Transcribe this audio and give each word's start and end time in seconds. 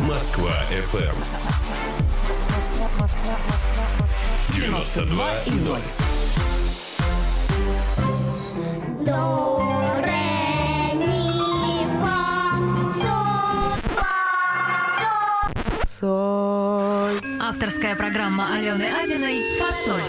Москва 0.00 0.52
FM. 0.70 1.14
Москва, 2.48 2.88
Москва, 2.98 3.36
Москва, 3.46 3.84
Москва. 3.98 4.06
92 4.48 5.42
и 5.44 5.50
0. 5.50 5.78
До, 9.04 9.60
ре, 10.00 10.94
ми, 10.94 11.86
фа, 12.00 12.56
соль, 16.00 17.20
Авторская 17.38 17.94
программа 17.96 18.46
Алены 18.54 18.86
Апиной 19.02 19.42
«Фасоль». 19.58 20.08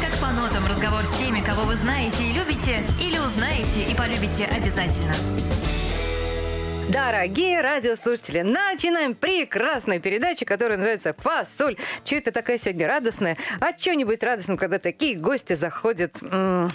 Как 0.00 0.12
по 0.20 0.28
нотам 0.40 0.66
разговор 0.68 1.02
с 1.02 1.18
теми, 1.18 1.40
кого 1.40 1.62
вы 1.62 1.74
знаете 1.74 2.22
и 2.28 2.32
любите, 2.32 2.84
или 3.00 3.18
узнаете 3.18 3.82
и 3.90 3.94
полюбите 3.96 4.44
обязательно. 4.44 5.14
Дорогие 6.92 7.60
радиослушатели, 7.60 8.40
начинаем 8.40 9.14
прекрасную 9.14 10.00
передачу, 10.00 10.44
которая 10.44 10.76
называется 10.76 11.14
«Фасоль». 11.18 11.76
Че 12.02 12.16
это 12.18 12.32
такая 12.32 12.58
сегодня 12.58 12.88
радостная? 12.88 13.36
А 13.60 13.78
что-нибудь 13.78 14.20
радостным, 14.24 14.56
когда 14.56 14.80
такие 14.80 15.16
гости 15.16 15.52
заходят 15.52 16.20
в 16.20 16.68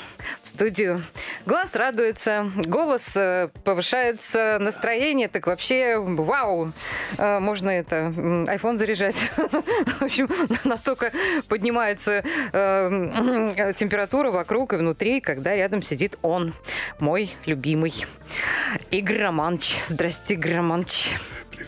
студию. 0.45 1.01
Глаз 1.45 1.75
радуется, 1.75 2.49
голос 2.55 3.11
э, 3.17 3.49
повышается, 3.65 4.57
настроение, 4.61 5.27
так 5.27 5.47
вообще 5.47 5.97
вау! 5.97 6.71
Э, 7.17 7.39
Можно 7.39 7.71
это, 7.71 8.13
iPhone 8.15 8.77
заряжать. 8.77 9.15
В 9.35 10.01
общем, 10.01 10.29
настолько 10.63 11.11
поднимается 11.49 12.23
э, 12.53 13.73
температура 13.75 14.31
вокруг 14.31 14.71
и 14.73 14.77
внутри, 14.77 15.19
когда 15.19 15.53
рядом 15.53 15.83
сидит 15.83 16.17
он, 16.21 16.53
мой 16.99 17.35
любимый 17.45 18.05
Игорь 18.91 19.21
Романович. 19.21 19.75
Здрасте, 20.05 20.35
Игорь 20.35 20.57
Романович. 20.57 21.17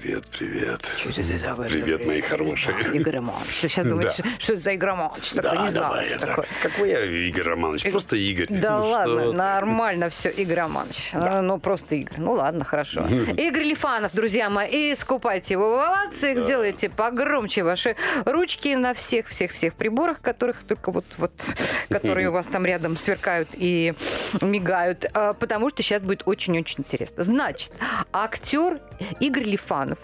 Привет, 0.07 0.23
привет. 0.27 0.81
Чё 0.95 1.11
ты 1.11 1.21
говоришь? 1.37 1.73
Привет, 1.73 2.05
мои 2.05 2.21
хорошие. 2.21 2.77
Игорь 2.93 3.17
Романович. 3.17 3.59
Ты 3.59 3.67
сейчас 3.67 3.85
думаешь, 3.85 4.15
Да. 4.15 4.23
что 4.39 4.53
это 4.53 4.61
за 4.61 4.71
Игорь 4.71 4.89
Романович? 4.91 5.29
Такой, 5.31 5.51
не 5.63 5.71
знаю, 5.71 5.73
давай, 5.73 6.05
что 6.05 6.15
это-. 6.15 6.45
Какой 6.63 6.89
я 6.91 7.03
Игорь 7.27 7.43
Романович? 7.43 7.91
Просто 7.91 8.15
Игорь. 8.15 8.47
Да 8.49 8.77
Ну, 8.79 8.83
что 8.85 8.89
ладно, 8.93 9.33
нормально 9.33 10.09
все, 10.09 10.29
Игорь 10.29 10.59
Романович. 10.59 11.09
А, 11.11 11.41
Ну, 11.41 11.59
просто 11.59 11.95
Игорь. 11.95 12.19
Ну, 12.19 12.31
ладно, 12.31 12.63
хорошо. 12.63 13.01
Игорь 13.37 13.63
Лифанов, 13.63 14.13
друзья 14.13 14.49
мои, 14.49 14.93
искупайте 14.93 15.55
его 15.55 15.71
в 15.71 15.73
овациях, 15.81 16.39
сделайте 16.39 16.87
погромче 16.89 17.63
ваши 17.63 17.97
ручки 18.23 18.75
на 18.75 18.93
всех-всех-всех 18.93 19.73
приборах, 19.73 20.21
которых 20.21 20.63
только 20.63 20.91
вот, 20.91 21.03
вот, 21.17 21.33
которые 21.89 22.29
у 22.29 22.31
вас 22.31 22.47
там 22.47 22.65
рядом 22.65 22.95
сверкают 22.95 23.49
и 23.55 23.93
мигают, 24.39 25.05
а, 25.13 25.33
потому 25.33 25.69
что 25.69 25.83
сейчас 25.83 26.01
будет 26.01 26.21
очень-очень 26.25 26.75
интересно. 26.79 27.25
Значит, 27.25 27.73
актер 28.13 28.79
Игорь 29.19 29.43
Лифанов. 29.43 29.96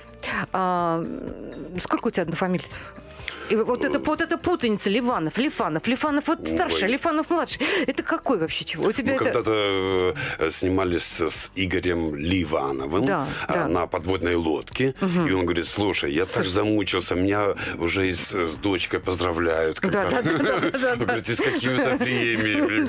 А, 0.51 1.03
Сколько 1.79 2.07
у 2.07 2.11
тебя 2.11 2.23
однофамильцев? 2.23 2.93
И 3.53 3.55
вот 3.55 3.85
это, 3.85 3.99
вот 3.99 4.19
эта 4.19 4.39
путаница 4.39 4.89
Ливанов, 4.89 5.37
Лифанов, 5.37 5.85
Лифанов 5.85 6.27
вот 6.27 6.47
старший. 6.47 6.87
Лифанов 6.89 7.29
младший. 7.29 7.61
Это 7.85 8.01
какой 8.01 8.39
вообще 8.39 8.65
чего? 8.65 8.87
У 8.87 8.91
тебя 8.91 9.11
Мы 9.11 9.15
это... 9.17 9.25
когда-то 9.25 10.15
э, 10.39 10.49
снимались 10.49 11.21
с 11.21 11.51
Игорем 11.53 12.15
Ливановым 12.15 13.05
Да, 13.05 13.27
э, 13.47 13.53
да. 13.53 13.67
на 13.67 13.85
подводной 13.85 14.33
лодке. 14.35 14.95
И 15.01 15.31
он 15.31 15.45
говорит, 15.45 15.67
слушай, 15.67 16.11
я 16.11 16.25
так 16.25 16.45
замучился, 16.45 17.13
меня 17.13 17.53
уже 17.77 18.07
и 18.07 18.13
с, 18.13 18.31
с 18.33 18.55
дочкой 18.55 18.99
поздравляют. 18.99 19.79
Да, 19.81 20.07
бы». 20.07 20.39
да, 20.39 20.59
да, 20.59 20.95
говорит, 20.95 21.29
и 21.29 21.35
с 21.35 21.37
какими-то 21.39 21.97
премиями. 22.03 22.87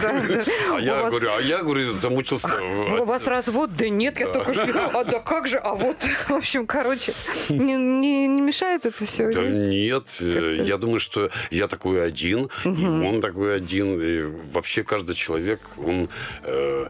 А 0.71 0.77
У 0.77 0.79
я 0.79 1.05
говорю, 1.11 1.31
а 1.37 1.43
я, 1.43 1.63
говорю, 1.63 1.93
замучился. 1.93 2.49
У 2.63 3.03
от- 3.03 3.07
вас 3.07 3.27
развод? 3.27 3.77
Да 3.77 3.87
нет, 3.91 4.19
я 4.19 4.29
только 4.29 4.55
что... 4.55 4.91
А 4.95 5.05
да 5.05 5.19
как 5.19 5.47
же? 5.47 5.59
А 5.59 5.75
вот, 5.75 6.03
в 6.29 6.33
общем, 6.33 6.67
короче, 6.67 7.13
не 7.51 8.29
мешает 8.29 8.87
это 8.87 9.05
все? 9.05 9.31
Да 9.31 9.43
нет, 9.43 10.07
э, 10.21 10.54
я 10.63 10.79
думаю, 10.79 11.01
что 11.01 11.31
я 11.51 11.69
такой 11.69 12.05
один, 12.07 12.51
и 12.65 12.87
он 12.87 13.21
такой 13.21 13.57
один, 13.57 14.01
и 14.01 14.23
вообще 14.53 14.83
каждый 14.83 15.15
человек, 15.15 15.61
он 15.77 16.09
э, 16.43 16.89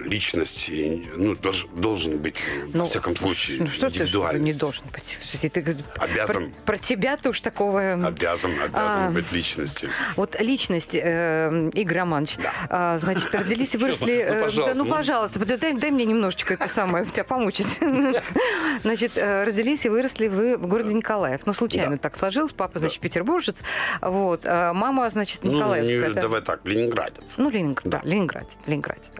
личность, 0.00 0.68
ну, 0.70 1.34
долж- 1.34 1.68
должен 1.74 2.18
быть, 2.18 2.36
во 2.72 2.84
всяком 2.86 3.16
случае, 3.16 3.60
ну 3.62 3.66
что 3.68 3.90
ты 3.90 4.00
не 4.38 4.52
должен 4.52 4.84
быть? 4.92 5.18
Ты 5.52 5.76
Обязан. 5.96 6.50
Про, 6.50 6.62
про 6.64 6.78
тебя 6.78 7.16
ты 7.16 7.30
уж 7.30 7.40
такого... 7.40 7.92
Обязан, 7.92 8.52
обязан 8.60 9.08
А. 9.08 9.10
быть 9.10 9.30
личностью. 9.32 9.90
Вот 10.16 10.40
личность, 10.40 10.94
э, 10.94 11.70
Игорь 11.74 11.98
Романович, 11.98 12.36
а, 12.68 12.98
значит, 12.98 13.34
родились 13.34 13.74
и 13.74 13.78
выросли... 13.78 14.24
Ну, 14.28 14.34
э, 14.34 14.42
пожалуйста, 14.44 14.74
да, 14.74 14.78
ну, 14.78 14.84
ну. 14.84 14.96
пожалуйста, 14.96 15.58
дай, 15.58 15.72
дай 15.74 15.90
мне 15.90 16.04
немножечко 16.04 16.54
это 16.54 16.68
самое, 16.68 17.04
тебя 17.04 17.24
помучить. 17.24 17.78
Значит, 18.82 19.12
э, 19.16 19.44
родились 19.44 19.84
и 19.84 19.88
выросли 19.88 20.28
вы 20.28 20.56
в 20.56 20.66
городе 20.66 20.94
Николаев. 20.94 21.40
Ну, 21.46 21.52
случайно 21.52 21.92
Да. 21.92 21.98
так 21.98 22.16
сложилось. 22.16 22.52
Папа, 22.52 22.78
значит, 22.78 23.00
петербуржец, 23.00 23.56
вот, 24.00 24.42
а 24.44 24.72
мама, 24.72 25.08
значит, 25.10 25.40
Ну, 25.42 25.52
Николаевская. 25.52 26.14
да. 26.14 26.22
давай 26.22 26.42
так, 26.42 26.60
ленинградец. 26.64 27.36
Ну, 27.38 27.50
Ленинград, 27.50 27.88
да, 27.88 28.00
Ленинградец, 28.04 28.58
Ленинградец. 28.66 29.10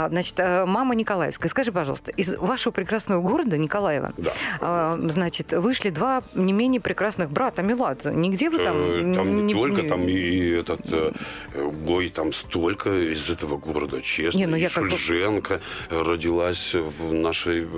А, 0.00 0.08
значит, 0.08 0.34
э, 0.38 0.64
мама 0.64 0.94
Николаевская. 0.94 1.50
Скажи, 1.50 1.72
пожалуйста, 1.72 2.10
из 2.12 2.34
вашего 2.38 2.72
прекрасного 2.72 3.20
города 3.20 3.58
Николаева, 3.58 4.12
Да. 4.16 4.32
а, 4.60 4.98
значит, 5.10 5.52
вышли 5.52 5.90
два 5.90 6.22
не 6.34 6.52
менее 6.52 6.80
прекрасных 6.80 7.30
брата 7.30 7.62
Меладзе. 7.62 8.10
Нигде 8.12 8.48
вы 8.50 8.58
там... 8.64 8.76
Э, 8.78 9.14
Там 9.14 9.46
не, 9.46 9.52
только, 9.54 9.82
не- 9.82 9.88
там 9.88 10.08
и 10.08 10.48
этот 10.60 10.80
э, 10.92 11.12
ой, 11.86 12.08
там 12.08 12.32
столько 12.32 13.12
из 13.12 13.28
этого 13.28 13.58
города, 13.58 14.00
честно. 14.00 14.38
Не, 14.38 14.46
ну 14.46 14.56
я 14.56 14.70
как 14.70 14.88
Шульженко 14.88 15.60
родилась 15.90 16.74
в 16.74 17.12
нашей 17.12 17.68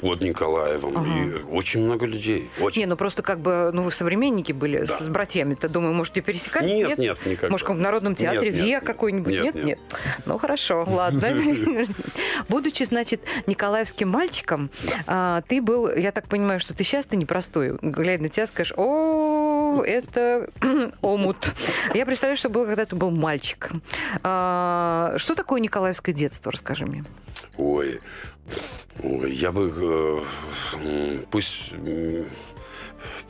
под 0.00 0.20
Николаевом. 0.22 1.30
И 1.30 1.42
очень 1.50 1.80
много 1.82 2.06
людей. 2.06 2.50
Очень. 2.60 2.82
Не, 2.82 2.86
ну 2.86 2.96
просто 2.96 3.22
как 3.22 3.40
бы, 3.40 3.70
ну 3.72 3.82
вы 3.82 3.90
современники 3.92 4.52
были 4.52 4.78
Да. 4.84 4.98
с, 4.98 5.08
братьями-то, 5.08 5.68
думаю, 5.68 5.94
может, 5.94 6.16
и 6.18 6.20
пересекались? 6.20 6.70
Нет, 6.76 6.98
нет, 6.98 7.18
никогда. 7.26 7.48
Может, 7.50 7.68
в 7.68 7.74
Народном 7.80 8.14
театре 8.14 8.50
Нет, 8.50 8.54
нет, 8.54 8.66
нет. 8.66 8.84
какой-нибудь? 8.84 9.32
Нет, 9.32 9.44
Нет, 9.44 9.54
нет. 9.54 9.64
нет. 9.64 9.78
Ну 10.26 10.38
хорошо, 10.38 10.55
ладно. 10.86 11.36
Будучи, 12.48 12.84
значит, 12.84 13.20
николаевским 13.46 14.08
мальчиком, 14.08 14.70
а, 15.06 15.42
ты 15.42 15.60
был, 15.60 15.88
я 15.94 16.12
так 16.12 16.28
понимаю, 16.28 16.60
что 16.60 16.74
ты 16.74 16.84
сейчас 16.84 17.06
ты 17.06 17.16
непростой. 17.16 17.78
Глядя 17.82 18.22
на 18.22 18.28
тебя, 18.28 18.46
скажешь, 18.46 18.72
о, 18.76 19.82
это 19.84 20.50
омут. 21.00 21.52
Я 21.94 22.06
представляю, 22.06 22.36
что 22.36 22.48
было, 22.48 22.66
когда 22.66 22.84
ты 22.84 22.96
был 22.96 23.10
мальчик. 23.10 23.70
А, 24.22 25.14
Что 25.16 25.34
такое 25.34 25.60
николаевское 25.60 26.14
детство, 26.14 26.52
расскажи 26.52 26.86
мне. 26.86 27.04
Ой, 27.56 28.00
ой, 29.02 29.32
я 29.34 29.52
бы 29.52 30.24
э, 30.76 31.24
пусть 31.30 31.72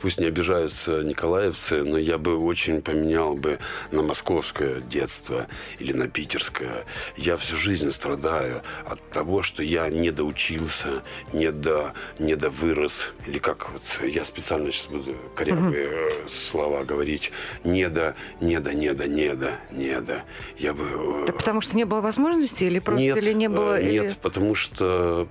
пусть 0.01 0.19
не 0.19 0.25
обижаются 0.27 1.03
николаевцы, 1.03 1.83
но 1.83 1.97
я 1.97 2.17
бы 2.17 2.37
очень 2.37 2.81
поменял 2.81 3.35
бы 3.35 3.59
на 3.91 4.01
московское 4.01 4.81
детство 4.81 5.47
или 5.79 5.93
на 5.93 6.07
питерское. 6.07 6.85
Я 7.15 7.37
всю 7.37 7.55
жизнь 7.57 7.91
страдаю 7.91 8.61
от 8.85 9.01
того, 9.09 9.41
что 9.41 9.63
я 9.63 9.89
не 9.89 10.11
доучился, 10.11 11.03
не 11.33 11.51
до, 11.51 11.93
не 12.19 12.35
до 12.35 12.49
вырос, 12.49 13.11
или 13.25 13.39
как 13.39 13.69
вот 13.71 13.99
я 14.03 14.23
специально 14.23 14.71
сейчас 14.71 14.87
буду 14.87 15.15
корявые 15.35 15.87
э, 15.91 16.09
слова 16.27 16.83
говорить, 16.83 17.31
не 17.63 17.89
до, 17.89 18.15
не 18.41 18.59
до, 18.59 18.73
не 18.73 18.93
до, 18.93 19.07
не 19.07 19.35
до, 19.35 19.51
не 19.71 20.01
до. 20.01 20.23
Я 20.57 20.73
бы 20.73 20.83
э, 20.83 21.23
Да 21.27 21.33
Потому 21.33 21.61
что 21.61 21.75
не 21.75 21.85
было 21.85 22.01
возможности 22.01 22.63
или 22.63 22.79
просто 22.79 23.01
нет, 23.01 23.17
или 23.17 23.33
не 23.33 23.49
было... 23.49 23.79
э, 23.79 23.83
или- 23.83 23.99
Нет, 23.99 24.17
потому 24.21 24.55
что... 24.55 25.27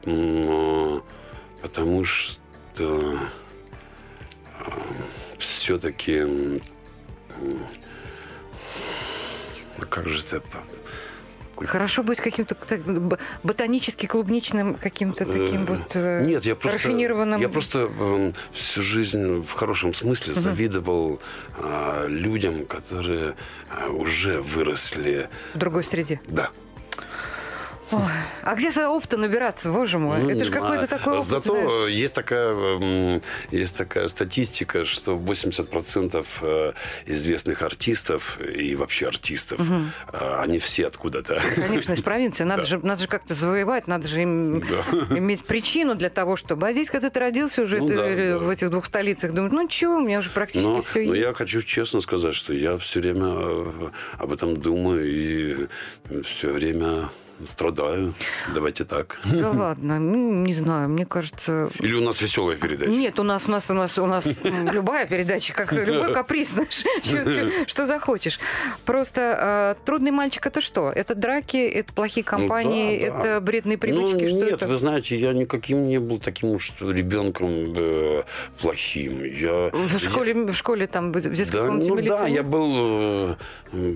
Потому 1.63 2.05
что... 2.05 3.19
Все-таки... 5.39 6.61
Как 9.91 10.09
же 10.09 10.21
это... 10.21 10.43
Хорошо 11.65 12.03
быть 12.03 12.21
каким-то 12.21 12.55
ботанически 13.43 14.07
клубничным 14.07 14.75
каким-то 14.75 15.25
таким 15.25 15.63
Э, 15.63 15.67
вот 15.67 15.91
э, 15.95 16.27
Нет, 16.27 16.45
я 16.45 16.55
просто, 16.55 16.79
рафинированным. 16.79 17.41
я 17.41 17.49
просто 17.49 17.91
э, 17.99 18.33
всю 18.53 18.83
жизнь 18.83 19.41
в 19.43 19.53
хорошем 19.53 19.95
смысле 19.95 20.35
завидовал 20.35 21.21
а, 21.59 22.07
людям, 22.07 22.67
которые 22.67 23.37
а, 23.71 23.89
уже 23.89 24.43
выросли. 24.43 25.31
в 25.55 25.59
другой 25.59 25.85
среде. 25.85 26.21
Да. 26.29 26.51
Ой, 27.93 28.01
а 28.43 28.55
где 28.57 28.71
же 28.73 28.87
опыта 28.89 29.17
набираться, 29.17 29.71
боже 29.71 29.99
мой? 29.99 30.21
Ну, 30.23 30.31
Это 30.31 30.45
же 30.45 30.51
какой-то 30.51 30.87
такой 30.89 31.15
опыт, 31.19 31.25
Зато 31.29 31.55
знаешь. 31.55 31.91
есть 31.93 32.15
такая, 32.15 32.51
м, 32.53 33.23
есть 33.53 33.77
такая 33.77 34.09
статистика, 34.09 34.85
что 34.85 35.17
80% 35.17 36.27
э, 36.43 36.73
известных 37.07 37.63
артистов 37.63 38.39
и 38.41 38.75
вообще 38.75 39.07
артистов, 39.07 39.61
э, 40.13 40.37
они 40.41 40.59
все 40.59 40.87
откуда-то. 40.89 41.41
Конечно, 41.55 41.93
из 41.93 42.01
провинции. 42.03 42.43
Надо, 42.45 42.63
Да. 42.63 42.69
же, 42.69 42.79
надо 42.85 43.03
же 43.03 43.09
как-то 43.09 43.35
завоевать, 43.35 43.87
надо 43.87 44.09
же 44.09 44.23
им 44.23 44.61
Да. 44.61 44.67
иметь 45.17 45.45
причину 45.45 45.95
для 45.95 46.11
того, 46.11 46.35
чтобы... 46.37 46.67
А 46.67 46.73
здесь, 46.73 46.91
когда 46.91 47.09
ты 47.11 47.21
родился 47.21 47.63
уже 47.63 47.79
Ну 47.79 47.87
ты, 47.89 47.97
да, 47.97 48.03
да. 48.15 48.39
в 48.39 48.51
этих 48.51 48.71
двух 48.71 48.87
столицах, 48.87 49.33
думаешь, 49.33 49.53
ну 49.53 49.69
чего, 49.69 49.97
у 49.97 50.01
меня 50.01 50.19
уже 50.19 50.31
практически 50.31 50.69
Но, 50.69 50.81
все 50.83 51.07
но 51.07 51.15
есть. 51.15 51.27
я 51.27 51.33
хочу 51.35 51.63
честно 51.63 52.01
сказать, 52.01 52.35
что 52.35 52.53
я 52.53 52.77
все 52.79 53.01
время 53.01 53.27
э, 53.29 53.91
об 54.19 54.33
этом 54.33 54.57
думаю 54.57 55.07
и 55.07 55.67
все 56.25 56.49
время 56.53 57.11
страдаю. 57.45 58.15
Давайте 58.55 58.85
так. 58.85 59.19
Да 59.25 59.51
ладно, 59.51 59.99
ну, 59.99 60.45
не 60.45 60.55
знаю, 60.55 60.89
мне 60.89 61.05
кажется... 61.05 61.69
Или 61.81 61.95
у 61.95 62.01
нас 62.01 62.21
веселая 62.21 62.57
передача? 62.57 62.91
Нет, 62.91 63.19
у 63.21 63.23
нас, 63.23 63.47
у 63.47 63.51
нас, 63.51 63.71
у 63.71 63.75
нас, 63.75 63.99
у 63.99 64.07
нас 64.07 64.27
любая 64.45 65.07
передача, 65.07 65.53
как 65.53 65.73
любой 65.87 66.13
каприз, 66.13 66.53
знаешь, 66.53 66.85
что 67.69 67.87
захочешь. 67.87 68.39
Просто 68.85 69.77
э, 69.79 69.85
трудный 69.85 70.11
мальчик 70.11 70.47
это 70.47 70.61
что? 70.61 70.91
Это 70.91 71.15
драки, 71.15 71.57
это 71.57 71.93
плохие 71.93 72.25
компании, 72.25 73.09
Ну 73.09 73.13
да. 73.13 73.19
это 73.19 73.41
вредные 73.45 73.79
привычки, 73.79 74.23
ну, 74.23 74.29
что 74.29 74.51
нет, 74.51 74.63
вы 74.63 74.77
знаете, 74.77 75.19
я 75.19 75.33
никаким 75.33 75.87
не 75.87 75.99
был 76.01 76.19
таким 76.19 76.51
уж 76.51 76.73
ребенком 76.81 77.73
э, 77.77 78.23
плохим. 78.61 79.23
Я, 79.25 79.71
В 79.73 79.99
школе, 79.99 80.35
в 80.35 80.55
школе 80.55 80.87
там 80.87 81.13
в 81.13 81.21
детской 81.21 81.67
комнате 81.67 81.91
ну 81.91 82.03
да, 82.03 82.27
я 82.27 82.43
был, 82.43 83.37
э, 83.73 83.93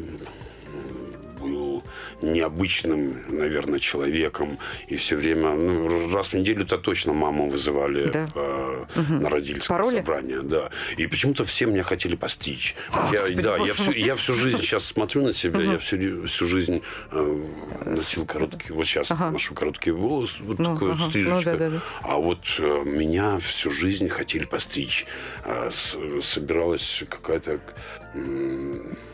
был 1.41 1.83
необычным, 2.23 3.23
наверное, 3.29 3.79
человеком. 3.79 4.59
И 4.89 4.97
все 4.97 5.17
время, 5.17 5.55
ну, 5.55 6.13
раз 6.15 6.29
в 6.29 6.35
неделю-то 6.35 6.79
точно 6.79 7.13
маму 7.13 7.49
вызывали 7.49 8.07
Да. 8.11 8.29
э, 8.35 8.85
на 9.09 9.29
родительское 9.31 9.79
Пароли? 9.79 9.97
собрание. 9.99 10.43
Да. 10.43 10.71
И 10.97 11.07
почему-то 11.07 11.45
все 11.45 11.67
меня 11.67 11.83
хотели 11.83 12.17
постричь. 12.17 12.75
Я, 13.13 13.21
Господи, 13.23 13.43
да, 13.43 13.57
я 13.57 13.73
всю, 13.75 13.93
я 13.93 14.15
всю 14.15 14.35
жизнь 14.35 14.59
сейчас 14.59 14.85
смотрю 14.85 15.23
на 15.23 15.33
себя, 15.33 15.61
я 15.61 15.79
всю, 15.79 16.27
всю 16.27 16.47
жизнь 16.47 16.83
э, 17.11 17.47
носил 17.87 18.27
короткие, 18.27 18.75
вот 18.75 18.87
сейчас 18.87 19.11
Ага. 19.11 19.31
ношу 19.31 19.55
короткие 19.55 19.95
волосы, 19.95 20.37
вот 20.41 20.59
Ну, 20.59 20.75
такую 20.75 20.93
ага. 20.93 21.03
Ну, 21.05 21.11
стрижечку. 21.11 21.45
да-да-да. 21.45 21.81
А 22.03 22.17
вот 22.17 22.41
э, 22.59 22.83
меня 22.85 23.39
всю 23.39 23.71
жизнь 23.71 24.09
хотели 24.09 24.45
постричь. 24.45 25.07
Э, 25.45 25.71
с- 25.73 25.97
собиралась 26.23 27.03
какая-то... 27.09 27.61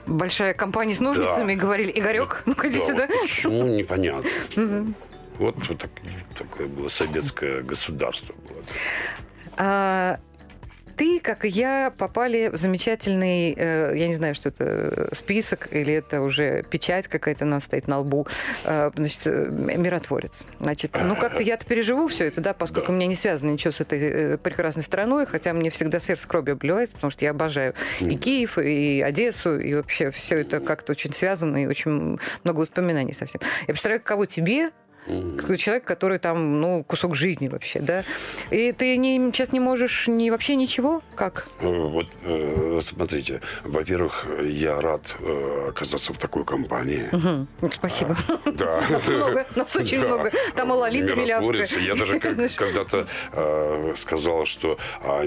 Большая 0.07 0.55
компания 0.55 0.95
с 0.95 1.01
ножницами, 1.01 1.55
Да. 1.55 1.61
говорили, 1.61 1.93
Игорек, 1.95 2.43
ну-ка 2.47 2.69
иди 2.69 2.79
да, 2.79 2.85
сюда. 2.87 3.07
вот 3.09 3.21
почему, 3.23 3.63
непонятно. 3.67 4.31
Вот, 5.39 5.57
вот 5.69 5.79
так- 5.79 5.91
такое 6.39 6.67
было 6.67 6.89
советское 6.89 7.63
государство. 7.63 8.35
Было. 8.49 8.63
А, 9.59 10.19
ты, 10.97 11.21
как 11.21 11.45
и 11.45 11.49
я, 11.49 11.93
попали 11.97 12.49
в 12.49 12.57
замечательный, 12.57 13.55
э, 13.57 13.93
я 13.97 14.09
не 14.09 14.15
знаю, 14.15 14.35
что 14.35 14.49
это, 14.49 14.65
э, 14.65 15.09
список 15.13 15.69
или 15.71 15.93
это 15.95 16.23
уже 16.23 16.63
печать 16.71 17.07
какая-то 17.09 17.45
у 17.45 17.49
нас 17.49 17.65
стоит 17.65 17.87
на 17.87 17.99
лбу, 18.01 18.27
э, 18.65 18.91
значит, 18.97 19.27
миротворец. 19.27 20.45
Значит, 20.59 20.97
ну 21.03 21.15
как-то 21.17 21.43
я-то 21.43 21.67
переживу 21.67 22.09
все 22.09 22.27
это, 22.27 22.41
да, 22.41 22.55
поскольку 22.55 22.87
Да. 22.89 22.93
у 22.93 22.97
меня 22.97 23.07
не 23.07 23.15
связано 23.15 23.51
ничего 23.51 23.73
с 23.73 23.81
этой 23.81 24.39
прекрасной 24.39 24.83
страной, 24.83 25.27
хотя 25.27 25.53
мне 25.53 25.71
всегда 25.71 25.99
сердце 25.99 26.27
кровью 26.27 26.55
обливается, 26.55 26.95
потому 26.95 27.11
что 27.11 27.25
я 27.25 27.31
обожаю 27.33 27.75
и 28.01 28.17
Киев, 28.17 28.59
и 28.59 29.03
Одессу, 29.03 29.59
и 29.59 29.75
вообще 29.75 30.11
все 30.11 30.39
это 30.39 30.61
как-то 30.61 30.93
очень 30.93 31.13
связано, 31.13 31.63
и 31.63 31.67
очень 31.67 32.19
много 32.45 32.61
воспоминаний 32.61 33.13
совсем. 33.13 33.41
Я 33.63 33.67
представляю, 33.67 34.01
каково 34.01 34.27
тебе, 34.27 34.71
Какой 35.39 35.57
человек, 35.57 35.85
который 35.85 36.19
там, 36.19 36.61
ну, 36.61 36.83
кусок 36.85 37.15
жизни 37.15 37.49
вообще, 37.49 37.81
да. 37.81 38.05
И 38.51 38.73
ты 38.73 38.97
не, 38.97 39.19
сейчас 39.33 39.53
не 39.53 39.61
можешь 39.61 40.09
ни, 40.09 40.31
вообще 40.31 40.57
ничего? 40.57 41.03
Как? 41.15 41.47
Э, 41.61 41.69
Вот 41.69 42.07
э, 42.23 42.81
смотрите, 42.83 43.41
во-первых, 43.65 44.27
я 44.43 44.81
рад 44.81 45.17
э, 45.21 45.67
оказаться 45.69 46.13
в 46.13 46.19
такой 46.19 46.45
компании. 46.45 47.09
Ну, 47.13 47.47
Спасибо. 47.73 48.17
Да. 48.47 48.83
Нас 48.91 49.09
много, 49.09 49.47
нас 49.55 49.77
очень 49.83 50.01
Да. 50.01 50.07
много. 50.09 50.33
Там 50.55 50.71
и 50.73 50.75
Лолита. 50.75 51.15
Милявская. 51.15 51.67
Я 51.81 51.95
даже 51.95 52.19
когда-то 52.57 53.07
сказал, 53.97 54.45
что 54.45 54.79
а, 55.03 55.23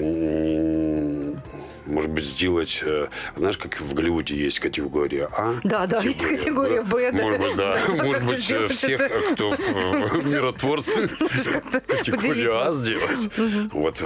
может 1.86 2.10
быть 2.10 2.24
сделать, 2.24 2.80
э, 2.82 3.08
знаешь, 3.36 3.58
как 3.58 3.80
в 3.80 3.94
Голливуде 3.94 4.36
есть 4.36 4.60
категория 4.60 5.28
А. 5.36 5.54
Да, 5.64 5.86
да, 5.86 6.00
есть 6.02 6.26
категория 6.26 6.82
Б, 6.82 7.12
да. 7.12 7.22
Может 7.22 7.40
быть, 7.40 7.56
да. 7.56 7.78
Может 7.88 8.24
быть, 8.24 8.50
э, 8.50 8.66
всех, 8.68 9.00
это. 9.00 9.34
кто 9.34 9.50
миротворцы, 9.50 11.08
категорию 11.86 12.66
А 12.66 12.72
сделать. 12.72 13.30
Вот. 13.72 14.02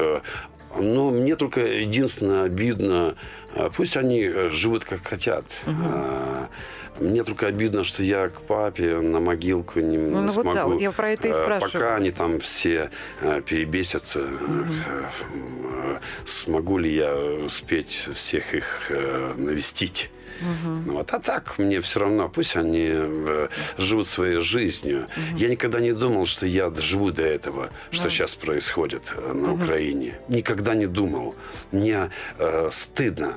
Но 0.79 1.11
мне 1.11 1.37
только 1.37 1.61
единственное 1.61 2.45
обидно, 2.45 3.15
э, 3.55 3.69
пусть 3.75 3.97
они 3.97 4.23
э, 4.25 4.51
живут 4.51 4.85
как 4.85 5.07
хотят. 5.07 5.45
А, 5.67 6.49
Мне 7.01 7.25
только 7.25 7.47
обидно, 7.49 7.83
что 7.85 8.03
я 8.03 8.29
к 8.29 8.41
папе 8.43 8.99
на 9.01 9.19
могилку 9.21 9.81
не 9.81 9.97
Ну, 9.99 10.23
вот 10.23 10.33
смогу. 10.33 10.55
да, 10.55 10.67
вот 10.67 10.81
я 10.81 10.93
про 10.93 11.11
это 11.11 11.29
и 11.29 11.31
э, 11.31 11.35
спрашиваю. 11.35 11.73
Пока 11.73 11.97
они 11.97 12.11
там 12.11 12.39
все 12.41 12.91
перебесятся, 13.21 14.21
э, 14.21 15.99
смогу 16.27 16.79
ли 16.79 16.95
я 16.95 17.15
успеть 17.17 18.09
всех 18.15 18.55
их 18.55 18.87
э, 18.91 19.35
навестить? 20.41 20.87
Ну, 20.87 20.93
вот, 20.95 21.13
а 21.13 21.19
так 21.19 21.59
мне 21.59 21.81
все 21.81 22.01
равно, 22.01 22.29
пусть 22.29 22.57
они 22.57 22.89
э, 22.91 23.49
живут 23.79 24.07
своей 24.07 24.41
жизнью. 24.41 25.07
Я 25.37 25.49
никогда 25.49 25.81
не 25.81 25.93
думал, 25.93 26.27
что 26.27 26.47
я 26.47 26.71
доживу 26.71 27.11
до 27.11 27.23
этого, 27.23 27.71
что 27.91 28.09
сейчас 28.11 28.35
происходит 28.35 29.15
э, 29.17 29.33
на 29.33 29.53
Украине. 29.55 30.19
Никогда 30.29 30.75
не 30.75 30.87
думал. 30.87 31.35
Мне 31.73 32.11
э, 32.39 32.69
стыдно 32.71 33.35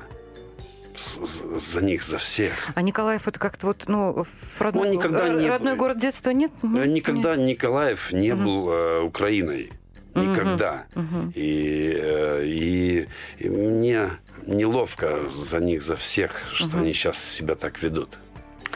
за 1.56 1.84
них, 1.84 2.02
за 2.02 2.18
всех. 2.18 2.52
А 2.74 2.82
Николаев 2.82 3.28
это 3.28 3.38
как-то 3.38 3.68
вот, 3.68 3.84
ну, 3.86 4.26
родной, 4.58 4.88
Он 4.88 4.92
никогда 4.94 5.28
не 5.28 5.46
родной 5.46 5.74
был. 5.74 5.78
город 5.78 5.98
детства 5.98 6.30
нет? 6.30 6.50
Э, 6.62 6.66
Нет? 6.66 6.88
Никогда 6.88 7.36
Николаев 7.36 8.12
не 8.12 8.34
был 8.34 8.68
э, 8.70 9.00
Украиной. 9.02 9.72
Никогда. 10.14 10.86
И, 11.34 11.94
э, 11.96 12.44
и, 12.44 13.08
и 13.38 13.48
мне 13.48 14.18
неловко 14.46 15.28
за 15.28 15.60
них, 15.60 15.82
за 15.82 15.96
всех, 15.96 16.42
что 16.52 16.78
они 16.78 16.92
сейчас 16.92 17.22
себя 17.22 17.54
так 17.54 17.82
ведут. 17.82 18.18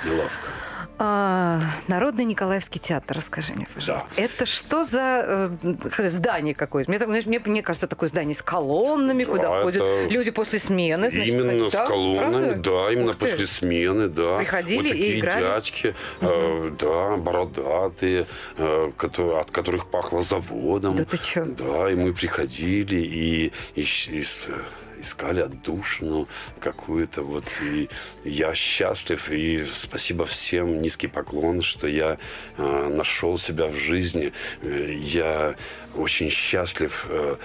Неловко. 0.04 0.48
А, 0.98 1.60
Народный 1.88 2.24
Николаевский 2.24 2.78
театр, 2.80 3.16
расскажи 3.16 3.54
мне, 3.54 3.66
пожалуйста. 3.74 4.08
Это 4.16 4.46
что 4.46 4.84
за 4.84 5.50
э, 5.64 6.08
здание 6.08 6.54
какое-то? 6.54 6.90
Мне, 6.90 6.98
так- 6.98 7.08
знаешь, 7.08 7.26
мне, 7.26 7.40
мне 7.44 7.62
кажется, 7.62 7.86
такое 7.88 8.08
здание 8.08 8.34
с 8.34 8.42
колоннами, 8.42 9.24
Да, 9.24 9.30
куда 9.30 9.62
ходят 9.62 9.82
это 9.82 10.08
люди 10.12 10.30
после 10.30 10.58
смены. 10.58 11.10
значит, 11.10 11.34
именно 11.34 11.52
ходят. 11.52 11.70
с 11.70 11.72
Да? 11.72 11.86
колоннами, 11.88 12.46
Правда? 12.52 12.70
да, 12.86 12.92
именно 12.92 13.10
Ух 13.10 13.16
ты. 13.16 13.26
после 13.26 13.46
смены, 13.46 14.08
да. 14.08 14.38
Приходили 14.38 14.76
вот 14.76 14.86
и 14.86 14.90
такие 14.90 15.18
играли? 15.20 15.42
дядьки, 15.44 15.94
э, 16.20 16.70
да, 16.78 17.16
бородатые, 17.16 18.26
э, 18.58 18.90
кото- 18.96 19.40
от 19.40 19.50
которых 19.50 19.86
пахло 19.86 20.22
заводом. 20.22 20.94
Да 20.94 21.04
ты 21.04 21.18
чё? 21.18 21.46
Да, 21.46 21.90
и 21.90 21.94
мы 21.96 22.12
приходили 22.12 22.96
и, 22.96 23.52
ищ- 23.76 24.10
ис- 24.12 24.54
искали 25.02 25.40
отдушину 25.40 26.28
какую-то. 26.60 27.22
Вот, 27.22 27.44
и 27.62 27.88
я 28.24 28.54
счастлив, 28.54 29.30
и 29.30 29.64
спасибо 29.74 30.24
всем, 30.24 30.80
низкий 30.80 31.08
поклон, 31.08 31.60
что 31.62 31.86
я 31.86 32.16
э, 32.56 32.88
нашел 32.88 33.36
себя 33.38 33.66
в 33.66 33.76
жизни. 33.76 34.32
Э, 34.62 34.92
Я 34.92 35.54
очень 35.96 36.30
счастлив, 36.30 37.06
э, 37.10 37.36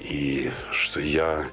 и 0.00 0.50
что 0.72 1.00
я 1.00 1.46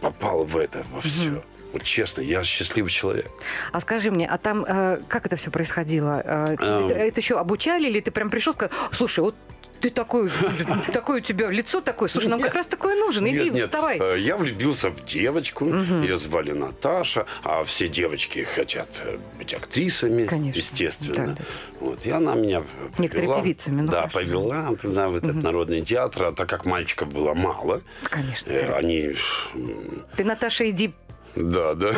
попал 0.00 0.44
в 0.44 0.56
это, 0.56 0.84
во 0.92 1.00
все. 1.00 1.42
Вот 1.72 1.82
честно, 1.84 2.20
я 2.22 2.42
счастливый 2.42 2.90
человек. 2.90 3.30
А 3.72 3.78
скажи 3.80 4.10
мне, 4.10 4.26
а 4.26 4.38
там 4.38 4.64
э, 4.64 5.00
как 5.08 5.26
это 5.26 5.36
все 5.36 5.50
происходило? 5.50 6.20
Э, 6.24 6.56
Эм. 6.58 6.86
это- 6.86 6.94
это 6.94 7.20
еще 7.20 7.38
обучали 7.38 7.88
или 7.88 8.00
ты 8.00 8.10
прям 8.10 8.28
пришел 8.30 8.52
и 8.52 8.56
сказал, 8.56 8.74
слушай, 8.92 9.20
вот 9.20 9.34
ты 9.80 9.90
такой, 9.90 10.30
такое 10.92 11.18
у 11.20 11.20
тебя 11.24 11.50
лицо 11.50 11.80
такое, 11.80 12.08
слушай, 12.08 12.28
нам 12.28 12.40
как 12.40 12.54
раз 12.54 12.66
такое 12.66 12.94
нужно, 12.96 13.26
иди, 13.28 13.44
Нет, 13.44 13.54
нет, 13.54 13.64
вставай. 13.66 13.98
э, 14.00 14.18
Я 14.20 14.36
влюбился 14.36 14.90
в 14.90 15.04
девочку, 15.04 15.66
ее 15.66 16.16
звали 16.16 16.52
Наташа, 16.52 17.26
а 17.42 17.64
все 17.64 17.88
девочки 17.88 18.40
хотят 18.44 18.88
э, 19.04 19.18
быть 19.38 19.54
актрисами, 19.54 20.26
Конечно. 20.26 20.58
естественно. 20.58 21.26
Да, 21.28 21.32
да. 21.34 21.44
Вот, 21.80 22.04
и 22.04 22.10
она 22.10 22.34
меня 22.34 22.62
Некоторые 22.98 23.28
повела, 23.28 23.42
певицами, 23.42 23.80
ну, 23.82 23.90
да, 23.90 24.08
хорошо. 24.08 24.18
повела 24.18 24.76
туда, 24.76 25.08
в 25.08 25.16
этот 25.16 25.34
народный 25.36 25.82
театр, 25.82 26.24
а 26.24 26.32
так 26.32 26.48
как 26.48 26.64
мальчиков 26.66 27.12
было 27.12 27.34
мало, 27.34 27.80
Конечно. 28.04 28.52
э, 28.52 28.72
они... 28.74 29.14
Ты, 30.16 30.24
Наташа, 30.24 30.68
иди 30.68 30.92
Да, 31.36 31.74
да. 31.74 31.92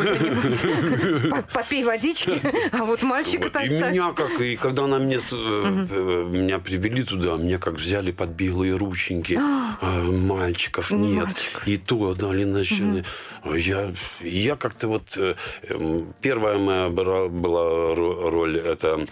по- 1.31 1.41
попей 1.53 1.83
водички, 1.83 2.39
а 2.71 2.85
вот 2.85 3.01
мальчика 3.01 3.49
Вот, 3.53 3.65
и 3.65 3.69
меня 3.69 4.11
как, 4.13 4.39
и 4.39 4.55
когда 4.55 4.83
она 4.83 4.99
мне, 4.99 5.17
э, 5.17 5.19
э, 5.31 6.23
меня 6.29 6.59
привели 6.59 7.03
туда, 7.03 7.37
меня 7.37 7.57
как 7.57 7.75
взяли 7.75 8.11
под 8.11 8.29
белые 8.29 8.75
рученьки, 8.77 9.39
э, 9.81 10.01
мальчиков 10.03 10.91
нет, 10.91 11.25
Мальчиков. 11.25 11.67
и 11.67 11.77
то 11.77 12.13
дали 12.13 12.43
начали. 12.43 13.03
Я, 13.55 13.93
я 14.21 14.55
как-то 14.55 14.87
вот 14.87 15.17
э, 15.17 15.35
эм, 15.69 16.13
первая 16.21 16.57
моя 16.57 16.89
была 16.89 17.93
ро- 17.93 18.29
роль 18.29 18.59
это 18.59 19.05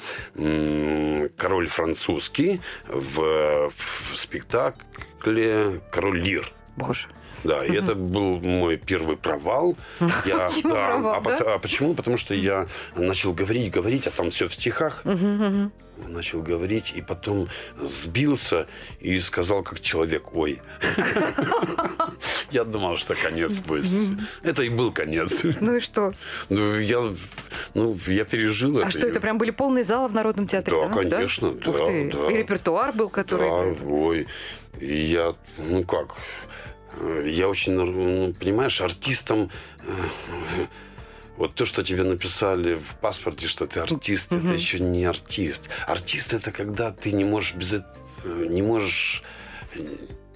король 1.37 1.67
французский 1.67 2.61
в, 2.87 3.69
в 3.75 4.15
спектакле 4.15 5.81
Король 5.91 6.21
Лир. 6.21 6.51
Боже. 6.77 7.07
Да, 7.43 7.65
и 7.65 7.73
это 7.73 7.95
был 7.95 8.39
мой 8.39 8.77
первый 8.77 9.17
провал. 9.17 9.75
Я, 10.25 10.47
Почему 10.47 10.71
провал, 10.71 11.15
а, 11.15 11.21
да? 11.21 11.55
а 11.55 11.59
почему? 11.59 11.93
Потому 11.93 12.17
что 12.17 12.33
я 12.33 12.67
начал 12.95 13.33
говорить, 13.33 13.71
говорить, 13.71 14.07
а 14.07 14.11
там 14.11 14.29
все 14.29 14.47
в 14.47 14.53
стихах. 14.53 15.03
Начал 16.07 16.41
говорить, 16.41 16.93
и 16.95 17.01
потом 17.01 17.47
сбился 17.79 18.65
и 18.99 19.19
сказал 19.19 19.61
как 19.61 19.81
человек, 19.81 20.35
ой. 20.35 20.59
Я 22.51 22.63
думал, 22.63 22.95
что 22.97 23.13
конец 23.13 23.57
будет. 23.59 23.85
Это 24.41 24.63
и 24.63 24.69
был 24.69 24.91
конец. 24.91 25.43
Ну 25.59 25.75
и 25.75 25.79
что? 25.79 26.13
Ну, 26.49 26.79
я, 26.79 27.13
ну, 27.75 27.95
я 28.07 28.25
пережил 28.25 28.79
это. 28.79 28.87
А 28.87 28.91
что, 28.91 29.05
это 29.05 29.19
прям 29.19 29.37
были 29.37 29.51
полные 29.51 29.83
залы 29.83 30.07
в 30.07 30.13
Народном 30.13 30.47
театре? 30.47 30.75
Да, 30.75 30.89
конечно, 30.89 31.51
да, 31.51 31.71
ты. 31.85 32.11
да. 32.11 32.31
И 32.31 32.37
репертуар 32.37 32.93
был, 32.93 33.09
который... 33.09 33.49
Да, 33.49 33.85
ой. 33.85 34.27
И 34.79 35.01
я, 35.01 35.33
ну 35.57 35.83
как, 35.83 36.15
я 37.25 37.47
очень, 37.47 37.73
ну, 37.73 38.33
понимаешь, 38.33 38.81
артистом... 38.81 39.49
э, 39.85 39.91
Вот 41.37 41.55
то, 41.55 41.65
что 41.65 41.81
тебе 41.83 42.03
написали 42.03 42.75
в 42.75 42.95
паспорте, 43.01 43.47
что 43.47 43.65
ты 43.65 43.79
артист, 43.79 44.31
это 44.33 44.53
еще 44.53 44.79
не 44.79 45.05
артист. 45.05 45.69
Артист 45.87 46.33
это 46.33 46.51
когда 46.51 46.91
ты 46.91 47.11
не 47.13 47.23
можешь 47.25 47.55
без 47.55 47.73
этого, 47.73 48.43
не 48.47 48.61
можешь, 48.61 49.23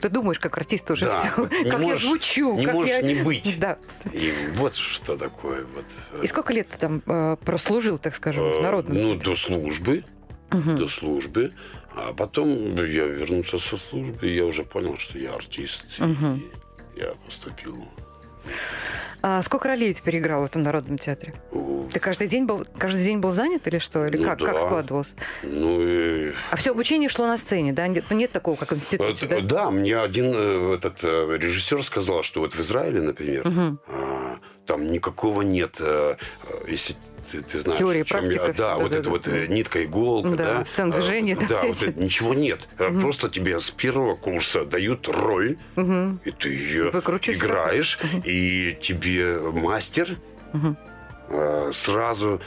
Ты 0.01 0.09
думаешь, 0.09 0.39
как 0.39 0.57
артист 0.57 0.89
уже 0.89 1.05
Да, 1.05 1.19
всё. 1.21 1.41
вот 1.43 1.50
Как 1.50 1.65
я 1.65 1.77
можешь- 1.77 2.01
звучу. 2.01 2.55
не 2.57 2.65
как 2.65 2.74
можешь 2.74 2.95
я- 2.95 3.01
не 3.03 3.15
быть. 3.15 3.59
Да. 3.59 3.77
и 4.13 4.33
вот 4.55 4.74
что 4.74 5.15
такое. 5.15 5.65
Вот. 5.75 5.85
И 6.24 6.27
сколько 6.27 6.53
лет 6.53 6.69
ты 6.69 6.77
там 6.79 7.03
э, 7.05 7.38
прослужил, 7.45 8.00
так 8.00 8.15
скажем, 8.15 8.43
в 8.43 8.57
Э, 8.57 8.62
Народном 8.63 8.97
Ну, 8.97 9.15
до 9.15 9.35
службы. 9.35 10.03
До 10.51 10.88
службы. 10.88 11.53
А 11.97 12.13
потом 12.13 12.75
я 12.75 13.05
вернулся 13.05 13.57
со 13.59 13.77
службы, 13.77 14.27
и 14.27 14.35
я 14.35 14.45
уже 14.45 14.63
понял, 14.63 14.97
что 14.97 15.17
я 15.17 15.33
артист. 15.33 15.85
И 15.99 16.99
я 16.99 17.13
поступил. 17.25 17.87
А 19.21 19.41
сколько 19.41 19.67
ролей 19.67 19.91
ты 19.93 20.03
переиграл 20.03 20.43
в 20.43 20.45
этом 20.45 20.61
Народном 20.61 20.99
театре? 20.99 21.33
в- 21.51 21.89
Ты 21.91 21.99
каждый 21.99 22.27
день 22.27 22.45
был, 22.45 22.67
каждый 22.77 23.03
день 23.03 23.17
был 23.19 23.31
занят 23.31 23.65
или 23.67 23.79
что? 23.79 24.05
Или 24.05 24.17
Ну 24.17 24.23
как, 24.25 24.39
как 24.39 24.53
да. 24.53 24.59
складывалось? 24.59 25.15
Ну, 25.41 25.81
и 25.81 26.31
А 26.51 26.55
все 26.57 26.71
обучение 26.71 27.09
шло 27.09 27.25
на 27.25 27.37
сцене, 27.37 27.73
да? 27.73 27.87
Нет, 27.87 28.11
нет 28.11 28.31
такого, 28.31 28.55
как 28.55 28.71
в 28.71 28.75
институте, 28.75 29.25
Вот, 29.25 29.29
да? 29.47 29.63
да, 29.65 29.71
мне 29.71 29.97
один 29.97 30.31
э, 30.35 30.75
этот 30.75 31.03
э, 31.03 31.37
режиссер 31.39 31.83
сказал, 31.83 32.21
что 32.21 32.41
вот 32.41 32.53
в 32.53 32.59
Израиле, 32.61 33.01
например, 33.01 33.47
Мгм. 33.47 33.79
Там 34.65 34.88
никакого 34.88 35.41
нет, 35.41 35.77
э, 35.79 36.15
э, 36.50 36.53
если 36.67 36.95
ты, 37.31 37.41
ты 37.41 37.60
знаешь, 37.60 37.79
Теории, 37.79 38.01
о 38.01 38.05
чем 38.05 38.24
я- 38.29 38.38
практика, 38.38 38.53
да, 38.57 38.75
да, 38.75 38.77
вот 38.77 38.91
да, 38.91 38.98
это 39.00 39.05
да. 39.05 39.10
вот 39.12 39.27
э, 39.27 39.48
нитка 39.48 39.84
иголка, 39.84 40.29
Да, 40.29 40.53
да, 40.60 40.65
сцен 40.65 40.91
движения, 40.91 41.36
да, 41.36 41.62
вот 41.63 41.75
эти. 41.77 41.86
это 41.89 42.00
ничего 42.00 42.34
нет, 42.34 42.67
Э, 42.77 42.91
просто 43.00 43.29
тебе 43.29 43.60
с 43.60 43.72
первого 43.72 44.15
курса 44.15 44.65
дают 44.65 45.07
роль, 45.07 45.57
Мгм. 45.75 46.19
и 46.24 46.31
ты 46.31 46.50
ее 46.50 46.89
играешь, 46.89 48.00
и 48.24 48.77
тебе 48.81 49.39
мастер 49.39 50.17
э, 51.29 51.72
сразу 51.74 52.39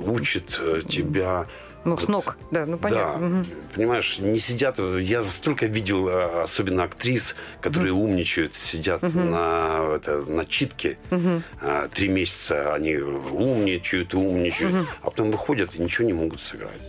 учит 0.00 0.58
тебя 0.88 1.46
Ну, 1.84 1.98
с 1.98 2.08
ног, 2.08 2.36
да, 2.50 2.64
ну 2.66 2.78
понятно. 2.78 3.12
да, 3.12 3.26
Мгм. 3.26 3.46
понимаешь, 3.74 4.18
не 4.18 4.38
сидят. 4.38 4.78
Я 4.78 5.22
столько 5.24 5.66
видел, 5.66 6.08
а, 6.08 6.42
особенно 6.44 6.84
актрис, 6.84 7.34
которые 7.60 7.92
умничают, 7.92 8.54
сидят 8.54 9.02
на, 9.02 9.92
это, 9.96 10.22
на 10.30 10.44
читке. 10.46 10.96
Мгм. 11.10 11.42
А, 11.60 11.88
Три 11.88 12.08
месяца 12.08 12.74
они 12.74 12.96
умничают, 12.96 14.14
умничают, 14.14 14.88
а 15.02 15.10
потом 15.10 15.30
выходят 15.30 15.74
и 15.74 15.82
ничего 15.82 16.06
не 16.06 16.12
могут 16.14 16.40
сыграть. 16.42 16.80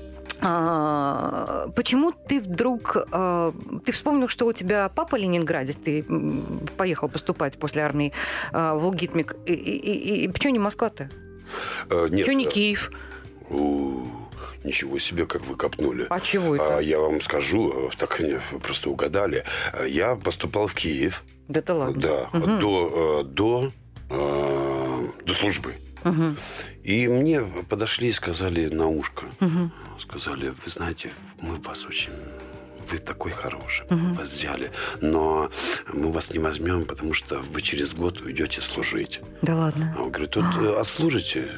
А, 0.41 1.67
почему 1.75 2.11
ты 2.11 2.39
вдруг... 2.39 2.97
а, 3.11 3.53
ты 3.85 3.91
вспомнил, 3.91 4.27
что 4.27 4.45
у 4.45 4.53
тебя 4.53 4.89
папа 4.89 5.15
ленинградец, 5.15 5.75
ты 5.75 6.05
поехал 6.77 7.09
поступать 7.09 7.57
после 7.57 7.81
армии 7.83 8.13
а, 8.51 8.75
в 8.75 8.85
Лгитмик. 8.87 9.35
И, 9.45 9.53
и- 9.53 9.77
и- 9.77 10.23
и 10.23 10.27
почему 10.27 10.53
не 10.53 10.59
Москва-то? 10.59 11.09
Э, 11.89 12.07
Нет, 12.09 12.25
Почему 12.25 12.37
не 12.39 12.45
э, 12.45 12.49
Киев? 12.49 12.91
у, 13.49 14.01
ничего 14.63 14.99
себе, 14.99 15.25
как 15.25 15.45
вы 15.45 15.55
копнули. 15.55 16.07
А 16.09 16.19
чего 16.19 16.55
это? 16.55 16.77
А, 16.77 16.81
Я 16.81 16.99
вам 16.99 17.21
скажу, 17.21 17.89
э, 17.89 17.89
так 17.97 18.19
они 18.19 18.35
просто 18.61 18.89
угадали. 18.89 19.43
Я 19.87 20.15
поступал 20.15 20.67
в 20.67 20.73
Киев, 20.73 21.23
Да 21.47 21.61
ты 21.61 21.73
ладно. 21.73 22.01
да, 22.01 22.29
Мгм. 22.39 22.59
до, 22.59 23.21
э, 23.21 23.23
до, 23.23 23.71
до 24.09 25.33
службы. 25.33 25.73
Мгм. 26.03 26.37
И 26.83 27.07
мне 27.07 27.41
подошли 27.69 28.09
и 28.09 28.11
сказали 28.11 28.67
на 28.67 28.87
ушко. 28.87 29.25
Мгм. 29.39 29.71
Сказали, 29.99 30.49
вы 30.49 30.71
знаете, 30.71 31.09
мы 31.39 31.55
вас 31.55 31.85
очень... 31.85 32.11
Вы 32.91 32.99
такой 32.99 33.31
хороший, 33.31 33.87
мы 33.89 34.13
вас 34.13 34.29
взяли, 34.29 34.69
но 35.01 35.49
мы 35.91 36.11
вас 36.11 36.31
не 36.31 36.37
возьмем, 36.37 36.85
потому 36.85 37.13
что 37.15 37.39
вы 37.39 37.63
через 37.63 37.95
год 37.95 38.21
уйдете 38.21 38.61
служить. 38.61 39.21
Да 39.41 39.55
ладно. 39.55 39.95
А 39.97 40.03
он 40.03 40.11
говорит, 40.11 40.29
тут 40.29 40.45
э, 40.61 40.75
отслужите, 40.79 41.49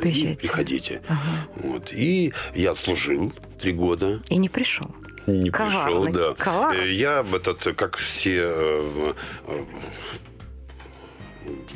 Приезжайте. 0.00 0.40
приходите. 0.40 1.02
Ага. 1.08 1.48
Вот. 1.56 1.92
И 1.92 2.32
я 2.54 2.70
отслужил 2.72 3.32
три 3.60 3.72
года, 3.72 4.20
И 4.28 4.36
не 4.36 4.48
пришел. 4.48 4.90
не 5.26 5.50
Коварный. 5.50 6.10
пришел, 6.10 6.12
да. 6.28 6.34
Коварный. 6.34 6.84
Э, 6.88 6.92
Я 6.92 7.22
этот, 7.34 7.62
как 7.76 7.96
все 7.96 8.36
э, 8.42 9.14
э, 9.46 9.64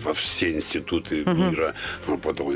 во 0.02 0.12
все 0.12 0.54
институты 0.54 1.24
мира 1.24 1.74
э, 2.06 2.16
подал 2.16 2.52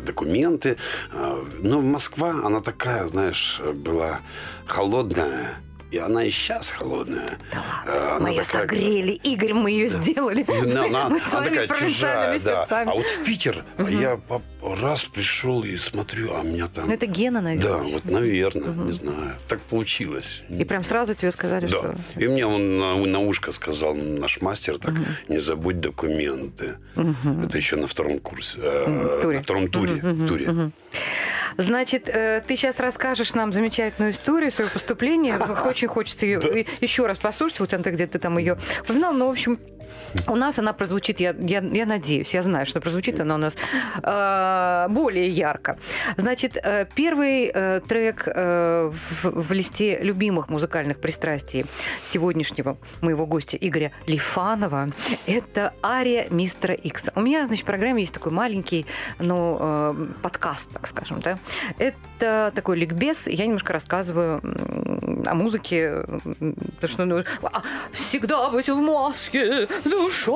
документы. 0.00 0.76
Э, 1.12 1.44
Но 1.62 1.80
Москва, 1.80 2.30
она 2.44 2.60
такая, 2.60 3.06
знаешь, 3.06 3.60
была 3.74 4.20
холодная. 4.66 5.54
И 5.94 5.98
она 5.98 6.24
и 6.24 6.30
сейчас 6.30 6.70
холодная. 6.70 7.38
Э, 7.86 8.16
она 8.16 8.18
мы 8.18 8.30
ее 8.30 8.42
такая- 8.42 8.62
согрели. 8.62 9.12
Игорь, 9.12 9.52
мы 9.52 9.70
ее 9.70 9.86
сделали. 9.86 10.44
Она, 10.62 10.84
она- 10.86 11.08
мы 11.08 11.16
она 11.18 11.24
своими 11.24 11.66
такая 11.66 11.78
чужая, 11.88 12.40
да. 12.40 12.66
А 12.68 12.94
вот 12.94 13.06
в 13.06 13.22
Питер 13.24 13.64
я 13.88 14.16
по- 14.16 14.42
раз 14.80 15.04
пришел 15.04 15.62
и 15.62 15.76
смотрю, 15.76 16.32
а 16.34 16.40
у 16.40 16.42
меня 16.42 16.66
там... 16.66 16.88
Ну, 16.88 16.94
это 16.94 17.06
гена, 17.06 17.38
Да, 17.38 17.44
наверное. 17.44 17.92
вот, 17.92 18.04
наверное, 18.06 18.70
не 18.86 18.92
знаю. 18.92 19.36
Так 19.46 19.60
получилось. 19.60 20.42
И 20.48 20.64
прям 20.64 20.82
сразу 20.82 21.14
тебе 21.14 21.30
сказали, 21.30 21.68
Да. 21.68 21.78
что... 21.78 21.94
И 22.16 22.26
мне 22.26 22.44
он 22.44 22.78
на, 22.80 22.96
на 22.96 23.20
ушко 23.20 23.52
сказал 23.52 23.94
наш 23.94 24.40
мастер, 24.40 24.78
так, 24.78 24.94
не 25.28 25.38
забудь 25.38 25.78
документы. 25.80 26.74
Это 27.44 27.56
еще 27.56 27.76
на 27.76 27.86
втором 27.86 28.18
курсе. 28.18 28.58
э, 28.60 29.18
туре. 29.22 29.36
На 29.36 29.42
втором 29.44 29.68
туре. 29.70 29.94
туре. 30.28 30.70
Значит, 31.56 32.08
э, 32.08 32.42
ты 32.46 32.56
сейчас 32.56 32.80
расскажешь 32.80 33.34
нам 33.34 33.52
замечательную 33.52 34.12
историю 34.12 34.50
своего 34.50 34.72
поступления. 34.72 35.38
Очень 35.64 35.88
хочется 35.88 36.26
ее 36.26 36.66
еще 36.80 37.06
раз 37.06 37.18
послушать. 37.18 37.60
Вот 37.60 37.70
ты 37.70 37.90
где-то 37.90 38.18
там 38.18 38.38
ее 38.38 38.58
упоминал. 38.82 39.12
Но, 39.12 39.28
в 39.28 39.30
общем, 39.30 39.58
у 40.26 40.36
нас 40.36 40.58
она 40.58 40.72
прозвучит, 40.72 41.20
я, 41.20 41.34
я, 41.38 41.60
я 41.60 41.86
надеюсь, 41.86 42.34
я 42.34 42.42
знаю, 42.42 42.66
что 42.66 42.80
прозвучит 42.80 43.20
она 43.20 43.34
у 43.34 43.38
нас 43.38 43.56
э, 44.02 44.86
более 44.88 45.28
ярко. 45.28 45.78
Значит, 46.16 46.56
э, 46.56 46.86
первый 46.94 47.50
э, 47.52 47.80
трек 47.86 48.26
э, 48.26 48.90
в, 49.22 49.42
в 49.42 49.52
листе 49.52 49.98
любимых 50.00 50.48
музыкальных 50.48 50.98
пристрастий 51.00 51.66
сегодняшнего 52.02 52.76
моего 53.00 53.26
гостя 53.26 53.56
Игоря 53.60 53.92
Лифанова– 54.06 54.88
это 55.26 55.72
ария 55.82 56.26
мистера 56.30 56.74
Икса. 56.74 57.12
У 57.14 57.20
меня, 57.20 57.46
значит, 57.46 57.64
в 57.64 57.66
программе 57.66 58.02
есть 58.02 58.14
такой 58.14 58.32
маленький, 58.32 58.86
ну, 59.18 59.58
э, 59.60 60.06
подкаст, 60.22 60.70
так 60.72 60.86
скажем, 60.86 61.20
да. 61.20 61.38
Это 61.78 62.52
такой 62.54 62.76
ликбез, 62.76 63.26
я 63.26 63.46
немножко 63.46 63.72
рассказываю 63.72 64.40
о 65.26 65.34
музыке, 65.34 66.04
потому 66.80 66.88
что 66.88 67.04
ну, 67.04 67.24
а, 67.42 67.62
всегда 67.92 68.50
быть 68.50 68.68
в 68.68 68.76
маске, 68.76 69.68
душа 69.84 70.30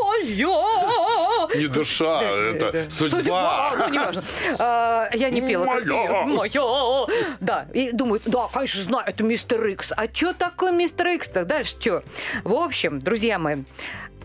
моя. 0.00 1.48
Не 1.56 1.66
душа, 1.66 2.22
это 2.22 2.90
судьба. 2.90 3.74
ну, 3.78 3.88
неважно. 3.88 4.22
А, 4.58 5.08
Я 5.12 5.30
не 5.30 5.40
пела, 5.40 5.64
как 5.66 5.82
ты. 5.82 5.90
Моя. 5.90 7.06
Да, 7.40 7.66
и 7.72 7.90
думаю, 7.92 8.20
да, 8.26 8.48
конечно, 8.52 8.82
знаю, 8.82 9.04
это 9.06 9.22
мистер 9.24 9.64
Икс. 9.66 9.92
А 9.96 10.06
что 10.12 10.32
такое 10.32 10.72
мистер 10.72 11.08
Икс-то? 11.08 11.44
Дальше 11.44 11.74
что? 11.80 12.02
В 12.44 12.54
общем, 12.54 13.00
друзья 13.00 13.38
мои, 13.38 13.64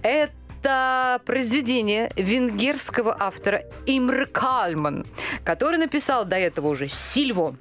это 0.03 1.21
произведение 1.25 2.11
венгерского 2.15 3.15
автора 3.19 3.63
Имр 3.85 4.27
Кальман, 4.27 5.05
который 5.43 5.77
написал 5.77 6.25
до 6.25 6.35
этого 6.37 6.67
уже 6.67 6.87
Сильву, 6.89 7.55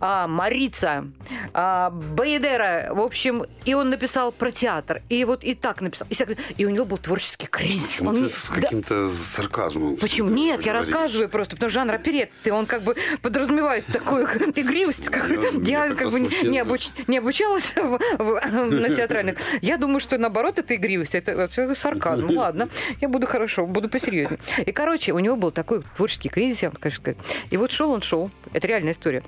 а, 0.00 0.26
Марица, 0.26 1.06
а, 1.52 1.90
Баедера, 1.90 2.88
в 2.92 3.00
общем, 3.00 3.44
и 3.64 3.74
он 3.74 3.90
написал 3.90 4.32
про 4.32 4.50
театр, 4.50 5.02
и 5.08 5.24
вот 5.24 5.44
и 5.44 5.54
так 5.54 5.80
написал, 5.80 6.06
и, 6.10 6.16
и 6.56 6.64
у 6.64 6.70
него 6.70 6.84
был 6.84 6.98
творческий 6.98 7.46
кризис. 7.46 7.92
Почему 7.92 8.08
Он 8.10 8.28
с 8.28 8.48
да, 8.54 8.60
каким-то 8.60 9.10
сарказмом? 9.12 9.96
Почему? 9.96 10.30
Нет, 10.30 10.60
я 10.64 10.72
говоришь? 10.72 10.90
рассказываю 10.92 11.28
просто, 11.28 11.56
потому 11.56 11.70
что 11.70 11.80
жанр 11.80 11.94
оперетты, 11.94 12.52
он 12.52 12.66
как 12.66 12.82
бы 12.82 12.96
подразумевает 13.22 13.86
такую 13.86 14.24
игривость. 14.54 15.08
какую-то. 15.08 15.60
Я 15.68 15.94
как 15.94 16.10
бы 16.10 16.20
не, 16.20 16.28
да. 16.28 16.68
обуч- 16.70 17.18
обучалась 17.18 17.72
в- 17.76 17.98
в- 18.18 18.70
на 18.70 18.94
театральных. 18.94 19.38
Я 19.62 19.76
думаю, 19.76 20.00
что 20.00 20.18
наоборот 20.18 20.58
это 20.58 20.74
игривость, 20.74 21.14
это 21.14 21.36
вообще 21.36 21.74
сарказм. 21.74 22.30
Ладно, 22.36 22.68
я 23.00 23.08
буду 23.08 23.26
хорошо, 23.26 23.66
буду 23.66 23.88
посерьезнее. 23.88 24.38
И, 24.64 24.72
короче, 24.72 25.12
у 25.12 25.18
него 25.18 25.36
был 25.36 25.50
такой 25.50 25.82
творческий 25.96 26.28
кризис, 26.28 26.62
я 26.62 26.70
вам 26.70 26.78
хочу 26.80 26.96
сказать. 26.96 27.18
И 27.50 27.56
вот 27.56 27.70
шел 27.70 27.90
он, 27.90 28.02
шел, 28.02 28.30
это 28.52 28.66
реальная 28.66 28.92
история. 28.92 29.22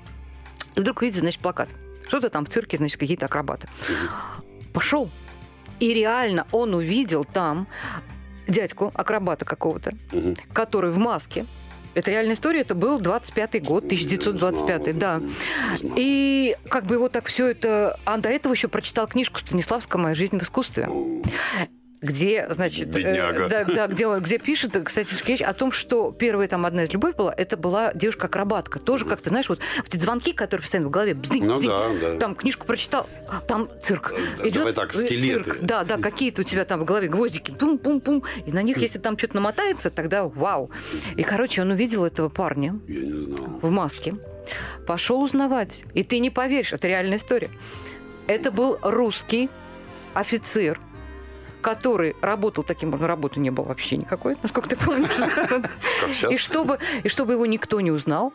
И 0.75 0.79
вдруг 0.79 1.01
видит, 1.01 1.19
значит, 1.19 1.41
плакат. 1.41 1.69
Что-то 2.07 2.29
там 2.29 2.45
в 2.45 2.49
цирке, 2.49 2.77
значит, 2.77 2.99
какие-то 2.99 3.25
акробаты. 3.25 3.67
Пошел 4.73 5.09
И 5.79 5.93
реально 5.93 6.45
он 6.51 6.73
увидел 6.73 7.23
там 7.23 7.67
дядьку, 8.47 8.91
акробата 8.93 9.43
какого-то, 9.45 9.91
Мгм. 10.11 10.35
который 10.53 10.91
в 10.91 10.97
маске. 10.97 11.45
Это 11.95 12.11
реальная 12.11 12.35
история, 12.35 12.59
это 12.61 12.75
был 12.75 12.99
25-й 12.99 13.59
год, 13.61 13.85
1925 13.85 14.97
да. 14.97 15.21
И 15.95 16.55
как 16.69 16.85
бы 16.85 16.95
его 16.95 17.07
так 17.07 17.25
все 17.27 17.47
это... 17.47 17.97
А 18.03 18.17
до 18.17 18.27
этого 18.29 18.51
еще 18.53 18.67
прочитал 18.67 19.07
книжку 19.07 19.39
Станиславского 19.39 20.01
«Моя 20.01 20.15
жизнь 20.15 20.37
в 20.37 20.43
искусстве», 20.43 20.89
где, 22.05 22.47
значит, 22.49 22.95
э, 22.95 23.47
да, 23.49 23.63
да, 23.65 23.87
где, 23.87 24.07
он- 24.07 24.21
где 24.21 24.37
пишет, 24.37 24.75
кстати, 24.83 25.13
речь 25.25 25.41
о 25.41 25.53
том, 25.53 25.71
что 25.71 26.11
первая 26.11 26.47
там 26.47 26.65
одна 26.65 26.83
из 26.83 26.93
любовь 26.93 27.15
была, 27.15 27.33
это 27.35 27.57
была 27.57 27.91
девушка-акробатка. 27.93 28.79
Тоже, 28.79 29.05
как 29.05 29.21
ты 29.21 29.29
знаешь, 29.29 29.49
вот 29.49 29.59
эти 29.85 29.97
звонки, 29.97 30.31
которые 30.33 30.61
постоянно 30.63 30.87
в 30.87 30.91
голове, 30.91 31.13
бздынь, 31.13 31.43
Ну 31.45 31.55
бздынь. 31.55 31.69
да, 31.69 31.89
да. 32.11 32.17
там 32.17 32.35
книжку 32.35 32.65
прочитал, 32.65 33.07
там 33.47 33.69
цирк. 33.81 34.13
Да, 34.37 34.43
Идет 34.43 34.53
давай 34.53 34.73
так, 34.73 34.93
скелеты. 34.93 35.43
цирк. 35.43 35.57
Да, 35.61 35.83
да, 35.83 35.97
какие-то 35.97 36.41
у 36.41 36.45
тебя 36.45 36.65
там 36.65 36.79
в 36.81 36.85
голове 36.85 37.07
гвоздики, 37.07 37.51
пум-пум-пум, 37.51 38.23
и 38.45 38.51
на 38.51 38.61
них, 38.61 38.77
если 38.77 38.99
там 38.99 39.17
что-то 39.17 39.35
намотается, 39.35 39.89
тогда 39.89 40.23
вау. 40.25 40.69
И, 41.17 41.23
короче, 41.23 41.61
он 41.61 41.71
увидел 41.71 42.05
этого 42.05 42.29
парня, 42.29 42.79
в 42.87 43.69
маске. 43.69 44.15
Пошел 44.85 45.21
узнавать. 45.21 45.83
И 45.95 46.03
ты 46.03 46.19
не 46.19 46.29
поверишь, 46.29 46.73
это 46.73 46.87
реальная 46.87 47.17
история. 47.17 47.49
Это 48.27 48.51
был 48.51 48.77
русский 48.83 49.49
офицер, 50.13 50.79
который 51.65 52.15
работал 52.21 52.63
таким, 52.63 52.91
ну, 52.91 53.07
работы 53.07 53.39
не 53.39 53.49
было 53.49 53.65
вообще 53.65 53.97
никакой, 53.97 54.37
насколько 54.43 54.69
ты 54.69 54.75
помнишь. 54.75 55.17
И 57.03 57.09
чтобы 57.09 57.33
его 57.33 57.47
никто 57.47 57.81
не 57.81 57.89
узнал, 57.89 58.33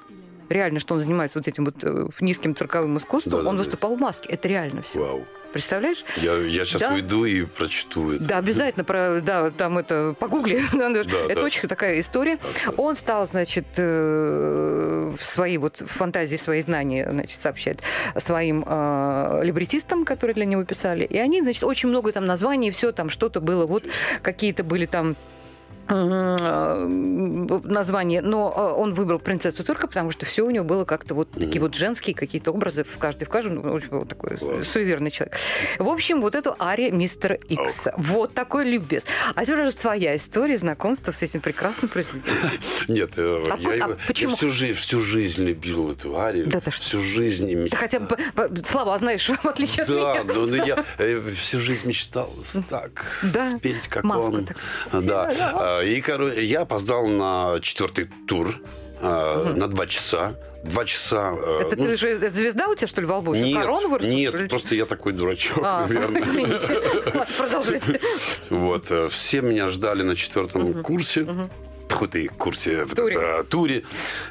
реально, 0.50 0.80
что 0.80 0.95
он 0.95 1.00
занимается 1.00 1.38
вот 1.38 1.49
этим 1.49 1.64
вот 1.64 1.76
э, 1.83 2.09
низким 2.21 2.54
цирковым 2.54 2.97
искусством, 2.99 3.40
он 3.40 3.45
Да-да-да. 3.45 3.59
выступал 3.59 3.97
в 3.97 4.00
маске. 4.00 4.28
Это 4.28 4.49
реально 4.49 4.83
все. 4.83 5.00
Вау. 5.00 5.26
Представляешь? 5.52 6.04
Я, 6.16 6.35
я 6.37 6.64
сейчас 6.64 6.80
Да. 6.80 6.92
уйду 6.95 7.25
и 7.25 7.45
прочту 7.45 8.12
это. 8.12 8.25
Да, 8.25 8.38
обязательно, 8.38 8.85
про, 8.85 9.21
да, 9.21 9.50
там 9.50 9.78
это, 9.78 10.14
погугли. 10.19 10.62
это 10.73 11.35
да. 11.35 11.42
очень 11.42 11.69
такая 11.69 11.99
история. 11.99 12.38
Он 12.76 12.95
стал, 12.95 13.26
значит, 13.26 13.66
э, 13.76 15.14
в 15.19 15.25
свои 15.25 15.59
вот 15.59 15.78
фантазии, 15.78 16.37
свои 16.37 16.61
знания, 16.61 17.09
значит, 17.11 17.40
сообщать 17.40 17.80
своим 18.16 18.64
э, 18.66 19.40
либретистам, 19.42 20.04
которые 20.04 20.35
для 20.35 20.45
него 20.45 20.64
писали. 20.64 21.04
И 21.04 21.19
они, 21.19 21.40
значит, 21.40 21.64
очень 21.64 21.88
много 21.88 22.12
там 22.12 22.26
названий, 22.26 22.71
все 22.71 22.92
там 22.92 23.11
что-то 23.11 23.40
было, 23.40 23.66
вот 23.66 23.85
какие-то 24.23 24.62
были 24.62 24.87
там 24.87 25.16
название, 27.64 28.23
но 28.23 28.52
э, 28.56 28.80
он 28.80 28.94
выбрал 28.94 29.18
принцессу 29.18 29.62
цирка, 29.62 29.87
потому 29.87 30.11
что 30.11 30.26
все 30.26 30.42
у 30.47 30.50
него 30.50 30.64
было 30.64 30.85
как-то 30.85 31.14
вот 31.14 31.30
такие 31.32 31.61
вот 31.61 31.75
женские 31.75 32.14
какие-то 32.14 32.52
образы 32.52 32.85
в 32.85 32.99
каждой 32.99 33.25
в 33.25 33.28
каждом, 33.28 33.54
ну, 33.56 33.73
очень 33.73 33.88
был 33.88 34.04
такой 34.04 34.37
Класс. 34.37 34.68
суеверный 34.68 35.11
человек. 35.11 35.37
В 35.78 35.88
общем, 35.88 36.20
вот 36.20 36.35
эту 36.35 36.54
ария 36.61 36.90
мистера 36.90 37.37
Икс. 37.49 37.88
Вот 37.97 38.35
такой 38.35 38.64
любез. 38.64 39.04
А 39.35 39.44
теперь 39.44 39.61
уже 39.62 39.73
твоя 39.76 40.16
история 40.16 40.59
знакомства 40.59 41.11
с 41.11 41.23
этим 41.23 41.40
прекрасным 41.40 41.88
произведением. 41.88 42.50
Нет, 42.88 43.12
э, 43.16 43.42
А 43.50 43.59
я, 43.59 43.85
а 43.87 43.88
я 43.88 43.97
всю, 44.28 44.50
жизнь, 44.50 44.75
всю 44.78 45.00
жизнь 45.00 45.44
любил 45.44 45.90
эту 45.90 46.16
арию. 46.18 46.47
Да 46.49 46.61
ты 46.61 46.70
всю 46.70 47.00
жизнь 47.00 47.52
мечтал. 47.54 47.80
хотя 47.80 48.00
бы 48.00 48.16
слова 48.64 48.97
знаешь, 48.99 49.28
в 49.42 49.47
отличие 49.47 49.82
от 49.85 49.88
меня. 49.88 50.25
да, 50.25 50.35
ну 50.35 50.64
я 50.64 50.85
э, 50.99 51.20
всю 51.35 51.59
жизнь 51.59 51.88
мечтал 51.88 52.32
так 52.68 53.04
Да? 53.35 53.56
спеть, 53.56 53.88
как 53.88 54.04
Маску 54.04 54.35
он. 54.35 54.47
так 54.47 54.56
Да. 54.92 55.79
И 55.82 56.44
я 56.44 56.60
опоздал 56.62 57.06
на 57.06 57.58
четвертый 57.60 58.08
тур 58.26 58.54
а, 59.00 59.52
на 59.54 59.68
два 59.68 59.87
часа. 59.87 60.34
Два 60.62 60.84
часа. 60.84 61.32
э, 61.34 61.60
Это 61.62 61.76
ну, 61.76 61.87
ты 61.87 61.96
же 61.96 62.08
это 62.10 62.28
звезда 62.28 62.68
у 62.68 62.75
тебя, 62.75 62.87
что 62.87 63.00
ли, 63.00 63.06
во 63.06 63.18
лбу? 63.18 63.34
Нет, 63.34 63.56
Корону 63.62 63.88
вырастила, 63.88 64.14
нет, 64.14 64.34
что 64.34 64.42
ли? 64.42 64.49
просто 64.50 64.75
я 64.75 64.84
такой 64.84 65.14
дурачок, 65.14 65.58
А, 65.64 65.87
наверное. 65.88 66.22
извините. 66.22 66.75
Ладно, 67.06 67.26
Продолжайте. 67.38 68.00
Вот, 68.50 68.90
э, 68.90 69.08
все 69.08 69.40
меня 69.40 69.68
ждали 69.70 70.02
на 70.02 70.14
четвертом 70.16 70.82
курсе. 70.82 71.26
Тьфу 71.88 72.06
ты, 72.06 72.28
курсе, 72.28 72.84
в 72.84 72.94
Туре. 72.94 73.42
туре. 73.49 73.82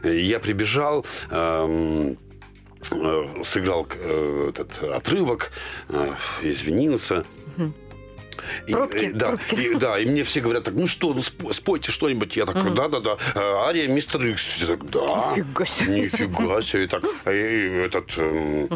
Я 0.03 0.39
прибежал, 0.39 1.03
эм, 1.31 2.15
сыграл 3.43 3.85
этот 4.49 4.81
отрывок, 4.83 5.51
извинился. 6.41 7.25
И, 7.57 7.63
Пробки, 8.71 9.05
э, 9.05 9.11
да, 9.13 9.27
пробки. 9.29 9.55
и, 9.55 9.75
да, 9.75 9.99
и 9.99 10.05
мне 10.05 10.23
все 10.23 10.41
говорят 10.41 10.63
так, 10.63 10.73
ну 10.73 10.87
что, 10.87 11.13
ну 11.13 11.21
спо- 11.21 11.53
спойте 11.53 11.91
что-нибудь. 11.91 12.35
Я 12.35 12.45
такой, 12.45 12.73
да-да-да, 12.73 13.17
э, 13.35 13.39
ария 13.39 13.87
мистер 13.87 14.25
Икс. 14.27 14.41
Все 14.41 14.65
так, 14.67 14.89
да. 14.89 15.33
Нифига 15.35 15.65
себе. 15.65 16.01
Нифига 16.01 16.61
себе. 16.61 16.83
И 16.83 16.87
так, 16.87 17.03
и 17.25 17.29
этот, 17.85 18.17
эм, 18.17 18.69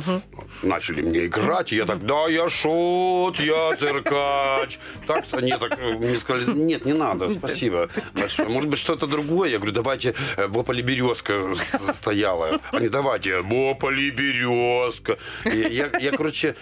начали 0.63 1.01
мне 1.01 1.25
играть, 1.25 1.72
и 1.74 1.75
я 1.77 1.86
так, 1.86 2.05
да, 2.05 2.27
я 2.27 2.50
шут, 2.50 3.39
я 3.39 3.75
циркач. 3.77 4.79
Так, 5.08 5.25
они 5.32 5.51
так 5.51 5.77
э, 5.79 5.93
мне 5.93 6.17
сказали, 6.17 6.52
нет, 6.52 6.86
не 6.86 6.93
надо, 6.93 7.30
спасибо 7.30 7.89
большое. 8.13 8.49
Может 8.49 8.69
быть, 8.69 8.80
что-то 8.80 9.08
другое? 9.08 9.49
Я 9.49 9.58
говорю, 9.58 9.73
давайте, 9.73 10.15
Бополи 10.49 10.82
березка 10.82 11.54
стояла. 11.93 12.60
Они, 12.71 12.89
давайте, 12.89 13.41
Бополи 13.41 14.10
березка. 14.12 15.17
И 15.45 15.60
Я, 15.73 15.89
я, 15.99 16.12
короче, 16.12 16.56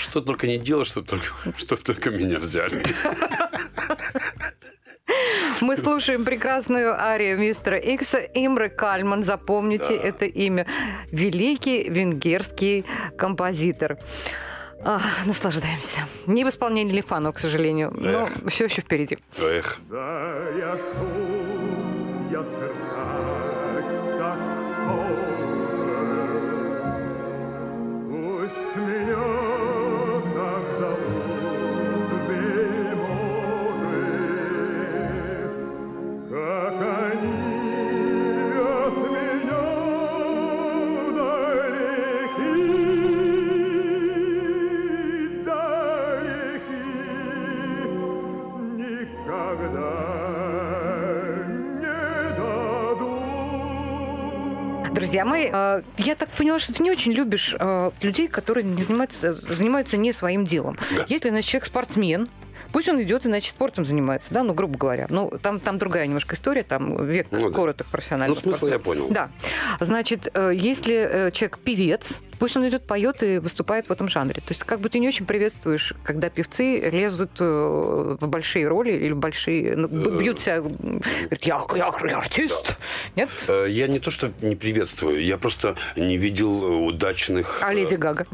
что 0.00 0.20
только 0.20 0.46
не 0.46 0.58
делал, 0.58 0.84
чтобы 0.84 1.06
только, 1.06 1.26
чтоб 1.58 1.78
только 1.80 2.05
меня 2.10 2.38
взяли. 2.38 2.82
Мы 5.60 5.76
слушаем 5.76 6.24
прекрасную 6.24 6.92
арию 7.00 7.38
мистера 7.38 7.78
Икса. 7.78 8.18
Имре 8.18 8.68
Кальман, 8.68 9.22
запомните 9.24 9.96
Да. 9.96 10.08
это 10.08 10.24
имя. 10.26 10.66
Великий 11.12 11.88
венгерский 11.88 12.84
композитор. 13.16 13.96
А, 14.84 15.00
наслаждаемся. 15.24 16.00
Не 16.26 16.44
в 16.44 16.48
исполнении 16.48 16.92
Лифанова, 16.92 17.32
к 17.32 17.38
сожалению, 17.38 17.92
но 17.96 18.28
все 18.48 18.64
еще 18.64 18.82
впереди. 18.82 19.18
Эх, 19.40 19.78
Да 19.90 20.48
я 20.58 20.76
шут, 20.76 22.30
я 22.30 22.44
циркач, 22.44 23.92
так 24.18 24.38
что 24.74 25.06
Пусть 28.10 28.76
меня 28.76 29.55
Друзья 54.96 55.24
мои, 55.26 55.50
э, 55.52 55.82
я 55.98 56.14
так 56.16 56.30
поняла, 56.30 56.58
что 56.58 56.72
ты 56.72 56.82
не 56.82 56.90
очень 56.90 57.12
любишь 57.12 57.54
э, 57.58 57.90
людей, 58.00 58.28
которые 58.28 58.64
не 58.64 58.82
занимаются, 58.82 59.34
занимаются 59.34 59.96
не 59.98 60.12
своим 60.12 60.44
делом. 60.46 60.78
Да. 60.96 61.04
Если, 61.08 61.28
значит, 61.28 61.48
человек 61.50 61.66
спортсмен, 61.66 62.28
Пусть 62.72 62.88
он 62.90 63.00
идет, 63.00 63.22
значит, 63.22 63.52
спортом 63.52 63.86
занимается, 63.86 64.34
да, 64.34 64.42
ну, 64.42 64.52
грубо 64.52 64.76
говоря. 64.76 65.06
Ну, 65.08 65.32
там, 65.40 65.60
там 65.60 65.78
другая 65.78 66.06
немножко 66.06 66.34
история, 66.34 66.62
там 66.62 67.06
век 67.06 67.28
Ну 67.30 67.48
да. 67.48 67.54
короток 67.54 67.86
профессиональных 67.86 68.44
Ну, 68.44 68.50
смысл 68.50 68.66
я 68.66 68.78
спортсменов. 68.78 69.08
понял. 69.08 69.14
Да. 69.14 69.30
Значит, 69.80 70.28
э, 70.34 70.50
если 70.52 71.30
человек 71.32 71.58
певец, 71.58 72.18
пусть 72.38 72.56
он 72.56 72.68
идет, 72.68 72.86
поет 72.86 73.22
и 73.22 73.38
выступает 73.38 73.88
в 73.88 73.92
этом 73.92 74.08
жанре. 74.08 74.34
То 74.34 74.50
есть, 74.50 74.64
как 74.64 74.80
бы 74.80 74.88
ты 74.88 74.98
не 74.98 75.08
очень 75.08 75.26
приветствуешь, 75.26 75.94
когда 76.04 76.28
певцы 76.30 76.78
лезут 76.90 77.30
э, 77.40 78.16
в 78.20 78.28
большие 78.28 78.66
роли 78.68 78.92
или 78.92 79.12
большие... 79.12 79.76
ну, 79.76 79.88
Э, 79.88 80.18
бьют 80.18 80.40
себя, 80.40 80.60
говорят, 80.60 81.42
я, 81.42 81.62
я, 81.74 81.92
я 82.08 82.18
артист. 82.18 82.78
Нет? 83.16 83.28
Э, 83.48 83.66
Я 83.68 83.88
не 83.88 83.98
то, 83.98 84.10
что 84.10 84.32
не 84.42 84.56
приветствую, 84.56 85.24
я 85.24 85.38
просто 85.38 85.76
не 85.96 86.16
видел 86.16 86.84
удачных... 86.86 87.60
А 87.62 87.72
Леди 87.72 87.94
Гага? 87.94 88.26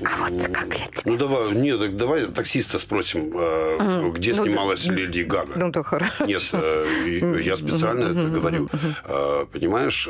А 0.00 0.28
вот 0.28 0.46
как 0.48 0.68
Леди 0.74 0.90
Ну 1.04 1.16
давай, 1.16 1.52
нет, 1.52 1.78
так 1.78 1.96
давай 1.96 2.26
таксиста 2.26 2.78
спросим, 2.78 3.26
Мгм. 3.26 4.12
где 4.12 4.32
Ну, 4.32 4.44
снималась 4.46 4.84
да. 4.86 4.92
Леди 4.94 5.20
Гага. 5.20 5.52
Ну, 5.54 5.70
да, 5.70 5.82
хорошо. 5.82 6.24
Нет, 6.24 6.42
э, 6.52 7.40
я 7.44 7.56
специально 7.56 8.04
это 8.06 8.28
говорю. 8.28 8.68
Э, 9.04 9.46
Понимаешь, 9.52 10.08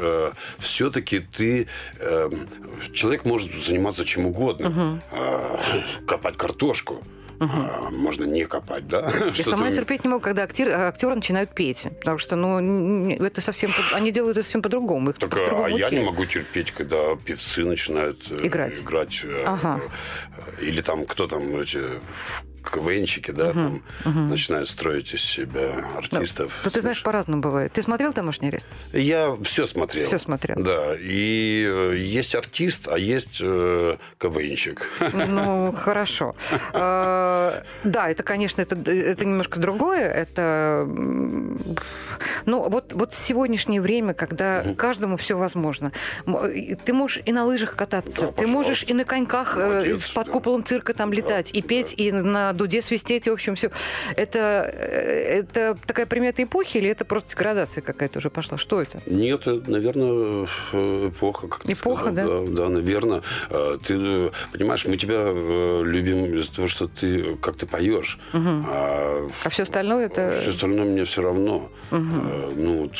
все-таки 0.59 1.21
ты... 1.21 1.67
Человек 2.93 3.25
может 3.25 3.53
заниматься 3.65 4.05
чем 4.05 4.27
угодно. 4.27 5.01
Копать 6.07 6.37
картошку. 6.37 7.03
А, 7.51 7.91
Можно 7.91 8.25
не 8.25 8.45
копать, 8.45 8.87
да? 8.89 9.11
Я 9.35 9.45
сама 9.45 9.71
терпеть 9.73 10.05
не 10.05 10.11
могу, 10.11 10.21
когда 10.23 10.43
актер, 10.45 10.69
актеры 10.69 11.15
начинают 11.17 11.55
петь. 11.55 11.89
Потому 12.01 12.19
что, 12.19 12.37
ну, 12.37 13.11
это 13.11 13.41
совсем... 13.41 13.71
по- 13.71 13.97
Они 13.97 14.11
делают 14.13 14.37
это 14.37 14.45
совсем 14.45 14.63
по-другому. 14.63 15.11
Их 15.11 15.19
Так, 15.19 15.33
а 15.33 15.37
по-другому 15.37 15.79
я 15.79 15.91
не 15.91 16.01
могу 16.05 16.25
терпеть, 16.27 16.71
когда 16.73 17.17
певцы 17.17 17.65
начинают 17.65 18.31
э, 18.31 18.47
Играть. 18.47 18.81
играть, 18.81 19.21
э, 19.25 19.45
Ага. 19.47 19.81
э, 20.59 20.65
или 20.65 20.81
там 20.81 21.05
кто 21.05 21.27
там 21.27 21.43
эти 21.61 21.81
КВНщики, 22.71 23.31
да, 23.31 23.53
там 23.53 23.83
начинают 24.05 24.69
строить 24.69 25.13
из 25.15 25.23
себя 25.23 25.85
артистов. 25.97 26.61
Ну, 26.65 26.71
ты 26.71 26.81
знаешь, 26.81 27.03
по-разному 27.03 27.43
бывает. 27.43 27.73
Ты 27.73 27.83
смотрел 27.83 28.13
«Домашний 28.13 28.49
арест»? 28.49 28.67
Я 28.93 29.37
все 29.43 29.67
смотрел. 29.67 30.07
Всё 30.07 30.19
смотрел. 30.19 30.57
Да. 30.63 30.95
И 30.99 31.65
э, 31.69 31.97
есть 31.97 32.35
артист, 32.35 32.89
а 32.89 32.99
есть 32.99 33.41
э, 33.43 33.97
КВНщик. 34.19 34.89
Ну, 35.13 35.73
хорошо. 35.73 36.35
Э, 36.73 37.63
Да, 37.85 38.11
это, 38.11 38.23
конечно, 38.23 38.63
это, 38.63 38.77
немножко 38.77 39.61
другое. 39.61 40.09
Это, 40.09 40.87
ну, 42.47 42.69
вот, 42.69 42.93
вот 42.93 43.15
сегодняшнее 43.15 43.81
время, 43.81 44.15
когда 44.15 44.65
каждому 44.77 45.17
все 45.17 45.37
возможно. 45.37 45.93
Ты 46.85 46.93
можешь 46.93 47.23
и 47.25 47.33
на 47.33 47.45
лыжах 47.45 47.77
кататься, 47.77 48.27
Да, 48.27 48.33
ты 48.33 48.47
можешь 48.47 48.85
и 48.85 48.93
на 48.95 49.05
коньках 49.05 49.57
э, 49.57 49.99
под 50.15 50.27
да. 50.27 50.33
куполом 50.33 50.65
цирка 50.65 50.95
там 50.95 51.13
летать, 51.13 51.51
и 51.53 51.63
петь, 51.63 51.95
и 51.97 52.13
на 52.13 52.52
дуде 52.53 52.83
свистеть, 52.83 53.27
в 53.29 53.33
общем, 53.33 53.55
все. 53.55 53.71
Это, 54.17 54.71
э, 54.73 55.41
это 55.41 55.77
такая 55.87 56.07
примета 56.07 56.43
эпохи 56.43 56.79
или 56.79 56.89
это 56.91 57.05
просто 57.05 57.37
градация 57.37 57.83
какая-то 57.83 58.19
уже 58.19 58.31
пошла? 58.31 58.59
Что 58.59 58.81
это? 58.83 59.01
Нет, 59.07 59.47
наверное, 59.47 60.47
эпоха, 61.09 61.49
как 61.49 61.63
ты 61.65 61.73
Эпоха, 61.73 62.13
сказал. 62.13 62.45
да? 62.47 62.51
Да, 62.63 62.69
наверное. 62.69 63.23
Э, 63.51 63.79
Ты 63.85 63.95
э, 63.99 64.31
понимаешь, 64.53 64.85
мы 64.87 64.97
тебя 64.97 65.25
любим 65.83 66.25
из-за 66.39 66.55
того, 66.55 66.69
что 66.69 66.89
ты 66.89 67.37
как 67.37 67.57
ты 67.57 67.67
поешь. 67.67 68.19
А 68.33 69.29
А 69.45 69.49
все 69.49 69.63
остальное 69.65 70.07
это... 70.07 70.39
все 70.41 70.51
остальное 70.51 70.85
мне 70.85 71.05
все 71.05 71.23
равно. 71.23 71.71
Э, 71.91 71.97
Ну, 72.57 72.83
вот, 72.83 72.93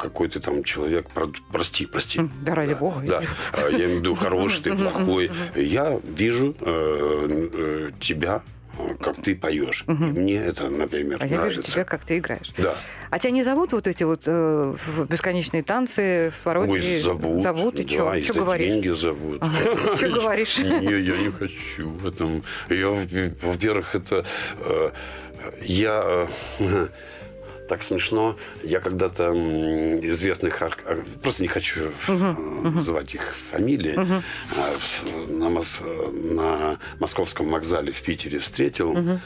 какой 0.00 0.28
ты 0.28 0.40
там 0.40 0.64
человек, 0.64 1.08
про- 1.10 1.30
прости, 1.52 1.86
прости. 1.86 2.20
Да 2.42 2.54
ради 2.54 2.74
бога. 2.74 3.00
Да, 3.06 3.22
А, 3.52 3.68
я 3.70 3.76
имею 3.84 3.96
в 3.96 4.00
виду 4.00 4.14
хороший 4.14 4.62
ты, 4.62 4.72
плохой. 4.74 5.30
Я 5.54 6.00
вижу 6.04 6.54
э, 6.60 7.50
э, 7.52 7.90
тебя, 8.00 8.42
э, 8.78 8.94
как 9.00 9.22
ты 9.22 9.34
поешь. 9.36 9.84
И 9.86 9.92
мне 9.92 10.36
это, 10.36 10.70
например, 10.70 11.18
А 11.20 11.26
я 11.26 11.36
нравится. 11.36 11.60
вижу 11.60 11.70
тебя, 11.72 11.84
как 11.84 12.00
ты 12.04 12.18
играешь. 12.18 12.50
Да. 12.56 12.74
А 13.10 13.18
тебя 13.18 13.32
не 13.32 13.42
зовут 13.42 13.72
вот 13.72 13.86
эти 13.86 14.04
вот 14.04 14.22
э, 14.26 14.74
бесконечные 15.08 15.62
танцы, 15.62 16.32
в 16.38 16.42
пародии? 16.44 16.72
Ой, 16.72 17.00
зовут. 17.00 17.42
Зовут, 17.42 17.80
и 17.80 17.82
да, 17.84 17.88
что? 17.90 18.14
и 18.14 18.22
Что 18.24 18.34
говоришь? 18.34 18.72
деньги 18.72 18.88
зовут. 18.88 19.42
Что 19.96 20.08
говоришь? 20.08 20.58
Не, 20.58 20.98
я 21.00 21.16
не 21.16 21.30
хочу 21.30 21.90
в 21.90 22.06
этом. 22.06 22.42
Я, 22.70 22.88
во- 22.88 23.06
во-первых, 23.42 23.94
это... 23.94 24.24
Я... 25.62 26.26
Так 27.70 27.84
смешно. 27.84 28.36
Я 28.64 28.80
когда-то 28.80 29.30
известных... 30.02 30.60
ар- 30.60 30.76
Просто 31.22 31.42
не 31.42 31.46
хочу 31.48 31.92
э, 32.08 32.12
называть 32.64 33.14
их 33.14 33.36
фамилии. 33.52 33.94
в- 33.94 35.30
На, 35.30 35.44
мос- 35.48 35.80
на 36.34 36.80
московском 36.98 37.48
вокзале 37.48 37.92
в 37.92 38.02
Питере 38.02 38.40
встретил. 38.40 38.92
э, 38.96 39.18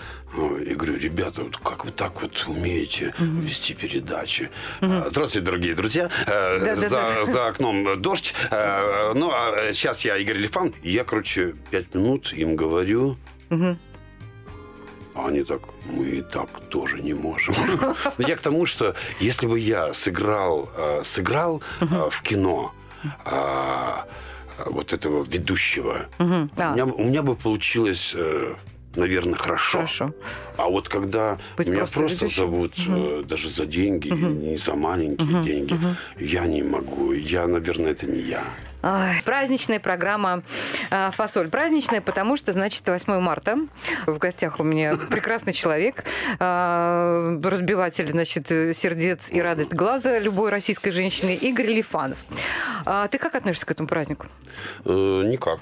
И 0.66 0.74
говорю, 0.74 0.98
ребята, 0.98 1.42
вот 1.42 1.56
как 1.56 1.86
вы 1.86 1.90
так 1.90 2.20
вот 2.20 2.44
умеете 2.46 3.14
вести 3.18 3.72
передачи? 3.72 4.50
А, 4.82 5.06
Здравствуйте, 5.08 5.46
дорогие 5.46 5.74
друзья. 5.74 6.10
Э. 6.26 6.76
За, 6.76 7.24
за 7.24 7.46
окном 7.46 8.02
дождь. 8.02 8.34
Ну, 8.50 9.30
а 9.32 9.72
сейчас 9.72 10.04
я 10.04 10.18
Игорь 10.18 10.36
Лифан. 10.36 10.74
Я, 10.82 11.04
короче, 11.04 11.54
пять 11.70 11.94
минут 11.94 12.30
им 12.34 12.56
говорю. 12.56 13.16
А 15.14 15.28
они 15.28 15.44
так, 15.44 15.60
мы 15.86 16.06
и 16.06 16.22
так 16.22 16.48
тоже 16.70 17.00
не 17.02 17.14
можем. 17.14 17.54
Но 18.18 18.28
Я 18.28 18.36
к 18.36 18.40
тому, 18.40 18.66
что 18.66 18.94
если 19.20 19.46
бы 19.46 19.58
я 19.58 19.94
сыграл, 19.94 20.68
э, 20.76 21.02
сыграл 21.04 21.62
э, 21.80 22.08
в 22.10 22.22
кино 22.22 22.72
а, 23.24 24.06
вот 24.66 24.92
этого 24.92 25.24
ведущего, 25.24 26.06
у, 26.18 27.04
меня, 27.04 27.22
бы 27.22 27.36
получилось, 27.36 28.12
э, 28.16 28.54
наверное, 28.96 29.34
хорошо. 29.34 29.78
Хорошо. 29.78 30.12
А 30.56 30.68
вот 30.68 30.88
когда 30.88 31.38
Быть 31.56 31.66
меня 31.66 31.78
просто 31.80 31.98
просто, 31.98 32.24
ведущим? 32.24 32.42
зовут 32.42 32.72
э, 32.86 33.22
даже 33.24 33.48
за 33.48 33.66
деньги, 33.66 34.08
не 34.08 34.56
за 34.56 34.74
маленькие 34.74 35.44
деньги, 35.44 35.78
я 36.18 36.46
не 36.46 36.62
могу. 36.62 37.12
Я, 37.12 37.46
наверное, 37.46 37.92
это 37.92 38.06
не 38.06 38.20
я. 38.20 38.44
Ай, 38.86 39.22
праздничная 39.24 39.80
программа 39.80 40.42
а, 40.90 41.10
«Фасоль». 41.10 41.48
Праздничная, 41.48 42.02
потому 42.02 42.36
что, 42.36 42.52
значит, 42.52 42.86
8 42.86 43.18
марта. 43.18 43.56
В 44.04 44.18
гостях 44.18 44.60
у 44.60 44.62
меня 44.62 44.96
прекрасный 45.10 45.54
человек, 45.54 46.04
а, 46.38 47.40
разбиватель, 47.42 48.10
значит, 48.10 48.48
сердец 48.48 49.30
и 49.30 49.40
радость 49.40 49.72
глаза 49.72 50.18
любой 50.18 50.50
российской 50.50 50.90
женщины 50.90 51.34
Игорь 51.34 51.68
Лифанов. 51.68 52.18
А 52.84 53.08
ты 53.08 53.16
как 53.16 53.34
относишься 53.34 53.64
к 53.64 53.70
этому 53.70 53.88
празднику? 53.88 54.26
Э, 54.84 55.22
никак. 55.24 55.60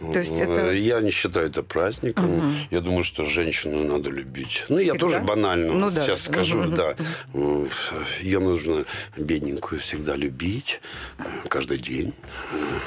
То 0.00 0.18
есть 0.18 0.32
Э, 0.32 0.44
это- 0.44 0.70
Я 0.72 1.00
не 1.00 1.10
считаю 1.10 1.48
это 1.48 1.62
праздником. 1.62 2.54
Я 2.70 2.80
думаю, 2.80 3.04
что 3.04 3.24
женщину 3.24 3.84
надо 3.84 4.08
любить. 4.10 4.64
Ну, 4.70 4.78
я 4.78 4.92
Всегда? 4.92 4.98
тоже 4.98 5.20
банально 5.20 5.72
Ну 5.74 5.90
да. 5.90 6.04
сейчас 6.04 6.22
скажу, 6.24 6.58
Мгм. 6.58 6.74
да. 6.74 6.94
Ее 8.22 8.38
нужно 8.40 8.84
бедненькую 9.16 9.80
всегда 9.80 10.16
любить. 10.16 10.80
э, 11.18 11.22
Каждый 11.48 11.78
день. 11.78 12.14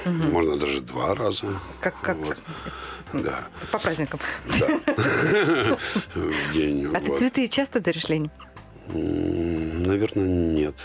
Э, 0.06 0.10
Можно 0.10 0.58
даже 0.58 0.82
два 0.82 1.13
раза. 1.15 1.45
Как, 1.82 1.99
как 2.02 2.17
Вот. 2.17 2.38
Да. 3.13 3.47
по 3.71 3.78
праздникам. 3.78 4.19
Да. 4.60 4.67
День. 6.54 6.88
А 6.95 6.99
ты 6.99 7.15
цветы 7.17 7.47
часто 7.47 7.80
даришь 7.80 8.10
Лене? 8.10 8.30
Наверное, 8.88 10.28
нет. 10.28 10.76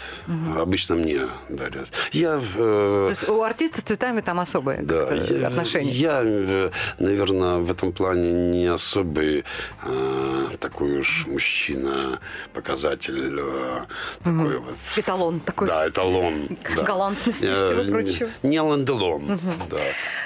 Обычно 0.56 0.94
мне 0.96 1.22
дарят. 1.48 1.90
Я... 2.12 2.40
э, 2.56 3.14
у 3.28 3.42
артиста 3.42 3.80
с 3.80 3.84
цветами 3.84 4.20
там 4.20 4.40
особое 4.40 4.82
Да, 4.82 5.12
я, 5.14 5.48
отношение. 5.48 5.92
я, 5.92 6.22
э, 6.24 6.70
наверное, 6.98 7.56
в 7.58 7.70
этом 7.70 7.92
плане 7.92 8.32
не 8.50 8.66
особый 8.66 9.44
э, 9.84 10.46
такой 10.60 10.98
уж 11.00 11.26
мужчина, 11.26 12.20
показатель, 12.54 13.38
э, 13.38 13.84
такой 14.22 14.58
вот. 14.58 14.76
Эталон 14.96 15.40
такой. 15.40 15.68
Да, 15.68 15.88
эталон. 15.88 16.48
да. 16.76 16.82
Галантности 16.82 17.44
и 17.44 17.48
Э, 17.48 17.68
всего 17.68 17.82
не- 17.82 17.90
прочего. 17.90 18.30
Не 18.42 18.60
ланделон, 18.60 19.38
да. 19.70 19.76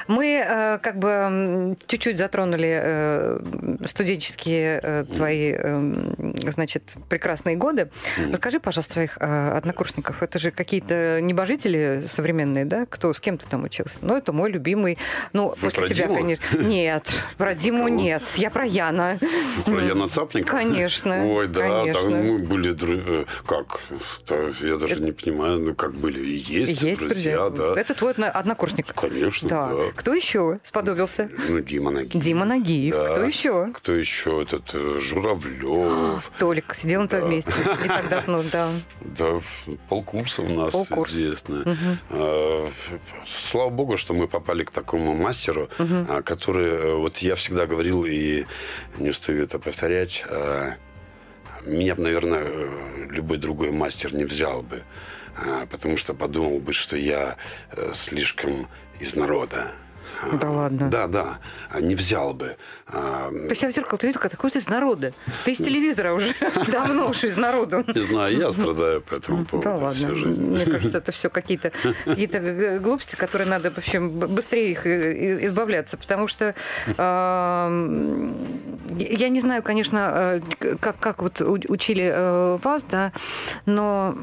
Мы 0.08 0.42
э, 0.46 0.78
как 0.78 0.98
бы 0.98 1.76
чуть-чуть 1.86 2.18
затронули 2.18 2.80
э, 2.82 3.38
студенческие 3.86 4.80
э, 4.82 5.04
твои, 5.04 5.52
э, 5.56 5.92
значит, 6.50 6.94
прекрасные 7.08 7.56
годы. 7.62 7.90
Расскажи, 8.32 8.58
пожалуйста, 8.58 8.92
своих 8.94 9.16
э, 9.20 9.50
однокурсников. 9.56 10.20
Это 10.22 10.38
же 10.40 10.50
какие-то 10.50 11.20
небожители 11.20 12.02
современные, 12.08 12.64
да? 12.64 12.86
Кто, 12.90 13.12
с 13.12 13.20
кем 13.20 13.38
ты 13.38 13.46
там 13.46 13.62
учился? 13.64 14.00
Ну, 14.02 14.16
это 14.16 14.32
мой 14.32 14.50
любимый. 14.50 14.98
Ну, 15.32 15.50
Вы 15.50 15.56
после 15.70 15.78
про 15.78 15.86
тебя, 15.88 16.06
Диму? 16.06 16.14
конечно. 16.18 16.56
Нет, 16.58 17.04
про 17.38 17.54
Диму 17.54 17.84
Кого? 17.84 17.88
нет. 17.90 18.22
Я 18.36 18.50
про 18.50 18.64
Яна. 18.66 19.18
Про 19.64 19.80
Яна 19.84 20.08
Цапника? 20.08 20.48
Конечно, 20.50 21.24
Ой, 21.26 21.46
да, 21.46 21.60
конечно. 21.62 22.02
там 22.02 22.12
мы 22.26 22.38
были, 22.38 23.20
э, 23.22 23.24
как, 23.46 23.80
я 24.60 24.76
даже 24.76 25.00
не 25.00 25.12
понимаю, 25.12 25.58
ну 25.60 25.74
как 25.74 25.94
были, 25.94 26.18
и 26.20 26.36
есть, 26.38 26.82
Есть 26.82 27.00
друзья. 27.00 27.48
да. 27.50 27.74
Это 27.76 27.94
твой 27.94 28.12
одно- 28.12 28.30
однокурсник. 28.32 28.92
Конечно, 28.94 29.48
Да. 29.48 29.66
да. 29.68 29.82
Кто 29.94 30.14
еще 30.14 30.58
сподобился? 30.64 31.28
Ну, 31.48 31.60
Дима 31.60 31.90
Нагиев. 31.92 32.22
Дима 32.24 32.44
Нагиев. 32.44 32.94
Да. 32.94 33.06
Кто 33.08 33.24
еще? 33.24 33.68
Кто 33.74 33.92
еще? 33.92 34.42
Этот 34.42 34.70
э, 34.74 34.98
Журавлев. 35.00 36.30
Толик. 36.38 36.74
Сидел 36.74 37.02
на 37.02 37.08
твоем 37.08 37.26
Да. 37.26 37.30
месте. 37.30 37.51
Не 37.82 37.88
так 37.88 38.08
давно, 38.08 38.42
да. 38.52 38.70
Да, 39.00 39.24
в- 39.40 39.66
полкурса 39.88 40.42
у 40.42 40.48
нас 40.48 40.72
Полкурса. 40.72 41.14
известно. 41.14 41.76
А, 42.10 42.70
Слава 43.26 43.70
богу, 43.70 43.96
что 43.96 44.14
мы 44.14 44.28
попали 44.28 44.64
к 44.64 44.70
такому 44.70 45.14
мастеру, 45.14 45.68
а, 45.78 46.22
который, 46.22 46.66
э, 46.68 46.94
вот 46.94 47.18
я 47.18 47.34
всегда 47.34 47.66
говорил 47.66 48.04
и 48.04 48.44
не 48.98 49.10
устаю 49.10 49.42
это 49.44 49.58
повторять, 49.58 50.24
а, 50.28 50.74
меня 51.66 51.94
бы, 51.94 52.02
наверное, 52.02 52.44
э, 52.44 53.06
любой 53.10 53.38
другой 53.38 53.70
мастер 53.70 54.14
не 54.14 54.24
взял 54.24 54.62
бы, 54.62 54.82
потому 55.70 55.96
что 55.96 56.14
подумал 56.14 56.58
бы, 56.58 56.72
что 56.72 56.96
я 56.96 57.36
э, 57.70 57.92
слишком 57.94 58.68
из 59.00 59.14
народа. 59.16 59.72
Да 60.40 60.50
ладно? 60.50 60.88
Да, 60.88 61.06
да, 61.06 61.38
а, 61.70 61.80
не 61.80 61.94
взял 61.94 62.34
бы. 62.34 62.56
А, 62.86 63.30
То 63.30 63.50
есть 63.50 63.62
я 63.62 63.68
в 63.68 63.72
зеркало 63.72 63.98
ты 63.98 64.06
видел, 64.06 64.20
какой 64.20 64.50
ты 64.50 64.58
из 64.58 64.68
народа. 64.68 65.12
Ты 65.44 65.52
из 65.52 65.58
телевизора 65.58 66.12
уже 66.12 66.34
давно 66.72 67.08
уж 67.08 67.24
из 67.24 67.36
народа. 67.36 67.84
Не 67.94 68.02
знаю, 68.02 68.36
я 68.36 68.52
страдаю 68.52 69.00
по 69.00 69.14
этому 69.14 69.44
поводу 69.44 69.68
Да 69.68 69.74
ладно. 69.76 69.92
всю 69.94 70.14
жизнь. 70.14 70.42
Мне 70.42 70.64
кажется, 70.66 70.98
это 70.98 71.12
все 71.12 71.28
какие-то 71.30 71.72
какие 72.04 72.78
глупости, 72.78 73.16
которые 73.16 73.48
надо 73.48 73.70
в 73.70 73.78
общем 73.78 74.10
быстрее 74.10 74.72
их 74.72 74.86
э, 74.86 75.46
избавляться, 75.46 75.96
потому 75.96 76.28
что 76.28 76.54
я 78.98 79.28
не 79.28 79.40
знаю, 79.40 79.62
конечно, 79.62 80.40
э, 80.60 80.76
как, 80.80 80.98
как 80.98 81.22
вот 81.22 81.40
учили 81.40 82.10
э, 82.12 82.58
вас, 82.62 82.84
да, 82.90 83.12
но 83.66 84.14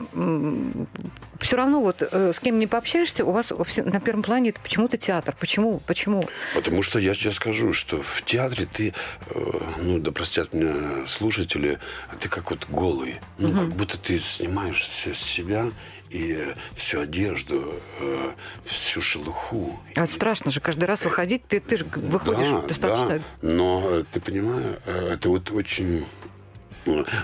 все 1.39 1.55
равно 1.55 1.81
вот 1.81 2.01
э, 2.01 2.33
с 2.33 2.39
кем 2.39 2.59
не 2.59 2.67
пообщаешься, 2.67 3.25
у 3.25 3.31
вас 3.31 3.51
на 3.77 3.99
первом 3.99 4.23
плане 4.23 4.49
это 4.49 4.59
почему-то 4.59 4.97
театр. 4.97 5.35
Почему? 5.39 5.81
Почему? 5.85 6.27
Потому 6.53 6.83
что 6.83 6.99
я 6.99 7.15
тебе 7.15 7.31
скажу, 7.31 7.73
что 7.73 8.01
в 8.01 8.21
театре 8.23 8.67
ты, 8.71 8.93
э, 9.27 9.61
ну, 9.77 9.99
да 9.99 10.11
простят 10.11 10.53
меня 10.53 11.07
слушатели, 11.07 11.79
ты 12.19 12.29
как 12.29 12.51
вот 12.51 12.67
голый. 12.69 13.19
Ну, 13.37 13.51
как 13.53 13.69
будто 13.69 13.97
ты 13.97 14.19
снимаешь 14.19 14.81
все 14.81 15.13
с 15.13 15.19
себя 15.19 15.71
и 16.09 16.53
всю 16.75 17.01
одежду, 17.01 17.75
э, 17.99 18.31
всю 18.65 19.01
шелуху. 19.01 19.79
А 19.95 20.03
это 20.03 20.13
страшно 20.13 20.51
же 20.51 20.59
каждый 20.59 20.85
раз 20.85 21.03
выходить. 21.03 21.45
Ты, 21.47 21.59
ты 21.59 21.77
же 21.77 21.85
выходишь 21.85 22.49
да, 22.49 22.61
достаточно... 22.61 23.19
да. 23.19 23.23
Но 23.41 23.83
э, 23.85 24.03
ты 24.11 24.19
понимаешь, 24.19 24.77
э, 24.85 25.13
это 25.13 25.29
вот 25.29 25.51
очень... 25.51 26.05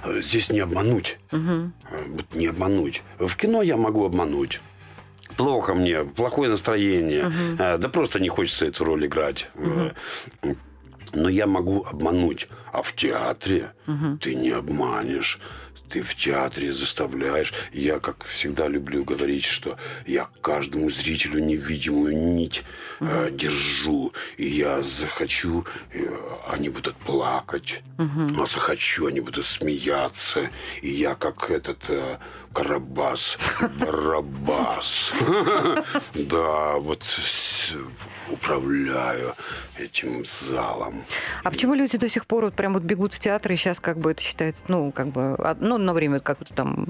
э, 0.04 0.21
Здесь 0.21 0.51
не 0.51 0.60
обмануть. 0.62 1.17
Вот 1.32 2.25
не 2.36 2.47
обмануть. 2.47 3.04
В 3.19 3.36
кино 3.36 3.62
я 3.63 3.78
могу 3.78 4.06
обмануть. 4.06 4.62
Плохо 5.38 5.73
мне, 5.73 6.04
плохое 6.04 6.49
настроение. 6.49 7.32
Э, 7.60 7.78
Да 7.78 7.89
просто 7.89 8.19
не 8.19 8.30
хочется 8.30 8.65
эту 8.67 8.84
роль 8.86 9.06
играть. 9.06 9.49
Э, 9.56 9.91
Но 11.13 11.30
я 11.30 11.47
могу 11.47 11.86
обмануть. 11.91 12.47
А 12.71 12.82
в 12.82 12.93
театре 12.93 13.71
ты 14.21 14.36
не 14.36 14.51
обманешь. 14.51 15.39
Ты 15.95 16.01
в 16.01 16.13
театре 16.13 16.73
заставляешь. 16.73 17.53
Я, 17.71 17.99
как 17.99 18.25
всегда, 18.25 18.67
люблю 18.67 19.05
говорить, 19.05 19.45
что 19.45 19.77
я 20.05 20.27
каждому 20.41 20.91
зрителю 20.91 21.39
невидимую 21.39 22.17
нить 22.36 22.63
э, 22.99 23.29
держу. 23.31 24.12
И 24.36 24.45
я 24.45 24.84
захочу, 24.84 25.65
э, 25.93 26.05
они 26.49 26.67
будут 26.67 26.97
плакать. 26.97 27.81
А 27.97 28.45
захочу, 28.45 29.05
они 29.08 29.21
будут 29.21 29.45
смеяться. 29.45 30.49
И 30.81 30.89
я, 30.89 31.15
как 31.15 31.49
этот 31.49 31.89
э, 31.89 32.17
Карабас, 32.53 33.38
Барабас. 33.79 35.13
Да, 36.13 36.75
вот 36.75 37.03
управляю 38.30 39.36
этим 39.78 40.25
залом. 40.25 41.04
А 41.43 41.51
почему 41.51 41.73
люди 41.73 41.97
до 41.97 42.10
сих 42.10 42.25
пор 42.25 42.45
вот 42.45 42.54
прям 42.54 42.73
вот 42.73 42.84
бегут 42.84 43.13
в 43.13 43.19
театр, 43.19 43.51
и 43.51 43.56
сейчас 43.56 43.80
как 43.80 43.97
бы 43.97 44.12
это 44.12 44.21
считается, 44.21 44.63
ну, 44.67 44.91
как 44.91 45.08
бы, 45.08 45.36
а- 45.36 45.58
ну, 45.60 45.78
на 45.78 45.93
время 45.93 46.19
как-то 46.19 46.54
там... 46.54 46.88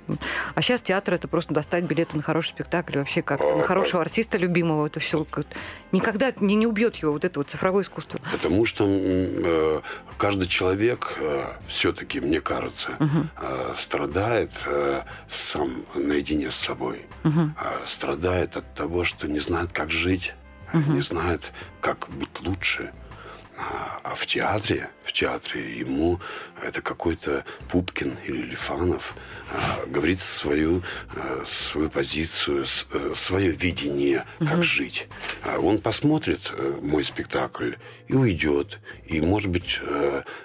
А 0.54 0.62
сейчас 0.62 0.82
театр 0.82 1.16
это 1.16 1.28
просто 1.28 1.54
достать 1.54 1.84
билеты 1.86 2.16
на 2.18 2.22
хороший 2.24 2.50
спектакль, 2.50 2.98
вообще 2.98 3.22
как-то 3.22 3.58
на 3.58 3.64
хорошего 3.64 4.02
артиста 4.02 4.38
любимого, 4.38 4.88
это 4.88 5.00
все 5.00 5.26
никогда 5.92 6.34
не, 6.40 6.56
не 6.56 6.68
убьет 6.68 6.96
его 6.98 7.14
вот 7.14 7.26
это 7.26 7.40
вот 7.40 7.50
цифровое 7.50 7.84
искусство. 7.84 8.20
Потому 8.32 8.66
что 8.66 8.86
э, 8.88 9.82
каждый 10.18 10.48
человек 10.48 11.18
все-таки, 11.68 12.20
мне 12.20 12.42
кажется, 12.42 12.90
э, 13.42 13.74
страдает 13.78 14.52
э, 14.66 15.04
сам 15.30 15.86
наедине 15.96 16.52
с 16.52 16.56
собой. 16.56 17.06
Э, 17.24 17.50
страдает 17.86 18.58
от 18.58 18.74
того, 18.76 19.04
что 19.04 19.28
не 19.28 19.40
знает, 19.40 19.72
как 19.72 19.90
жить, 19.90 20.34
не 20.94 21.02
знает, 21.02 21.54
как 21.82 22.10
быть 22.10 22.40
лучше. 22.42 22.92
А 23.58 24.02
а 24.04 24.14
в 24.16 24.26
театре, 24.28 24.90
в 25.04 25.12
театре 25.14 25.80
ему 25.80 26.20
это 26.62 26.82
какой-то 26.82 27.44
Пупкин 27.70 28.18
или 28.28 28.42
Лифанов 28.52 29.14
а, 29.52 29.86
говорит 29.88 30.20
свою, 30.20 30.84
а, 31.16 31.44
свою 31.46 31.90
позицию, 31.90 32.66
с- 32.66 32.86
э, 32.92 33.14
свое 33.16 33.52
видение, 33.52 34.26
как 34.40 34.64
жить. 34.64 35.08
А 35.44 35.58
Он 35.58 35.80
посмотрит 35.80 36.52
э, 36.56 36.80
мой 36.82 37.04
спектакль 37.06 37.74
и 38.10 38.14
уйдет. 38.14 38.80
И, 39.08 39.22
может 39.22 39.50
быть, 39.50 39.80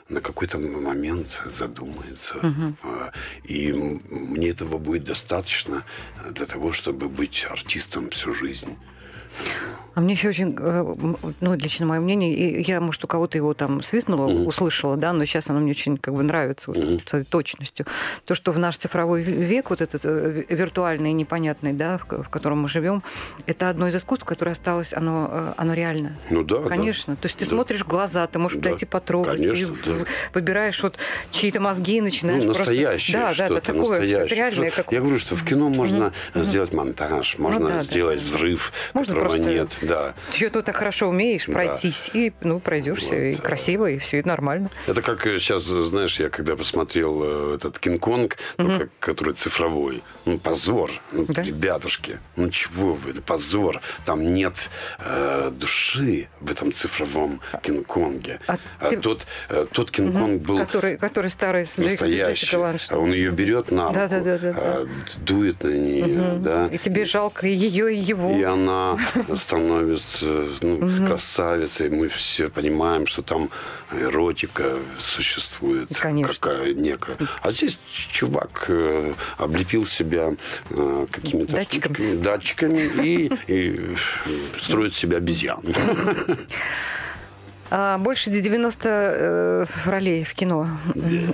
на 0.08 0.20
какой-то 0.20 0.58
момент 0.58 1.42
задумается. 1.46 2.36
А, 2.82 3.12
И 3.44 3.72
мне 3.72 4.50
этого 4.50 4.78
будет 4.78 5.04
достаточно 5.04 5.84
для 6.30 6.46
того, 6.46 6.72
чтобы 6.72 7.08
быть 7.08 7.44
артистом 7.50 8.08
всю 8.10 8.32
жизнь. 8.34 8.76
А 9.92 10.00
мне 10.00 10.12
еще 10.14 10.28
очень, 10.28 10.56
э, 10.56 10.94
ну, 11.40 11.54
лично 11.56 11.84
мое 11.84 11.98
мнение, 11.98 12.32
и 12.32 12.62
я, 12.62 12.80
может, 12.80 13.02
у 13.02 13.08
кого-то 13.08 13.36
его 13.36 13.54
там 13.54 13.82
свистнула, 13.82 14.26
услышала, 14.32 14.96
да, 14.96 15.12
но 15.12 15.24
сейчас 15.24 15.50
оно 15.50 15.58
мне 15.58 15.72
очень 15.72 15.98
как 15.98 16.14
бы 16.14 16.22
нравится 16.22 16.70
вот, 16.70 17.02
своей 17.08 17.24
точностью. 17.24 17.86
То, 18.24 18.36
что 18.36 18.52
в 18.52 18.58
наш 18.58 18.78
цифровой 18.78 19.22
век, 19.22 19.68
вот 19.68 19.80
этот 19.80 20.02
э, 20.04 20.44
ви- 20.48 20.54
виртуальный, 20.54 21.12
непонятный, 21.12 21.72
да, 21.72 21.98
в, 21.98 22.22
в 22.22 22.28
котором 22.28 22.60
мы 22.62 22.68
живем, 22.68 23.02
это 23.46 23.68
одно 23.68 23.88
из 23.88 23.96
искусств, 23.96 24.24
которое 24.24 24.52
осталось, 24.52 24.92
оно, 24.92 25.28
э, 25.28 25.52
оно 25.56 25.74
реально. 25.74 26.16
Ну 26.30 26.44
да. 26.44 26.58
да. 26.60 26.68
Конечно. 26.68 27.16
То 27.16 27.26
есть 27.26 27.36
ты 27.36 27.44
Да. 27.44 27.50
смотришь 27.50 27.80
в 27.82 27.88
глаза, 27.88 28.24
ты 28.28 28.38
можешь 28.38 28.58
Да. 28.58 28.62
подойти 28.62 28.86
потрогать, 28.86 29.38
Конечно, 29.38 29.74
ты 29.74 29.90
да. 29.90 30.04
выбираешь 30.34 30.80
вот 30.84 30.98
чьи-то 31.32 31.58
мозги 31.58 31.96
и 31.96 32.00
начинаешь 32.00 32.44
Ну, 32.44 32.54
просто... 32.54 32.60
настоящее 32.70 33.18
Да, 33.18 33.28
да, 33.30 33.34
что-то, 33.34 33.54
да, 33.54 33.60
такое, 33.60 33.98
настоящее. 33.98 34.36
реальное. 34.36 34.70
Как... 34.70 34.92
Я 34.92 35.00
говорю, 35.00 35.18
что 35.18 35.34
в 35.34 35.44
кино 35.44 35.68
можно 35.68 36.12
сделать 36.36 36.72
монтаж, 36.72 37.38
можно 37.38 37.58
Ну 37.58 37.66
да, 37.66 37.74
да. 37.78 37.82
сделать 37.82 38.22
взрыв, 38.22 38.72
Можно 38.94 39.14
просто- 39.36 39.50
нет. 39.52 39.68
Да. 39.82 40.14
Что-то 40.32 40.62
так 40.62 40.76
хорошо 40.76 41.08
умеешь 41.08 41.46
Да. 41.46 41.52
пройтись, 41.52 42.10
и, 42.14 42.32
ну, 42.42 42.60
пройдешься, 42.60 43.14
и 43.14 43.32
Вот. 43.34 43.42
красиво, 43.42 43.86
и 43.90 43.98
все 43.98 44.18
это 44.18 44.28
нормально. 44.28 44.70
Это 44.86 45.02
как 45.02 45.22
сейчас, 45.24 45.64
знаешь, 45.64 46.18
я 46.20 46.28
когда 46.28 46.56
посмотрел 46.56 47.20
э, 47.24 47.54
этот 47.56 47.78
Кинг-Конг, 47.78 48.36
ну, 48.58 48.78
как- 48.78 48.90
который 48.98 49.34
цифровой, 49.34 50.02
ну, 50.24 50.38
позор. 50.38 50.90
Ну, 51.12 51.26
Да? 51.28 51.42
Ребятушки, 51.42 52.18
ну 52.36 52.48
чего 52.50 52.94
вы, 52.94 53.10
это 53.10 53.22
позор. 53.22 53.80
Там 54.04 54.34
нет 54.34 54.70
э, 54.98 55.50
души 55.52 56.28
в 56.40 56.50
этом 56.50 56.72
цифровом 56.72 57.40
Кинг-Конге. 57.62 58.40
А 58.46 58.58
А 58.80 58.88
ты- 58.90 58.96
тот, 58.98 59.26
э, 59.48 59.66
тот 59.72 59.90
Кинг-Конг 59.90 60.42
был 60.42 60.58
который, 60.58 60.96
который 60.98 61.30
старый 61.30 61.66
настоящий. 61.76 62.56
А 62.56 62.96
он 62.98 63.12
ее 63.12 63.30
берет 63.30 63.70
на 63.70 63.88
руку, 63.88 63.94
Да, 63.94 64.08
да, 64.08 64.20
да, 64.20 64.38
да, 64.38 64.52
да. 64.52 64.78
дует 65.18 65.62
на 65.64 65.68
нее, 65.68 66.38
да. 66.38 66.66
И 66.72 66.78
тебе 66.78 67.04
жалко 67.04 67.46
и 67.46 67.52
ее, 67.52 67.94
и 67.94 67.98
его. 67.98 68.32
И 68.36 68.42
она 68.42 68.96
становится 69.36 70.46
ну, 70.62 71.06
красавицей. 71.06 71.90
Мы 71.90 72.08
все 72.08 72.48
понимаем, 72.48 73.06
что 73.06 73.22
там 73.22 73.50
эротика 73.92 74.78
существует. 74.98 75.88
Конечно. 75.98 76.34
Какая 76.34 76.74
некая. 76.74 77.16
А 77.42 77.50
здесь 77.52 77.78
чувак 77.90 78.66
э, 78.68 79.14
облепил 79.38 79.84
себя 79.86 80.34
э, 80.70 81.06
какими-то 81.10 81.56
Датчиками. 81.56 81.94
штучками, 81.94 82.22
датчиками 82.22 82.80
и, 83.02 83.32
и 83.46 83.96
строит 84.58 84.94
себя 84.94 85.18
обезьян. 85.18 85.62
А, 87.72 87.98
больше 87.98 88.30
90 88.30 88.88
э, 88.88 89.66
ролей 89.88 90.24
в 90.24 90.34
кино. 90.34 90.68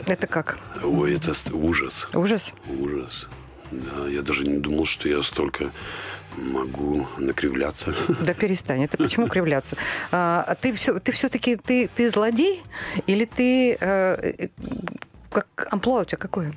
Это 0.06 0.26
как? 0.26 0.58
Ой, 0.84 1.14
это 1.14 1.32
ужас. 1.52 2.08
Ужас? 2.12 2.52
Ужас. 2.68 3.26
Да, 3.70 4.06
я 4.08 4.22
даже 4.22 4.44
не 4.44 4.58
думал, 4.58 4.84
что 4.86 5.08
я 5.08 5.22
столько 5.22 5.72
могу 6.36 7.06
накривляться. 7.18 7.94
Да 8.20 8.34
перестань. 8.34 8.84
Это 8.84 8.96
почему 8.96 9.28
кривляться? 9.28 9.76
А, 10.10 10.56
ты 10.60 10.72
все, 10.72 10.98
ты 11.00 11.12
все-таки 11.12 11.56
ты, 11.56 11.88
ты 11.94 12.08
злодей 12.08 12.62
или 13.06 13.24
ты 13.24 13.76
э, 13.80 14.48
как 15.30 15.68
амплуа 15.70 16.02
у 16.02 16.04
тебя 16.04 16.18
какое? 16.18 16.54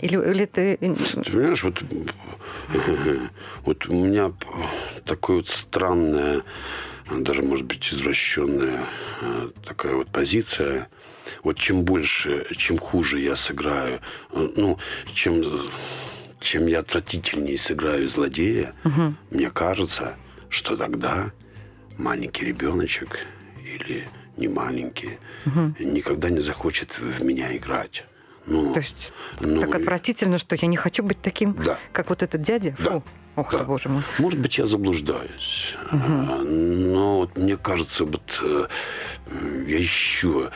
Или, 0.00 0.16
или 0.30 0.44
ты 0.44 0.76
Ты 0.76 1.32
понимаешь, 1.32 1.64
вот, 1.64 1.82
вот 3.64 3.86
у 3.88 3.92
меня 3.92 4.32
такое 5.04 5.38
вот 5.38 5.48
странное, 5.48 6.42
даже, 7.10 7.42
может 7.42 7.66
быть, 7.66 7.92
извращенная 7.92 8.86
э, 9.20 9.50
такая 9.64 9.94
вот 9.94 10.08
позиция. 10.08 10.88
Вот 11.42 11.58
чем 11.58 11.84
больше, 11.84 12.46
чем 12.56 12.78
хуже 12.78 13.18
я 13.20 13.34
сыграю, 13.36 14.00
э, 14.32 14.48
ну, 14.56 14.78
чем, 15.12 15.42
чем 16.40 16.66
я 16.66 16.80
отвратительнее 16.80 17.58
сыграю 17.58 18.08
злодея, 18.08 18.74
мне 19.30 19.50
кажется, 19.50 20.16
что 20.48 20.76
тогда 20.76 21.32
маленький 21.98 22.44
ребеночек 22.46 23.18
или 23.64 24.08
не 24.36 24.48
маленький 24.48 25.18
никогда 25.78 26.30
не 26.30 26.40
захочет 26.40 26.98
в 26.98 27.24
меня 27.24 27.56
играть. 27.56 28.04
Ну, 28.46 28.72
То 28.72 28.80
есть 28.80 29.12
ну, 29.40 29.60
так 29.60 29.74
отвратительно, 29.74 30.38
что 30.38 30.56
я 30.58 30.68
не 30.68 30.76
хочу 30.76 31.02
быть 31.02 31.20
таким, 31.20 31.52
Да. 31.62 31.76
как 31.92 32.08
вот 32.08 32.22
этот 32.22 32.40
дядя? 32.40 32.74
Да. 32.78 32.90
Фу. 32.92 33.04
Ох 33.36 33.52
Да. 33.52 33.58
ты, 33.58 33.64
боже 33.64 33.88
мой. 33.90 34.02
Может 34.18 34.40
быть, 34.40 34.56
я 34.58 34.64
заблуждаюсь. 34.64 35.74
А, 35.90 36.42
Но 36.42 37.18
вот 37.18 37.36
мне 37.36 37.56
кажется, 37.58 38.04
вот 38.06 38.40
э, 38.42 38.66
я 39.66 39.78
еще, 39.78 40.50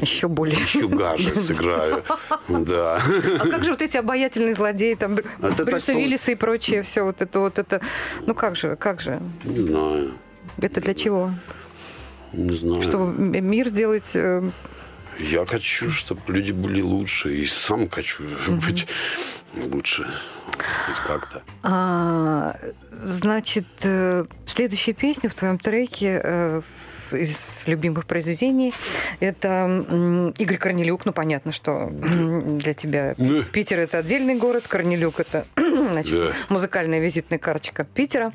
Еще 0.00 0.28
более. 0.28 0.58
еще 0.58 0.88
гаже 0.88 1.34
сыграю. 1.42 2.04
Да. 2.48 3.02
А 3.40 3.46
как 3.48 3.64
же 3.64 3.70
вот 3.72 3.82
эти 3.82 3.96
обаятельные 3.96 4.54
злодеи, 4.54 4.94
там, 4.94 5.14
Брю- 5.14 5.26
Это 5.42 5.64
Брюса 5.64 5.92
Уиллиса 5.94 6.32
и 6.32 6.34
прочее, 6.34 6.82
все 6.82 7.02
вот 7.04 7.20
это 7.22 7.40
вот 7.40 7.58
это. 7.58 7.80
Ну 8.26 8.34
как 8.34 8.56
же, 8.56 8.76
как 8.76 9.00
же? 9.00 9.20
Не 9.44 9.60
знаю. 9.62 10.12
Это 10.60 10.80
для 10.80 10.94
чего? 10.94 11.32
Не 12.32 12.56
знаю. 12.56 12.82
Чтобы 12.82 13.40
мир 13.40 13.68
сделать... 13.68 14.10
э, 14.14 14.48
Я 15.18 15.44
хочу, 15.46 15.90
чтобы 15.90 16.20
люди 16.28 16.52
были 16.52 16.80
лучше. 16.80 17.34
И 17.36 17.46
сам 17.46 17.88
хочу 17.88 18.24
быть 18.48 18.86
лучше. 19.54 20.06
Хоть 20.86 21.06
как-то. 21.06 21.42
а, 21.62 22.56
значит, 23.02 23.66
э, 23.82 24.24
следующая 24.46 24.92
песня 24.92 25.28
в 25.28 25.34
твоем 25.34 25.58
треке 25.58 26.20
э, 26.22 26.62
из 27.12 27.62
любимых 27.66 28.06
произведений. 28.06 28.72
Это 29.20 30.32
Игорь 30.38 30.56
Корнелюк. 30.58 31.06
Ну, 31.06 31.12
понятно, 31.12 31.52
что 31.52 31.88
для 31.90 32.74
тебя. 32.74 33.14
Питер– 33.52 33.78
это 33.80 33.98
отдельный 33.98 34.36
город, 34.36 34.64
Корнелюк– 34.68 35.18
это 35.20 35.46
значит, 35.56 36.12
Да. 36.12 36.32
музыкальная 36.48 37.00
визитная 37.00 37.38
карточка 37.38 37.84
Питера, 37.84 38.32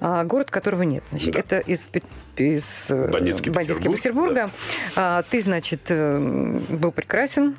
а 0.00 0.24
город 0.24 0.50
которого 0.50 0.82
нет. 0.82 1.02
Значит, 1.10 1.32
Да. 1.32 1.38
это 1.40 1.58
из, 1.58 1.88
из 2.36 2.86
э, 2.90 3.08
Бандитский 3.10 3.52
Петербург, 3.52 3.96
Петербурга. 3.96 4.50
А, 4.96 5.22
ты, 5.22 5.40
значит, 5.40 5.82
э, 5.90 6.18
был 6.18 6.92
прекрасен. 6.92 7.56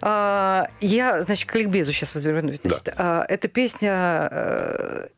А, 0.00 0.68
я, 0.80 1.22
значит, 1.22 1.48
к 1.48 1.54
ликбезу 1.54 1.92
сейчас 1.92 2.14
возвернусь. 2.14 2.58
Значит, 2.62 2.94
а, 2.96 3.24
эта 3.28 3.48
песня 3.48 5.08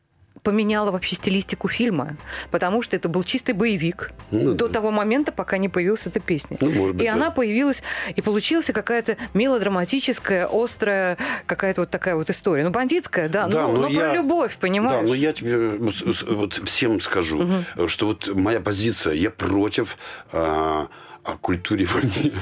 поменяла 0.43 0.91
вообще 0.91 1.15
стилистику 1.15 1.67
фильма, 1.67 2.17
потому 2.49 2.81
что 2.81 2.95
это 2.95 3.07
был 3.09 3.23
чистый 3.23 3.53
боевик 3.53 4.11
Ну 4.31 4.53
до 4.53 4.67
да. 4.67 4.73
того 4.73 4.91
момента, 4.91 5.31
пока 5.31 5.57
не 5.57 5.69
появилась 5.69 6.07
эта 6.07 6.19
песня. 6.19 6.57
Ну, 6.59 6.71
может 6.71 6.95
быть, 6.95 7.05
и 7.05 7.07
да. 7.07 7.13
она 7.13 7.29
появилась, 7.31 7.83
и 8.15 8.21
получилась 8.21 8.65
какая-то 8.65 9.17
мелодраматическая, 9.33 10.49
острая 10.51 11.17
какая-то 11.45 11.81
вот 11.81 11.89
такая 11.91 12.15
вот 12.15 12.29
история. 12.29 12.63
Ну, 12.63 12.71
бандитская, 12.71 13.29
да, 13.29 13.47
Да, 13.47 13.67
но, 13.67 13.73
но 13.73 13.81
но 13.81 13.87
я- 13.89 13.99
про 13.99 14.15
любовь, 14.15 14.57
понимаешь? 14.57 15.01
Да, 15.03 15.07
но 15.07 15.13
я 15.13 15.33
тебе 15.33 15.77
вот, 15.77 16.53
всем 16.65 16.99
скажу, 16.99 17.47
что 17.87 18.07
вот 18.07 18.27
моя 18.33 18.59
позиция, 18.59 19.13
я 19.13 19.29
против 19.29 19.97
а, 20.31 20.87
оккультуривания, 21.23 22.33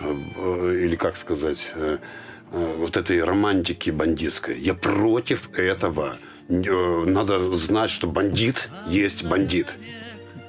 э, 0.00 0.80
или 0.84 0.96
как 0.96 1.16
сказать, 1.16 1.72
вот 2.50 2.96
этой 2.96 3.22
романтики 3.22 3.90
бандитской. 3.90 4.58
Я 4.58 4.74
против 4.74 5.50
этого. 5.58 6.16
Э, 6.48 7.04
Надо 7.06 7.52
знать, 7.52 7.90
что 7.90 8.06
бандит 8.06 8.68
есть 8.88 9.24
бандит. 9.24 9.74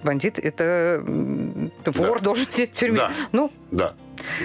Бандит– 0.03 0.39
это 0.41 1.03
вор, 1.85 2.21
должен 2.21 2.47
сидеть 2.49 2.73
в 2.73 2.79
тюрьме. 2.79 2.95
Да. 2.97 3.11
Ну, 3.33 3.51
Да, 3.71 3.93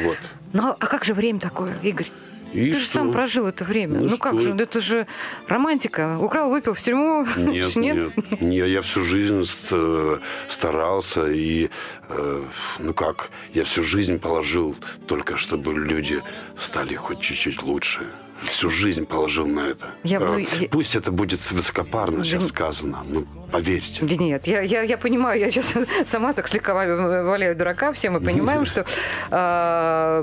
вот. 0.05 0.17
ну, 0.53 0.71
а 0.79 0.87
как 0.87 1.05
же 1.05 1.15
время 1.15 1.39
такое, 1.39 1.77
Игорь? 1.83 2.11
И 2.53 2.71
Ты 2.71 2.79
же 2.79 2.85
что? 2.85 2.93
сам 2.95 3.13
прожил 3.13 3.47
это 3.49 3.65
время. 3.65 3.99
Ну 4.01 4.11
Ну, 4.11 4.19
как 4.19 4.41
же, 4.41 4.53
это 4.55 4.81
же 4.81 5.07
романтика. 5.49 6.19
Украл, 6.21 6.51
выпил 6.51 6.73
в 6.75 6.81
тюрьму. 6.81 7.27
Нет, 7.37 7.75
нет, 7.77 8.13
нет, 8.41 8.69
я 8.69 8.81
всю 8.81 9.03
жизнь 9.03 9.45
ст- 9.45 10.21
старался 10.49 11.27
и, 11.27 11.71
э, 12.09 12.45
ну 12.79 12.95
как, 12.95 13.31
я 13.55 13.65
всю 13.65 13.83
жизнь 13.83 14.19
положил 14.21 14.77
только, 15.09 15.37
чтобы 15.37 15.75
люди 15.75 16.23
стали 16.61 16.95
хоть 16.95 17.21
чуть-чуть 17.21 17.63
лучше. 17.63 18.07
Всю 18.43 18.69
жизнь 18.71 19.07
положил 19.07 19.47
на 19.47 19.69
это. 19.69 19.87
Я 20.03 20.19
Э, 20.21 20.45
я- 20.61 20.69
Пусть 20.69 20.97
это 20.97 21.11
будет 21.13 21.41
высокопарно 21.51 22.25
сейчас 22.25 22.43
Да- 22.43 22.49
сказано, 22.49 22.99
но 23.09 23.23
поверьте. 23.51 24.05
Да 24.05 24.17
нет, 24.17 24.47
я, 24.47 24.61
я, 24.61 24.83
я 24.83 24.99
понимаю, 24.99 25.41
я 25.41 25.51
сейчас 25.51 25.73
сама 26.07 26.33
так 26.33 26.49
слегка 26.49 26.75
ва- 26.75 27.23
валяю 27.25 27.57
дурака, 27.57 27.93
все 27.93 28.11
мы 28.11 28.21
понимаем, 28.21 28.67
что 28.71 28.85
а, 29.31 30.23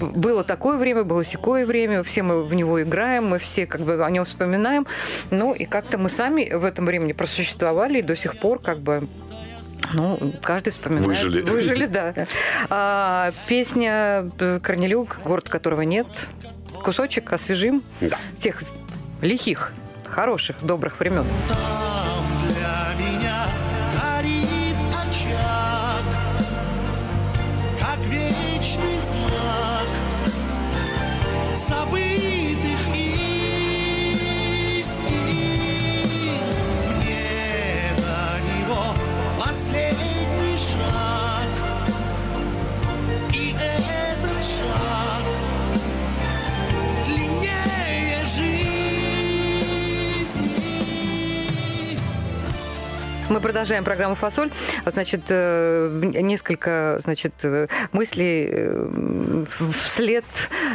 было 0.00 0.42
такое 0.42 0.78
время, 0.78 1.04
было 1.04 1.22
секое 1.24 1.64
время, 1.66 2.02
все 2.02 2.22
мы 2.22 2.44
в 2.44 2.54
него 2.54 2.82
играем, 2.82 3.26
мы 3.26 3.38
все 3.38 3.66
как 3.66 3.82
бы 3.82 4.04
о 4.04 4.10
нем 4.10 4.24
вспоминаем, 4.24 4.86
ну 5.30 5.52
и 5.54 5.64
как-то 5.64 5.98
мы 5.98 6.08
сами 6.08 6.52
в 6.52 6.64
этом 6.64 6.86
времени 6.86 7.12
просуществовали 7.12 7.98
и 7.98 8.02
до 8.02 8.16
сих 8.16 8.36
пор 8.38 8.58
как 8.58 8.78
бы 8.80 9.06
ну, 9.94 10.18
каждый 10.42 10.70
вспоминает. 10.70 11.06
Выжили. 11.06 11.42
Выжили, 11.42 11.86
да. 11.86 12.14
А, 12.70 13.32
песня 13.48 14.30
э, 14.38 14.60
Корнелюк, 14.62 15.18
город 15.24 15.48
которого 15.48 15.82
нет. 15.82 16.06
Кусочек 16.82 17.32
освежим 17.32 17.82
Да. 18.00 18.18
тех 18.40 18.62
лихих, 19.20 19.72
хороших, 20.08 20.56
добрых 20.62 20.98
времен. 20.98 21.24
Продолжаем 53.42 53.84
программу 53.84 54.14
«Фасоль». 54.14 54.50
Значит, 54.86 55.22
э, 55.28 56.00
несколько 56.02 56.98
значит, 57.02 57.34
э, 57.42 57.66
мыслей 57.92 58.48
э, 58.50 59.44
вслед 59.84 60.24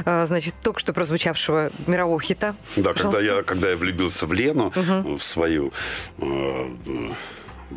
значит, 0.06 0.54
только 0.62 0.80
что 0.80 0.94
прозвучавшего 0.94 1.72
мирового 1.88 2.20
хита. 2.20 2.56
Да, 2.76 2.94
когда 2.94 3.22
я, 3.22 3.44
когда 3.44 3.70
я 3.70 3.76
влюбился 3.76 4.26
в 4.26 4.34
Лену, 4.34 4.72
в 4.76 5.20
свою 5.20 5.72
э, 6.20 6.70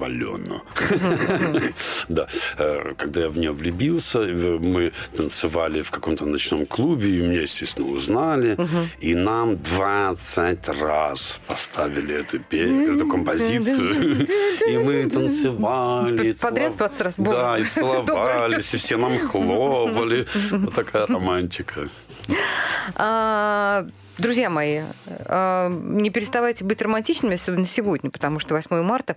Алену. 0.00 0.62
Да, 2.08 2.26
э, 2.58 2.94
когда 2.96 3.20
я 3.22 3.28
в 3.28 3.38
нее 3.38 3.52
влюбился, 3.52 4.18
мы 4.20 4.92
танцевали 5.16 5.82
в 5.82 5.90
каком-то 5.90 6.24
ночном 6.26 6.66
клубе, 6.66 7.08
и 7.08 7.22
меня, 7.22 7.42
естественно, 7.42 7.88
узнали, 7.88 8.56
и 9.00 9.14
нам 9.14 9.56
20 9.56 10.68
раз 10.80 11.40
поставили 11.46 12.14
эту, 12.14 12.38
пе- 12.40 12.94
эту 12.94 13.06
композицию, 13.08 14.26
и 14.68 14.78
мы 14.78 15.08
танцевали. 15.10 16.32
Подряд 16.32 16.72
целов- 16.72 16.76
20 16.76 17.00
раз? 17.00 17.14
Да, 17.18 17.58
и 17.58 17.64
целовались, 17.70 18.74
и 18.74 18.76
все 18.78 18.96
нам 18.96 19.18
хлопали. 19.18 20.26
Вот 20.50 20.74
такая 20.74 21.06
романтика. 21.06 21.88
Друзья 24.20 24.50
мои, 24.50 24.82
а, 25.26 25.70
не 25.70 26.10
переставайте 26.10 26.62
быть 26.62 26.82
романтичными, 26.82 27.34
особенно 27.34 27.64
сегодня, 27.64 28.10
потому 28.10 28.38
что 28.38 28.54
8 28.54 28.82
марта. 28.82 29.16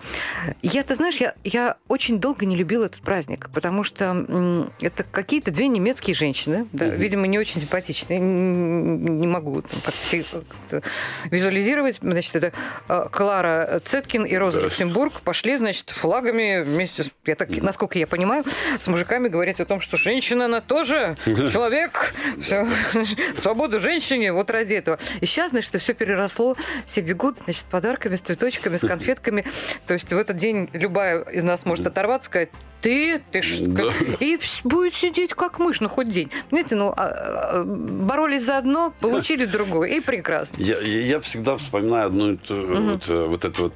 Я, 0.62 0.84
ты 0.84 0.96
знаешь, 0.96 1.18
я, 1.18 1.34
я 1.44 1.76
очень 1.90 2.20
долго 2.20 2.46
не 2.46 2.56
любила 2.56 2.86
этот 2.86 3.02
праздник, 3.02 3.50
потому 3.54 3.84
что 3.84 4.70
это 4.80 5.04
какие-то 5.04 5.52
две 5.52 5.68
немецкие 5.68 6.16
женщины, 6.16 6.68
да, 6.72 6.86
видимо, 6.86 7.28
не 7.28 7.38
очень 7.38 7.60
симпатичные, 7.60 8.18
не 8.20 9.28
могу 9.28 9.62
там 9.62 9.82
как-то 9.82 10.82
визуализировать. 11.30 11.98
Значит, 12.02 12.36
это 12.36 12.54
а, 12.88 13.10
Клара 13.10 13.82
Цеткин 13.84 14.24
и 14.24 14.36
Роза 14.38 14.58
Да. 14.58 14.64
Люксембург 14.64 15.20
пошли, 15.22 15.58
значит, 15.58 15.90
флагами 15.90 16.64
вместе, 16.64 17.04
с, 17.04 17.12
я 17.26 17.36
так, 17.36 17.50
насколько 17.50 18.00
я 18.00 18.08
понимаю, 18.08 18.46
с 18.80 18.88
мужиками 18.88 19.28
говорить 19.28 19.60
о 19.60 19.66
том, 19.66 19.82
что 19.82 19.98
женщина, 19.98 20.46
она 20.46 20.62
тоже 20.62 21.16
человек, 21.26 22.14
всё, 22.40 22.66
свободу 23.36 23.80
женщине, 23.80 24.32
вот 24.32 24.50
ради 24.50 24.76
этого. 24.76 24.93
И 25.22 25.26
сейчас, 25.26 25.52
значит, 25.52 25.80
все 25.82 25.94
переросло, 25.94 26.56
все 26.86 27.02
бегут, 27.02 27.38
значит, 27.38 27.62
с 27.62 27.66
подарками, 27.66 28.16
с 28.16 28.22
цветочками, 28.22 28.78
с 28.78 28.82
конфетками. 28.88 29.46
То 29.88 29.94
есть 29.94 30.12
в 30.12 30.18
этот 30.18 30.38
день 30.38 30.70
любая 30.74 31.22
из 31.24 31.44
нас 31.44 31.66
может 31.66 31.88
оторваться, 31.88 32.26
сказать, 32.26 32.50
ты, 32.82 33.22
ты? 33.32 33.42
Да. 33.62 33.94
И 34.20 34.38
будет 34.66 34.94
сидеть 34.94 35.34
как 35.34 35.58
мышь, 35.58 35.80
ну 35.80 35.88
хоть 35.88 36.10
день. 36.10 36.30
Знаете, 36.50 36.76
ну, 36.76 36.90
а, 36.90 37.06
а, 37.08 37.64
боролись 37.64 38.44
за 38.44 38.58
одно, 38.58 38.94
получили 39.00 39.46
другое, 39.46 39.90
и 39.90 40.00
прекрасно. 40.02 40.58
Я, 40.62 40.80
я, 40.82 41.22
всегда 41.22 41.56
вспоминаю 41.56 42.08
одну 42.08 42.34
и 42.34 42.38
ту- 42.38 42.68
вот, 42.68 43.10
э, 43.10 43.26
вот 43.26 43.46
это 43.46 43.62
вот. 43.62 43.74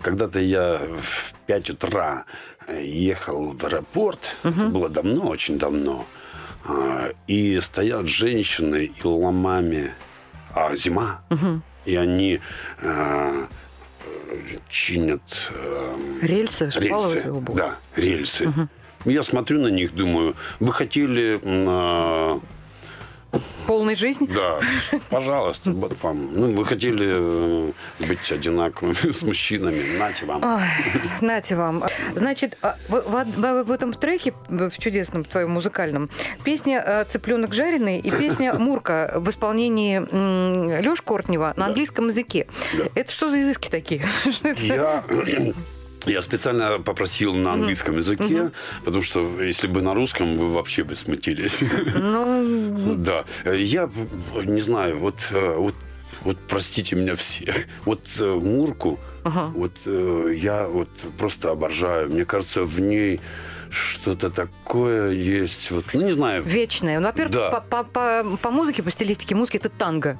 Когда-то 0.00 0.38
я 0.38 0.78
в 0.78 1.34
5 1.46 1.70
утра 1.70 2.24
ехал 2.68 3.52
в 3.52 3.64
аэропорт. 3.64 4.36
Это 4.44 4.66
было 4.66 4.88
давно, 4.88 5.28
очень 5.28 5.58
давно. 5.58 6.06
А, 6.64 7.10
И 7.26 7.58
стоят 7.60 8.06
женщины 8.06 8.92
и 8.96 9.06
ломами. 9.06 9.92
А 10.54 10.74
зима. 10.76 11.22
И 11.84 11.96
они 11.96 12.40
э, 12.80 13.46
э, 14.04 14.56
чинят 14.68 15.50
э, 15.50 15.96
Рельсы, 16.22 16.70
рельсы. 16.74 17.24
Да, 17.54 17.76
рельсы. 17.96 18.52
Я 19.06 19.22
смотрю 19.22 19.62
на 19.62 19.68
них, 19.68 19.94
думаю, 19.94 20.36
вы 20.58 20.72
хотели 20.72 21.40
а, 21.42 22.38
Полной 23.66 23.94
жизни. 23.94 24.26
да, 24.26 24.58
пожалуйста, 25.10 25.70
вот 25.70 26.02
вам. 26.02 26.28
Ну, 26.34 26.54
вы 26.56 26.64
хотели 26.64 27.06
э, 27.68 27.72
быть 28.00 28.32
одинаковыми 28.32 28.94
с 29.12 29.22
мужчинами, 29.22 29.98
нате 29.98 30.26
вам. 30.26 30.42
Ой, 30.42 30.62
нате 31.20 31.54
вам. 31.54 31.84
Значит, 32.16 32.58
а, 32.62 32.76
в, 32.88 33.00
в- 33.00 33.64
в- 33.64 33.70
этом 33.70 33.94
треке, 33.94 34.34
в 34.48 34.72
чудесном 34.78 35.22
твоем 35.24 35.50
музыкальном, 35.50 36.10
песня 36.42 36.82
э, 36.84 37.04
«Цыпленок 37.08 37.54
жареный» 37.54 38.00
и 38.00 38.10
песня 38.10 38.54
«Мурка» 38.58 39.12
в 39.16 39.28
исполнении 39.30 40.00
Лёш 40.80 41.00
Кортнева 41.02 41.54
на 41.56 41.66
английском 41.66 42.08
языке. 42.08 42.48
Да. 42.76 42.84
Это 42.96 43.12
что 43.12 43.28
за 43.28 43.36
языки 43.36 43.70
такие? 43.70 44.02
Я, 44.58 45.04
я 46.06 46.22
специально 46.22 46.78
попросил 46.78 47.34
на 47.34 47.52
английском 47.52 47.96
языке, 47.96 48.50
потому 48.84 49.02
что 49.02 49.40
если 49.42 49.68
бы 49.68 49.82
на 49.82 49.94
русском, 49.94 50.36
вы 50.36 50.52
вообще 50.52 50.82
бы 50.84 50.94
смутились. 50.94 51.62
Ну, 51.94 52.94
Да. 52.96 53.24
Я 53.44 53.88
не 54.44 54.60
знаю, 54.60 54.98
вот, 54.98 55.16
э, 55.30 55.54
вот 55.56 55.74
вот 56.22 56.36
простите 56.48 56.96
меня 56.96 57.14
все, 57.14 57.54
вот 57.86 58.00
э, 58.20 58.24
Мурку, 58.34 58.98
Ага. 59.24 59.46
вот 59.54 59.72
э, 59.86 60.34
я 60.36 60.66
вот 60.68 60.90
просто 61.18 61.50
обожаю. 61.50 62.10
Мне 62.10 62.24
кажется, 62.26 62.64
в 62.64 62.78
ней 62.80 63.20
что-то 63.70 64.28
такое 64.30 65.12
есть. 65.12 65.70
Вот, 65.70 65.84
ну, 65.94 66.02
не 66.02 66.12
знаю. 66.12 66.42
Вечное. 66.42 67.00
Ну, 67.00 67.06
Во-первых, 67.06 67.32
Да. 67.34 67.50
по, 67.50 67.60
по- 67.60 67.84
по- 67.84 68.36
по 68.36 68.50
музыке, 68.50 68.82
по 68.82 68.90
стилистике 68.90 69.34
музыки 69.34 69.56
это 69.56 69.70
танго. 69.70 70.18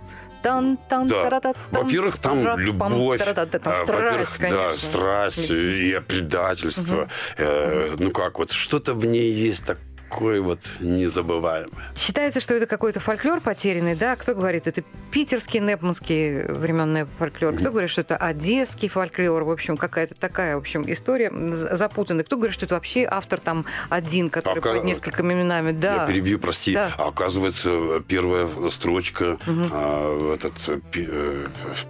Да. 1.09 1.23
Во-первых, 1.71 2.19
там 2.19 2.39
любовь, 2.59 3.21
а, 3.65 3.85
во-первых, 4.11 4.31
да, 4.51 4.77
страсть 4.77 5.51
и 5.51 6.01
предательство. 6.07 7.09
Э, 7.37 7.95
ну 7.99 8.11
как, 8.11 8.39
вот 8.39 8.51
что-то 8.51 8.95
в 8.95 9.05
ней 9.07 9.33
есть 9.33 9.65
такое 9.67 9.85
вот 10.19 10.61
незабываемое. 10.81 11.93
Считается, 11.97 12.41
что 12.41 12.55
это 12.55 12.67
какой-то 12.67 13.01
фольклор 13.01 13.41
потерянный, 13.41 13.95
да? 13.95 14.17
Кто 14.17 14.35
говорит, 14.35 14.67
это 14.67 14.83
питерский, 15.11 15.61
непманский 15.61 16.43
временный 16.53 17.07
фольклор. 17.19 17.55
Кто 17.55 17.71
говорит, 17.71 17.91
что 17.91 18.01
это 18.01 18.17
одесский 18.17 18.89
фольклор. 18.89 19.45
В 19.45 19.51
общем, 19.51 19.77
какая-то 19.77 20.15
такая, 20.15 20.57
в 20.57 20.59
общем, 20.59 20.85
история 20.91 21.31
запутанная. 21.53 22.25
Кто 22.25 22.37
говорит, 22.37 22.55
что 22.55 22.67
это 22.67 22.75
вообще 22.75 23.05
автор 23.05 23.41
там 23.41 23.65
один, 23.89 24.31
который 24.31 24.61
Пока- 24.61 24.75
под 24.77 24.85
несколькими 24.85 25.33
именами. 25.33 25.73
Да. 25.73 26.03
Я 26.03 26.07
перебью, 26.07 26.39
прости. 26.39 26.75
Да. 26.75 26.93
А 26.99 27.09
оказывается, 27.09 28.01
первая 28.07 28.49
строчка 28.71 29.39
а, 29.47 30.35
этот 30.35 30.55
э, 30.69 30.81
э, 30.95 31.45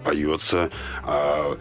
поется. 0.04 0.70
а, 1.04 1.56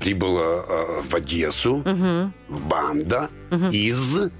прибыла 0.00 0.42
а, 0.68 1.02
в 1.02 1.14
Одессу 1.14 1.76
Мгм. 1.78 2.32
банда 2.48 3.30
из 3.72 4.30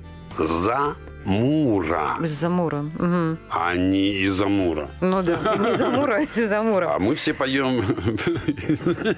Замура, 1.37 2.16
Из 2.22 2.31
Замура. 2.41 2.83
Мгм. 2.99 3.39
а 3.51 3.74
не 3.74 4.12
из 4.12 4.41
Амура. 4.41 4.89
Ну 5.01 5.22
да, 5.22 5.57
не 5.59 5.70
из 5.74 5.83
Амура, 5.83 6.14
а 6.14 6.20
из 6.41 6.53
Амура. 6.53 6.95
А 6.95 6.99
мы 7.01 7.14
все 7.16 7.35
поем. 7.35 7.85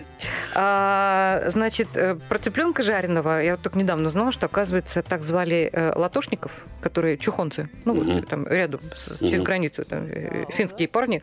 А, 0.55 1.43
значит, 1.49 1.89
э, 1.95 2.17
про 2.29 2.39
цыпленка 2.39 2.83
жареного 2.83 3.41
я 3.43 3.53
вот 3.53 3.61
только 3.63 3.79
недавно 3.79 4.09
узнала, 4.09 4.33
что, 4.33 4.47
оказывается, 4.47 5.03
так 5.03 5.23
звали 5.23 5.71
э, 5.73 5.93
латошников, 5.97 6.51
которые 6.81 7.17
чухонцы, 7.19 7.69
ну, 7.85 7.93
вот 7.95 8.07
Мгм. 8.07 8.23
там 8.25 8.47
рядом, 8.49 8.81
с- 8.97 9.19
через 9.21 9.43
границу, 9.43 9.85
там, 9.85 10.07
э, 10.07 10.47
финские 10.51 10.89
парни, 10.89 11.23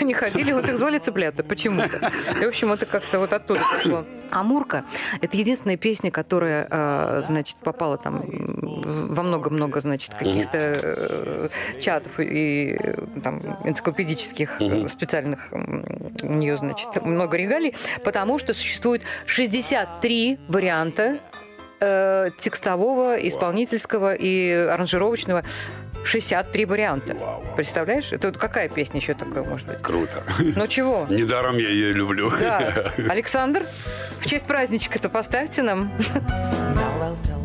они 0.00 0.12
ходили, 0.12 0.52
вот 0.52 0.68
их 0.68 0.76
звали 0.76 0.98
цыплята 0.98 1.42
почему-то. 1.42 2.10
И, 2.40 2.44
в 2.44 2.48
общем, 2.48 2.72
это 2.72 2.84
как-то 2.84 3.18
вот 3.18 3.32
оттуда 3.32 3.60
пришло. 3.76 4.04
Амурка– 4.30 4.84
это 5.22 5.36
единственная 5.36 5.76
песня, 5.76 6.10
которая, 6.10 7.22
значит, 7.26 7.56
попала 7.58 7.96
там 7.96 8.22
во 8.26 9.22
много-много, 9.22 9.80
значит, 9.80 10.12
каких-то 10.16 10.58
э, 10.58 11.48
чатов 11.80 12.18
и 12.18 12.76
э, 12.78 12.94
там 13.22 13.40
энциклопедических 13.64 14.60
э, 14.60 14.88
специальных 14.88 15.52
у 15.52 16.32
нее, 16.32 16.56
значит, 16.56 17.02
много 17.02 17.36
регалий, 17.36 17.74
потому 18.04 18.38
что 18.38 18.54
существует 18.54 19.02
63 19.26 20.38
варианта 20.48 21.18
э, 21.80 22.30
текстового, 22.38 23.16
исполнительского 23.16 24.14
и 24.14 24.50
аранжировочного. 24.52 25.44
63 26.04 26.66
варианта. 26.66 27.14
Вау, 27.14 27.42
вау. 27.42 27.56
Представляешь? 27.56 28.12
Это 28.12 28.28
вот 28.28 28.38
какая 28.38 28.68
песня 28.68 29.00
еще 29.00 29.14
такая 29.14 29.42
может 29.42 29.66
быть? 29.66 29.82
Круто. 29.82 30.22
Ну 30.38 30.66
чего? 30.68 31.06
Недаром 31.10 31.58
я 31.58 31.68
ее 31.68 31.92
люблю. 31.92 32.30
Да. 32.30 32.92
Александр, 33.08 33.64
в 34.20 34.26
честь 34.26 34.46
праздничка-то 34.46 35.08
поставьте 35.08 35.62
нам. 35.62 35.90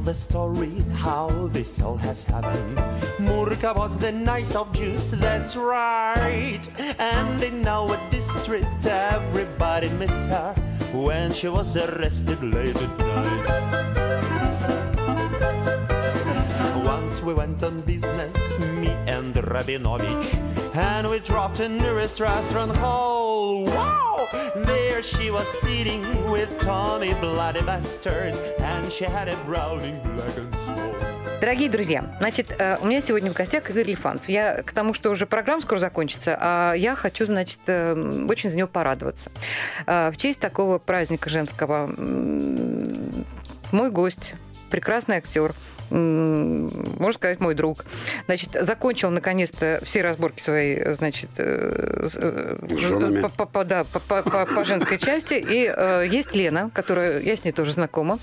The 0.04 0.16
story 0.16 0.80
how 0.96 1.30
this 1.54 1.82
all 1.82 1.96
has 1.98 2.24
happened. 2.24 2.76
Murka 3.20 3.76
was 3.76 3.96
the 3.98 4.12
nice 4.12 4.56
of 4.56 4.72
Jews, 4.74 5.12
that's 5.12 5.56
right. 5.56 6.62
And 6.98 7.44
in 7.44 7.68
our 7.68 8.00
district, 8.10 8.86
everybody 8.86 9.90
missed 9.90 10.28
her 10.28 10.56
when 10.92 11.32
she 11.32 11.50
was 11.50 11.78
arrested 11.78 12.44
late 12.44 12.76
at 12.76 12.98
night. 12.98 14.01
Once 17.12 17.24
we 17.24 17.34
went 17.34 17.62
on 17.62 17.82
business, 17.82 18.58
me 18.80 18.88
and 19.06 19.34
Rabinovich, 19.36 20.34
and 20.74 21.10
we 21.10 21.20
dropped 21.20 21.60
in 21.60 21.78
nearest 21.78 22.22
restaurant 22.22 22.74
hall. 22.78 23.66
Wow! 23.66 24.26
There 24.56 25.02
she 25.02 25.30
was 25.30 25.46
sitting 25.60 26.04
with 26.32 26.50
Tommy 26.62 27.14
Bloody 27.16 27.64
Bastard, 27.64 28.34
and 28.60 28.90
she 28.90 29.04
had 29.04 29.28
a 29.28 29.36
Browning 29.46 30.00
black 30.16 30.38
and 30.38 30.56
small. 30.64 30.96
Дорогие 31.42 31.70
друзья, 31.70 32.16
значит, 32.22 32.56
э, 32.58 32.78
у 32.82 32.86
меня 32.86 33.02
сегодня 33.02 33.30
в 33.30 33.34
гостях 33.34 33.70
Игорь 33.70 33.88
Лифанов. 33.88 34.30
Я 34.30 34.64
к 34.64 34.72
тому, 34.72 34.94
что 34.94 35.10
уже 35.10 35.26
программа 35.26 35.62
скоро 35.62 35.80
закончится, 35.80 36.38
а 36.40 36.74
я 36.76 36.96
хочу, 36.96 37.26
значит, 37.26 37.60
э, 37.68 38.26
очень 38.30 38.50
за 38.50 38.56
него 38.56 38.70
порадоваться. 38.70 39.30
Э, 39.86 40.12
В 40.12 40.18
честь 40.18 40.40
такого 40.40 40.78
праздника 40.78 41.30
женского 41.30 41.88
мой 43.74 43.92
гость, 43.92 44.34
прекрасный 44.70 45.18
актер, 45.18 45.54
можно 45.92 47.12
сказать, 47.14 47.40
мой 47.40 47.54
друг. 47.56 47.86
Значит, 48.26 48.52
закончил 48.62 49.10
наконец-то 49.10 49.82
все 49.84 50.02
разборки 50.02 50.42
своей, 50.42 50.94
значит, 50.94 51.30
по- 53.22 53.30
по- 53.30 53.46
по- 53.46 53.66
да, 53.66 53.84
по- 53.84 54.00
по- 54.00 54.22
по- 54.22 54.46
по 54.46 54.64
женской 54.64 54.98
части. 54.98 55.34
И 55.36 55.72
э, 55.76 56.08
есть 56.10 56.34
Лена, 56.36 56.70
которая, 56.74 57.20
я 57.22 57.36
с 57.36 57.44
ней 57.44 57.52
тоже 57.52 57.74
знакома. 57.74 58.20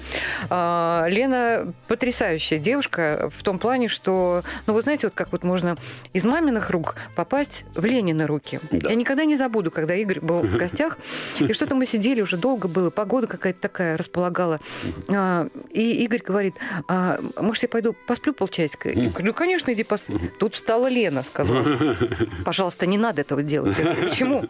А, 0.51 1.07
Лена 1.09 1.73
потрясающая 1.87 2.59
девушка 2.59 3.31
в 3.37 3.43
том 3.43 3.59
плане, 3.59 3.89
что, 3.89 4.43
ну, 4.67 4.73
вы 4.75 4.83
знаете, 4.83 5.07
вот 5.09 5.15
как 5.15 5.33
вот 5.33 5.45
можно 5.45 5.77
из 6.13 6.25
маминых 6.25 6.71
рук 6.71 6.97
попасть 7.17 7.65
в 7.75 7.85
Ленины 7.85 8.27
руки. 8.27 8.61
Да. 8.71 8.91
Я 8.91 8.95
никогда 8.97 9.25
не 9.25 9.37
забуду, 9.37 9.71
когда 9.71 9.95
Игорь 9.95 10.21
был 10.21 10.41
в 10.41 10.57
гостях, 10.59 10.99
и 11.39 11.53
что-то 11.53 11.75
мы 11.75 11.87
сидели, 11.87 12.21
уже 12.21 12.37
долго 12.37 12.69
было, 12.69 12.91
погода 12.91 13.27
какая-то 13.27 13.61
такая 13.61 13.97
располагала. 13.97 14.61
А, 15.09 15.49
И 15.71 16.05
Игорь 16.05 16.23
говорит, 16.27 16.55
«А, 16.89 17.21
может, 17.59 17.63
я 17.63 17.69
пойду 17.69 17.97
посплю 18.07 18.33
полчасика? 18.33 18.89
Я 18.91 19.09
говорю, 19.11 19.27
«Ну, 19.27 19.35
конечно, 19.35 19.73
иди 19.73 19.83
поспи. 19.83 20.15
Тут 20.39 20.55
встала 20.55 20.87
Лена, 20.89 21.23
сказала. 21.25 21.97
Пожалуйста, 22.45 22.87
не 22.87 22.99
надо 22.99 23.23
этого 23.23 23.43
делать. 23.43 23.77
Я 23.79 23.85
говорю, 23.85 24.09
почему? 24.09 24.45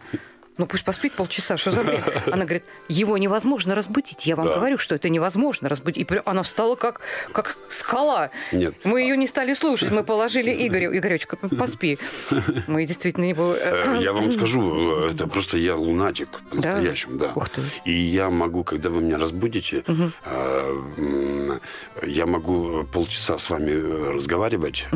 Ну 0.59 0.65
пусть 0.67 0.83
поспит 0.83 1.13
полчаса, 1.13 1.55
что 1.57 1.71
за 1.71 1.83
бред? 1.83 2.03
Она 2.27 2.43
говорит, 2.43 2.63
его 2.89 3.17
невозможно 3.17 3.73
разбудить. 3.75 4.25
Я 4.27 4.35
вам 4.35 4.45
Да. 4.47 4.55
говорю, 4.55 4.77
что 4.77 4.93
это 4.93 5.07
невозможно 5.09 5.69
разбудить. 5.69 6.11
И 6.11 6.21
она 6.25 6.43
встала 6.43 6.75
как, 6.75 6.99
как 7.31 7.57
скала. 7.69 8.29
Нет. 8.51 8.75
Мы 8.83 9.01
ее 9.01 9.15
не 9.15 9.25
стали 9.25 9.53
слушать, 9.53 9.89
мы 9.91 10.03
положили 10.03 10.51
Игорю. 10.67 10.95
Игоречка, 10.95 11.37
поспи. 11.37 11.97
Мы 12.67 12.85
действительно 12.85 13.23
его... 13.23 13.55
Э, 13.55 13.97
Я 14.01 14.11
вам 14.11 14.31
скажу, 14.37 15.07
э, 15.07 15.11
это 15.13 15.27
просто 15.27 15.57
я 15.57 15.75
лунатик 15.77 16.27
по-настоящему, 16.49 17.17
да. 17.17 17.31
Ух 17.35 17.49
ты. 17.49 17.61
И 17.85 17.93
я 17.93 18.29
могу, 18.29 18.63
когда 18.65 18.89
вы 18.89 19.01
меня 19.01 19.17
разбудите, 19.17 19.83
э, 20.25 21.59
я 22.03 22.25
могу 22.25 22.83
полчаса 22.91 23.37
с 23.37 23.49
вами 23.49 23.71
э, 23.71 24.11
разговаривать 24.11 24.87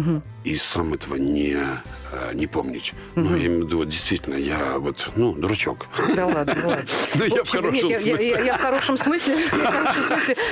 и 0.43 0.55
сам 0.57 0.93
этого 0.93 1.16
не, 1.16 1.57
э, 2.14 2.34
не 2.34 2.47
помнить. 2.47 2.93
Ну, 3.16 3.24
Мгм. 3.24 3.36
я 3.36 3.45
имею 3.47 3.61
в 3.64 3.66
виду, 3.66 3.78
вот 3.78 3.89
действительно, 3.89 4.36
я 4.36 4.78
вот, 4.78 5.09
ну, 5.16 5.34
дурачок. 5.34 5.88
Да 6.16 6.26
ладно, 6.28 6.55
ладно. 6.64 6.86
Ну, 7.16 7.26
я 7.26 7.43
в 7.43 7.49
хорошем 7.49 7.89
смысле. 7.99 8.45
Я 8.45 8.57
в 8.57 8.61
хорошем 8.61 8.97
смысле. 8.97 9.36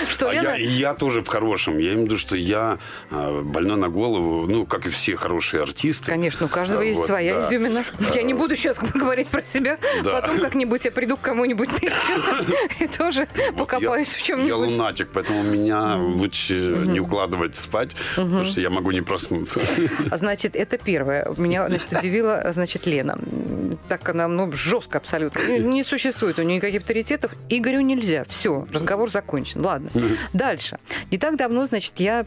Что 0.10 0.30
А 0.30 0.34
я, 0.34 0.42
Лена... 0.42 0.56
я 0.58 0.94
тоже 0.94 1.22
в 1.22 1.28
хорошем. 1.28 1.78
Я 1.78 1.90
имею 1.90 2.02
в 2.02 2.04
виду, 2.06 2.18
что 2.18 2.36
я 2.36 2.78
э, 3.10 3.42
больной 3.44 3.78
на 3.78 3.90
голову, 3.90 4.48
ну, 4.48 4.66
как 4.66 4.86
и 4.86 4.90
все 4.90 5.16
хорошие 5.16 5.64
артисты. 5.64 6.06
Конечно, 6.12 6.46
у 6.46 6.50
каждого 6.50 6.82
А, 6.82 6.86
есть 6.86 7.06
своя 7.06 7.42
изюмина. 7.42 7.84
Я 8.14 8.24
не 8.24 8.34
буду 8.34 8.56
сейчас 8.56 8.80
говорить 8.80 9.28
про 9.28 9.44
себя. 9.44 9.78
Потом 10.04 10.40
как-нибудь 10.40 10.86
я 10.86 10.92
приду 10.92 11.18
к 11.18 11.22
кому-нибудь 11.22 11.70
и 12.80 12.88
тоже 12.88 13.28
покопаюсь 13.58 14.16
в 14.16 14.22
чем-нибудь. 14.24 14.50
Я 14.50 14.56
лунатик, 14.58 15.10
поэтому 15.14 15.44
меня 15.44 15.96
лучше 15.98 16.54
не 16.86 17.00
укладывать 17.00 17.56
спать, 17.56 17.92
потому 18.16 18.46
что 18.46 18.62
я 18.62 18.70
могу 18.70 18.92
не 18.92 19.02
проснуться. 19.02 19.62
А, 20.10 20.18
Значит, 20.18 20.56
это 20.56 20.78
первое. 20.78 21.32
Меня, 21.52 21.68
значит, 21.68 21.92
удивила, 21.92 22.44
значит, 22.54 22.86
Лена. 22.86 23.18
Так 23.88 24.08
она, 24.10 24.28
ну, 24.28 24.52
жестко 24.54 24.98
абсолютно. 24.98 25.42
Ну, 25.48 25.58
Не 25.72 25.84
существует 25.84 26.40
у 26.40 26.44
нее 26.44 26.58
никаких 26.58 26.82
авторитетов. 26.82 27.34
Игорю 27.50 27.82
нельзя. 27.82 28.24
Все, 28.30 28.66
разговор 28.72 29.10
закончен. 29.12 29.64
Ладно. 29.64 29.90
Дальше. 30.34 30.80
Не 31.12 31.18
так 31.18 31.36
давно, 31.36 31.66
значит, 31.66 31.94
я 31.98 32.26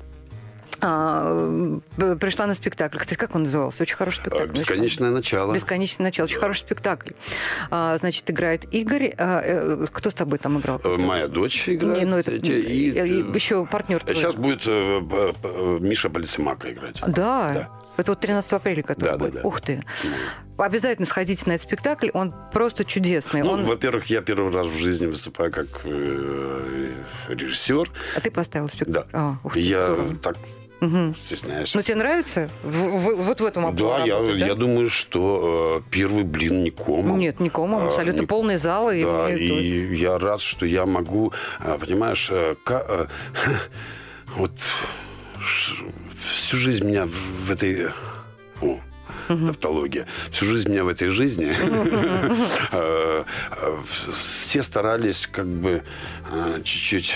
а, 0.81 1.79
пришла 2.20 2.47
на 2.47 2.55
спектакль. 2.55 2.99
Кстати, 2.99 3.18
как 3.18 3.35
он 3.35 3.43
назывался? 3.43 3.83
Очень 3.83 3.97
хороший 3.97 4.16
спектакль. 4.16 4.53
Бесконечное 4.53 5.11
начало. 5.11 5.53
Бесконечное 5.53 6.05
начало. 6.05 6.27
Очень 6.27 6.39
хороший 6.39 6.61
спектакль. 6.61 7.12
А, 7.70 7.97
значит, 7.99 8.31
играет 8.31 8.64
Игорь. 8.72 9.14
А, 9.16 9.41
э, 9.43 9.87
кто 9.93 10.11
с 10.11 10.14
тобой 10.14 10.39
там 10.39 10.59
играл? 10.61 10.81
Э, 10.85 10.97
Моя 10.97 11.29
дочь 11.29 11.68
играет. 11.68 11.99
Не, 11.99 12.05
ну 12.05 12.18
это 12.18 12.33
эти, 12.33 12.51
и, 12.51 12.91
э, 12.93 13.07
еще 13.35 13.64
партнер 13.66 14.01
твой. 14.01 14.14
Сейчас 14.14 14.35
будет 14.35 14.66
Миша 15.81 16.11
Полицемака 16.11 16.72
играть. 16.72 17.01
Да. 17.07 17.53
Да. 17.53 17.70
Это 17.97 18.12
вот 18.12 18.20
13 18.20 18.53
апреля, 18.53 18.82
который 18.82 19.05
Да, 19.05 19.12
да, 19.12 19.18
будет. 19.18 19.34
да. 19.34 19.42
Ух 19.42 19.61
ты. 19.61 19.82
Обязательно 20.59 21.07
сходите 21.07 21.42
на 21.47 21.53
этот 21.55 21.66
спектакль. 21.66 22.09
Он 22.14 22.32
просто 22.53 22.84
чудесный. 22.84 23.42
Ну, 23.42 23.51
Он... 23.53 23.64
во-первых, 23.64 24.07
я 24.07 24.20
первый 24.20 24.53
раз 24.53 24.66
в 24.66 24.76
жизни 24.76 25.07
выступаю 25.07 25.51
как 25.53 25.66
э, 25.84 26.92
режиссер. 27.28 27.90
А 28.16 28.20
ты 28.20 28.30
поставил 28.30 28.68
спектакль? 28.68 28.92
Да. 28.92 29.07
А, 29.12 29.36
ух 29.45 29.55
ты, 29.55 29.61
Я 29.61 29.86
здорово. 29.86 30.16
так 30.16 30.36
стесняешься. 31.16 31.78
Ну, 31.78 31.82
тебе 31.82 31.95
нравится? 31.97 32.51
В- 32.62 32.99
в- 32.99 33.16
вот 33.22 33.40
в 33.40 33.45
этом 33.47 33.74
Да, 33.74 34.05
я, 34.05 34.16
работать, 34.18 34.40
да? 34.40 34.47
я 34.47 34.55
думаю, 34.55 34.90
что 34.90 35.82
э, 35.86 35.90
первый 35.90 36.24
блин 36.24 36.62
не 36.62 36.70
комом. 36.70 37.18
Нет, 37.18 37.40
не 37.40 37.49
комом, 37.49 37.84
А, 37.84 37.86
абсолютно 37.86 38.20
не- 38.22 38.26
полный 38.26 38.57
зал. 38.59 38.90
И, 38.90 39.03
Да, 39.03 39.32
и- 39.32 39.38
и 39.38 39.95
я 39.97 40.18
рад, 40.18 40.40
что 40.42 40.66
я 40.66 40.84
могу, 40.84 41.32
э, 41.61 41.78
понимаешь, 41.80 42.28
э, 42.30 42.55
ка- 42.64 42.84
э, 42.86 43.07
вот 44.36 44.53
всю 45.45 46.57
жизнь 46.57 46.84
меня 46.84 47.05
в, 47.07 47.11
в 47.11 47.51
этой... 47.51 47.88
О, 48.61 48.80
тавтология. 49.28 50.07
Всю 50.30 50.47
жизнь 50.47 50.70
меня 50.70 50.84
в 50.84 50.88
этой 50.88 51.09
жизни 51.09 51.55
э, 52.72 53.24
э, 53.51 53.78
все 54.14 54.62
старались 54.62 55.26
как 55.26 55.47
бы 55.47 55.82
э, 56.30 56.61
чуть-чуть 56.62 57.14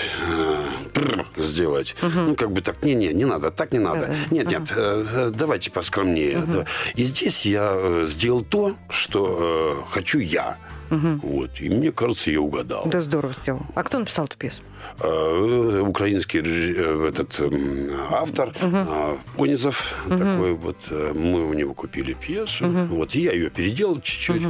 сделать. 1.37 1.95
Ну, 2.01 2.35
как 2.35 2.51
бы 2.51 2.61
так, 2.61 2.83
не-не, 2.83 3.13
не 3.13 3.25
надо, 3.25 3.51
так 3.51 3.71
не 3.71 3.79
надо. 3.79 4.01
Да-да. 4.01 4.15
Нет, 4.31 4.51
нет, 4.51 4.73
э, 4.75 5.31
давайте 5.33 5.71
поскромнее. 5.71 6.65
И 6.95 7.03
здесь 7.03 7.45
я 7.45 8.05
сделал 8.05 8.43
то, 8.43 8.75
что 8.89 9.85
хочу 9.91 10.19
я. 10.19 10.57
Вот. 10.89 11.51
И 11.59 11.69
мне 11.69 11.91
кажется, 11.91 12.31
я 12.31 12.41
угадал. 12.41 12.85
Да, 12.85 12.99
здорово 12.99 13.33
сделал. 13.41 13.61
А 13.75 13.83
кто 13.83 13.99
написал 13.99 14.25
эту 14.25 14.37
пьесу? 14.37 14.61
Э, 15.01 15.83
Украинский 15.85 16.41
э, 16.43 17.09
этот 17.09 17.39
эм, 17.39 17.89
автор 18.11 18.53
э, 18.59 19.17
Понизов 19.37 19.93
такой 20.09 20.53
вот 20.53 20.77
мы 20.89 21.47
у 21.47 21.53
него 21.53 21.73
купили 21.73 22.13
пьесу 22.13 22.65
вот 22.89 23.15
и 23.15 23.21
я 23.21 23.31
ее 23.31 23.49
переделал 23.49 24.01
чуть-чуть 24.01 24.41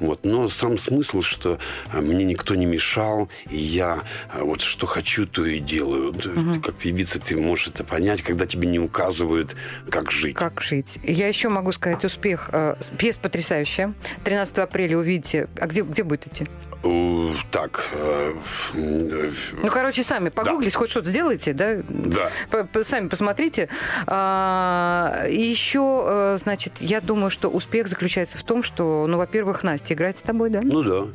вот 0.00 0.24
но 0.24 0.48
сам 0.48 0.78
смысл 0.78 1.20
что 1.22 1.58
мне 1.92 2.24
никто 2.24 2.54
не 2.54 2.66
мешал 2.66 3.28
и 3.50 3.56
я 3.58 4.02
вот 4.38 4.60
что 4.60 4.86
хочу 4.86 5.26
то 5.26 5.44
и 5.44 5.58
делаю 5.58 6.12
Т- 6.12 6.30
ты 6.52 6.60
как 6.60 6.74
певица 6.76 7.18
ты 7.18 7.36
можешь 7.36 7.68
это 7.68 7.84
понять 7.84 8.22
когда 8.22 8.46
тебе 8.46 8.68
не 8.68 8.78
указывают 8.78 9.56
как 9.90 10.10
жить 10.10 10.36
Как 10.36 10.60
жить? 10.60 10.98
Я 11.02 11.28
еще 11.28 11.48
могу 11.48 11.72
сказать 11.72 12.04
успех. 12.04 12.50
Пьеса 12.98 13.18
потрясающая. 13.20 13.94
13 14.24 14.58
апреля 14.58 14.98
увидите. 14.98 15.48
А 15.60 15.66
где, 15.66 15.82
где 15.82 16.02
будет 16.02 16.26
идти? 16.26 16.46
Так 17.50 17.88
э, 17.92 18.34
Ну, 18.74 19.70
короче, 19.70 20.02
сами 20.02 20.28
погуглите, 20.28 20.76
хоть 20.76 20.90
что-то 20.90 21.10
сделайте, 21.10 21.52
да? 21.52 21.76
да 21.88 22.30
П- 22.50 22.84
Сами 22.84 23.08
посмотрите. 23.08 23.68
А, 24.06 25.24
еще, 25.28 26.04
э, 26.06 26.38
значит, 26.40 26.74
я 26.80 27.00
думаю, 27.00 27.30
что 27.30 27.48
успех 27.48 27.88
заключается 27.88 28.38
в 28.38 28.42
том, 28.44 28.62
что, 28.62 29.06
ну, 29.08 29.18
во-первых, 29.18 29.64
Настя 29.64 29.94
играет 29.94 30.18
с 30.18 30.22
тобой, 30.22 30.50
да? 30.50 30.60
ну 30.62 30.82
да 30.82 31.06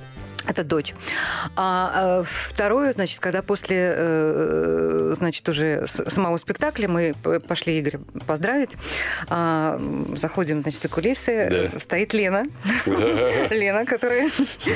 Это 0.47 0.63
дочь. 0.63 0.93
А 1.55 2.21
э, 2.21 2.23
второе, 2.25 2.91
значит, 2.91 3.19
когда 3.19 3.41
после, 3.41 3.93
э, 3.95 5.13
значит, 5.17 5.47
уже 5.47 5.85
самого 5.87 6.37
спектакля 6.37 6.87
мы 6.87 7.13
пошли 7.47 7.79
Игоря 7.79 7.99
поздравить, 8.27 8.77
а, 9.29 9.79
заходим, 10.15 10.61
значит, 10.61 10.81
за 10.81 10.89
кулисы, 10.89 11.69
Да. 11.71 11.79
стоит 11.79 12.13
Лена. 12.13 12.45
Лена, 12.85 13.85
которая... 13.85 14.29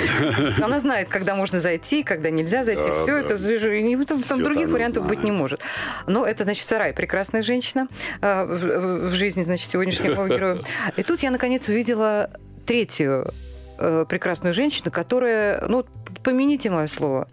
Она 0.62 0.80
знает, 0.80 1.10
когда 1.10 1.36
можно 1.36 1.60
зайти, 1.60 2.04
когда 2.04 2.30
нельзя 2.30 2.64
зайти. 2.64 2.90
Все 3.04 3.18
это, 3.18 3.34
вижу, 3.34 3.72
и 3.72 4.06
там, 4.06 4.44
других 4.44 4.70
вариантов 4.70 5.06
быть 5.06 5.24
не 5.24 5.32
может. 5.32 5.62
Но 6.06 6.26
это, 6.26 6.44
значит, 6.44 6.66
вторая 6.66 6.94
прекрасная 6.94 7.42
женщина 7.42 7.88
а, 8.22 8.46
в, 8.46 9.12
жизни, 9.12 9.44
значит, 9.44 9.70
сегодняшнего 9.70 10.28
героя. 10.28 10.60
И 10.96 11.04
тут 11.04 11.20
я, 11.22 11.32
наконец, 11.32 11.68
увидела 11.68 12.30
третью 12.66 13.34
э, 13.78 14.06
прекрасную 14.08 14.54
женщину, 14.54 14.92
которая, 14.92 15.66
ну, 15.68 15.86
помяните 16.24 16.70
мое 16.70 16.88
слово, 16.88 17.28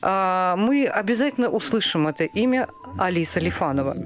а, 0.00 0.56
мы 0.56 0.86
обязательно 0.86 1.48
услышим 1.48 2.06
это 2.08 2.24
имя 2.24 2.68
Алиса 2.98 3.40
Лифанова. 3.40 3.96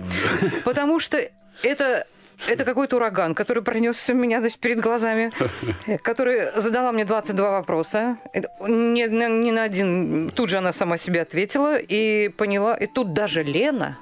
Потому 0.65 1.01
что 1.01 1.19
это 1.63 2.07
это 2.47 2.65
какой-то 2.65 2.97
ураган, 2.97 3.35
который 3.35 3.63
пронесся 3.63 4.13
у 4.13 4.17
меня 4.17 4.41
значит, 4.41 4.59
перед 4.59 4.81
глазами, 4.81 5.33
который 6.03 6.49
задала 6.57 6.93
мне 6.93 7.05
22 7.05 7.51
вопроса. 7.51 8.17
Ни, 8.35 9.09
ни- 9.09 9.45
ни 9.45 9.51
на 9.51 9.63
один. 9.65 10.31
Тут 10.35 10.49
же 10.51 10.59
она 10.59 10.73
сама 10.73 10.97
себе 10.97 11.23
ответила 11.23 11.79
и 11.79 12.29
поняла. 12.29 12.75
И 12.75 12.87
тут 12.87 13.13
даже 13.13 13.43
Лена 13.43 13.97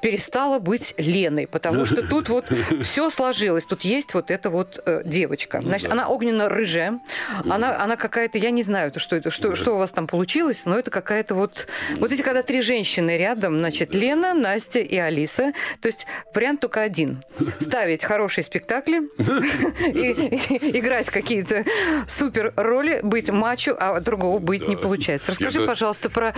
перестала 0.00 0.58
быть 0.58 0.94
Леной, 0.96 1.46
потому 1.46 1.86
что 1.86 2.06
тут 2.06 2.28
вот 2.28 2.52
все 2.82 3.10
сложилось. 3.10 3.64
Тут 3.64 3.82
есть 3.82 4.14
вот 4.14 4.30
эта 4.30 4.50
вот 4.50 4.80
э, 4.84 5.02
девочка. 5.04 5.60
Значит, 5.62 5.90
она 5.90 6.08
огненно-рыжая. 6.08 7.00
Она, 7.48 7.80
она 7.82 7.96
какая-то, 7.96 8.38
я 8.38 8.50
не 8.50 8.62
знаю, 8.62 8.92
что 8.96 9.16
это, 9.16 9.30
что, 9.30 9.54
что 9.54 9.74
у 9.74 9.78
вас 9.78 9.92
там 9.92 10.06
получилось, 10.06 10.62
но 10.64 10.78
это 10.78 10.90
какая-то 10.90 11.34
вот... 11.34 11.66
Вот 11.98 12.12
эти, 12.12 12.22
когда 12.22 12.42
три 12.42 12.60
женщины 12.60 13.16
рядом, 13.16 13.58
значит, 13.58 13.94
Лена, 13.94 14.34
Настя 14.34 14.80
и 14.80 14.96
Алиса. 14.96 15.52
То 15.80 15.86
есть 15.86 16.06
вариант 16.34 16.60
только 16.60 16.80
один. 16.82 17.22
Ставить 17.70 18.02
хорошие 18.02 18.42
спектакли, 18.44 19.02
и- 19.18 20.78
играть 20.78 21.08
какие-то 21.08 21.64
супер 22.08 22.52
роли, 22.56 22.98
быть 23.02 23.30
мачо, 23.30 23.76
а 23.78 24.00
другого 24.00 24.40
быть 24.40 24.66
не 24.66 24.76
получается. 24.76 25.30
Расскажи, 25.30 25.64
пожалуйста, 25.66 26.10
про, 26.10 26.34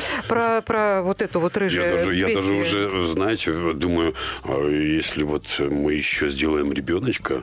вот 1.03 1.23
эту 1.23 1.41
вот 1.41 1.57
рыжую 1.57 2.15
Я 2.17 2.27
даже, 2.35 2.55
уже, 2.55 3.13
знаете, 3.13 3.73
думаю, 3.73 4.15
а 4.45 4.69
если 4.69 5.23
вот 5.23 5.47
мы 5.59 5.95
еще 5.95 6.29
сделаем 6.29 6.73
ребеночка, 6.73 7.43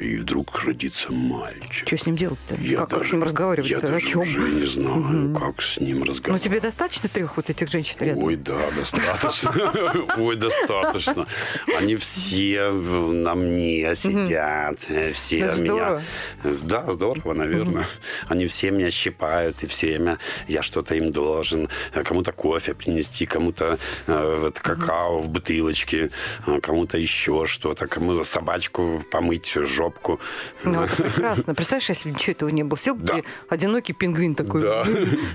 и 0.00 0.16
вдруг 0.18 0.62
родится 0.64 1.12
мальчик. 1.12 1.86
Что 1.86 1.96
с 1.96 2.06
ним 2.06 2.16
делать-то? 2.16 2.54
Я 2.56 2.78
как, 2.80 2.88
как 2.90 2.98
даже- 2.98 3.10
с 3.10 3.12
ним 3.12 3.22
разговаривать? 3.22 3.70
Я 3.70 3.78
О 3.78 3.80
даже 3.80 4.06
чем? 4.06 4.20
уже 4.22 4.40
не 4.40 4.66
знаю, 4.66 5.34
как 5.38 5.62
с 5.62 5.78
ним 5.78 6.00
Ну, 6.00 6.04
разговаривать. 6.06 6.42
тебе 6.42 6.60
достаточно 6.60 7.08
трех 7.08 7.36
вот 7.36 7.50
этих 7.50 7.70
женщин 7.70 7.96
рядом? 8.00 8.22
Ой, 8.24 8.36
да, 8.36 8.58
достаточно. 8.76 10.04
Ой, 10.18 10.36
достаточно. 10.36 11.26
Они 11.78 11.96
все 11.96 12.70
на 12.70 13.34
мне 13.34 13.94
сидят. 13.94 14.80
Все 15.14 15.40
меня... 15.58 16.02
Да, 16.62 16.92
здорово, 16.92 17.34
наверное. 17.34 17.86
Они 18.28 18.46
все 18.46 18.70
меня 18.70 18.90
щипают, 18.90 19.62
и 19.62 19.66
все 19.66 19.88
время 19.88 20.18
я 20.48 20.62
что-то 20.62 20.94
им 20.94 21.12
должен. 21.12 21.68
Кому-то 22.04 22.32
кофе 22.32 22.74
принести, 22.74 23.26
кому-то 23.26 23.78
э, 24.06 24.50
какао 24.54 25.18
в 25.18 25.28
бутылочке, 25.28 26.10
э, 26.46 26.60
кому-то 26.60 26.98
еще 26.98 27.46
что-то, 27.46 27.86
кому 27.86 28.22
собачку 28.24 29.02
помыть, 29.10 29.56
жопку. 29.86 30.20
Ну, 30.64 30.82
это 30.82 31.02
прекрасно. 31.02 31.54
Представляешь, 31.54 31.88
если 31.88 32.08
бы 32.10 32.14
ничего 32.16 32.32
этого 32.32 32.48
не 32.50 32.64
было. 32.64 32.78
Сел 32.78 32.94
бы 32.94 33.04
Да. 33.04 33.16
одинокий 33.48 33.92
пингвин 33.92 34.34
такой. 34.34 34.60
Да. 34.60 34.84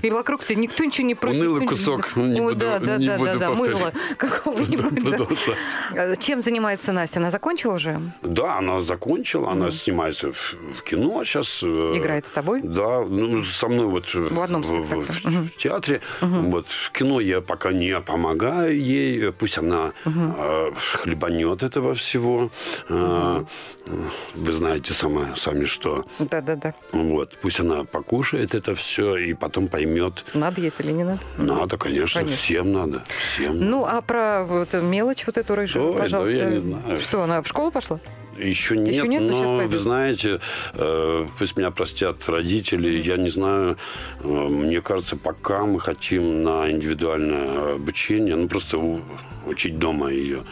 И 0.02 0.10
вокруг 0.10 0.44
тебя 0.44 0.60
никто 0.60 0.84
ничего 0.84 1.06
не 1.06 1.14
просит. 1.14 1.40
Унылый 1.40 1.66
кусок. 1.66 2.16
Не 2.16 2.40
буду- 2.40 2.56
да, 2.56 2.78
да, 2.78 2.96
не 2.98 3.06
да, 3.06 3.18
буду 3.18 3.38
да, 3.38 3.48
повторять. 3.50 3.56
мыло 3.80 3.92
какого-нибудь. 4.16 5.04
да. 5.04 5.26
А 6.12 6.16
Чем 6.16 6.42
занимается 6.42 6.92
Настя? 6.92 7.18
Она 7.20 7.30
закончила 7.30 7.74
уже? 7.74 8.00
Да, 8.22 8.58
она 8.58 8.80
закончила, 8.80 9.50
она 9.52 9.70
снимается 9.70 10.32
в, 10.32 10.54
в 10.78 10.82
кино 10.82 11.24
сейчас. 11.24 11.62
э, 11.62 11.92
Играет 11.96 12.26
с 12.26 12.32
тобой? 12.32 12.60
Да, 12.62 13.00
ну, 13.00 13.42
со 13.42 13.68
мной 13.68 13.86
вот 13.86 14.12
В 14.14 14.40
одном 14.40 14.62
в, 14.62 14.68
в- 14.68 15.48
в 15.48 15.56
театре. 15.56 16.00
Вот 16.20 16.66
в 16.66 16.90
кино 16.92 17.20
я 17.20 17.40
пока 17.40 17.72
не 17.72 17.98
помогаю 18.00 18.76
ей, 18.78 19.32
пусть 19.32 19.58
она 19.58 19.92
э, 20.04 20.72
хлебанет 20.76 21.62
этого 21.62 21.94
всего. 21.94 22.50
Э, 22.88 23.44
Вы 24.42 24.52
знаете 24.52 24.92
сама, 24.92 25.36
сами 25.36 25.66
что. 25.66 26.04
Да-да-да. 26.18 26.74
Вот, 26.90 27.38
пусть 27.40 27.60
она 27.60 27.84
покушает 27.84 28.56
это 28.56 28.74
все 28.74 29.14
и 29.16 29.34
потом 29.34 29.68
поймет. 29.68 30.24
Надо 30.34 30.60
ей 30.60 30.68
это 30.68 30.82
или 30.82 30.90
не 30.90 31.04
надо? 31.04 31.20
Надо, 31.38 31.76
конечно, 31.78 32.22
Конечно. 32.22 32.36
всем 32.36 32.72
надо. 32.72 33.04
Всем 33.20 33.54
надо. 33.54 33.64
Ну, 33.64 33.86
а 33.86 34.00
про 34.02 34.42
вот 34.44 34.72
мелочь 34.74 35.24
вот 35.26 35.38
эту 35.38 35.54
рыжую, 35.54 35.90
Ой, 35.90 35.92
да 35.94 36.00
пожалуйста. 36.00 36.34
я 36.34 36.46
не 36.46 36.58
знаю. 36.58 36.98
Что, 36.98 37.22
она 37.22 37.40
в 37.40 37.46
школу 37.46 37.70
пошла? 37.70 38.00
Еще 38.38 38.76
нет, 38.76 38.94
Еще 38.94 39.08
нет, 39.08 39.22
но 39.22 39.42
но 39.42 39.66
вы 39.66 39.78
знаете, 39.78 40.40
э, 40.74 41.26
пусть 41.38 41.56
меня 41.58 41.70
простят 41.70 42.28
родители, 42.28 42.88
я 42.98 43.16
не 43.16 43.28
знаю, 43.30 43.76
э, 44.20 44.26
мне 44.28 44.80
кажется, 44.80 45.16
пока 45.16 45.64
мы 45.66 45.80
хотим 45.80 46.42
на 46.42 46.70
индивидуальное 46.70 47.74
обучение, 47.74 48.36
ну 48.36 48.48
просто 48.48 48.78
у- 48.78 49.00
учить 49.46 49.78
дома 49.78 50.10
ее. 50.10 50.44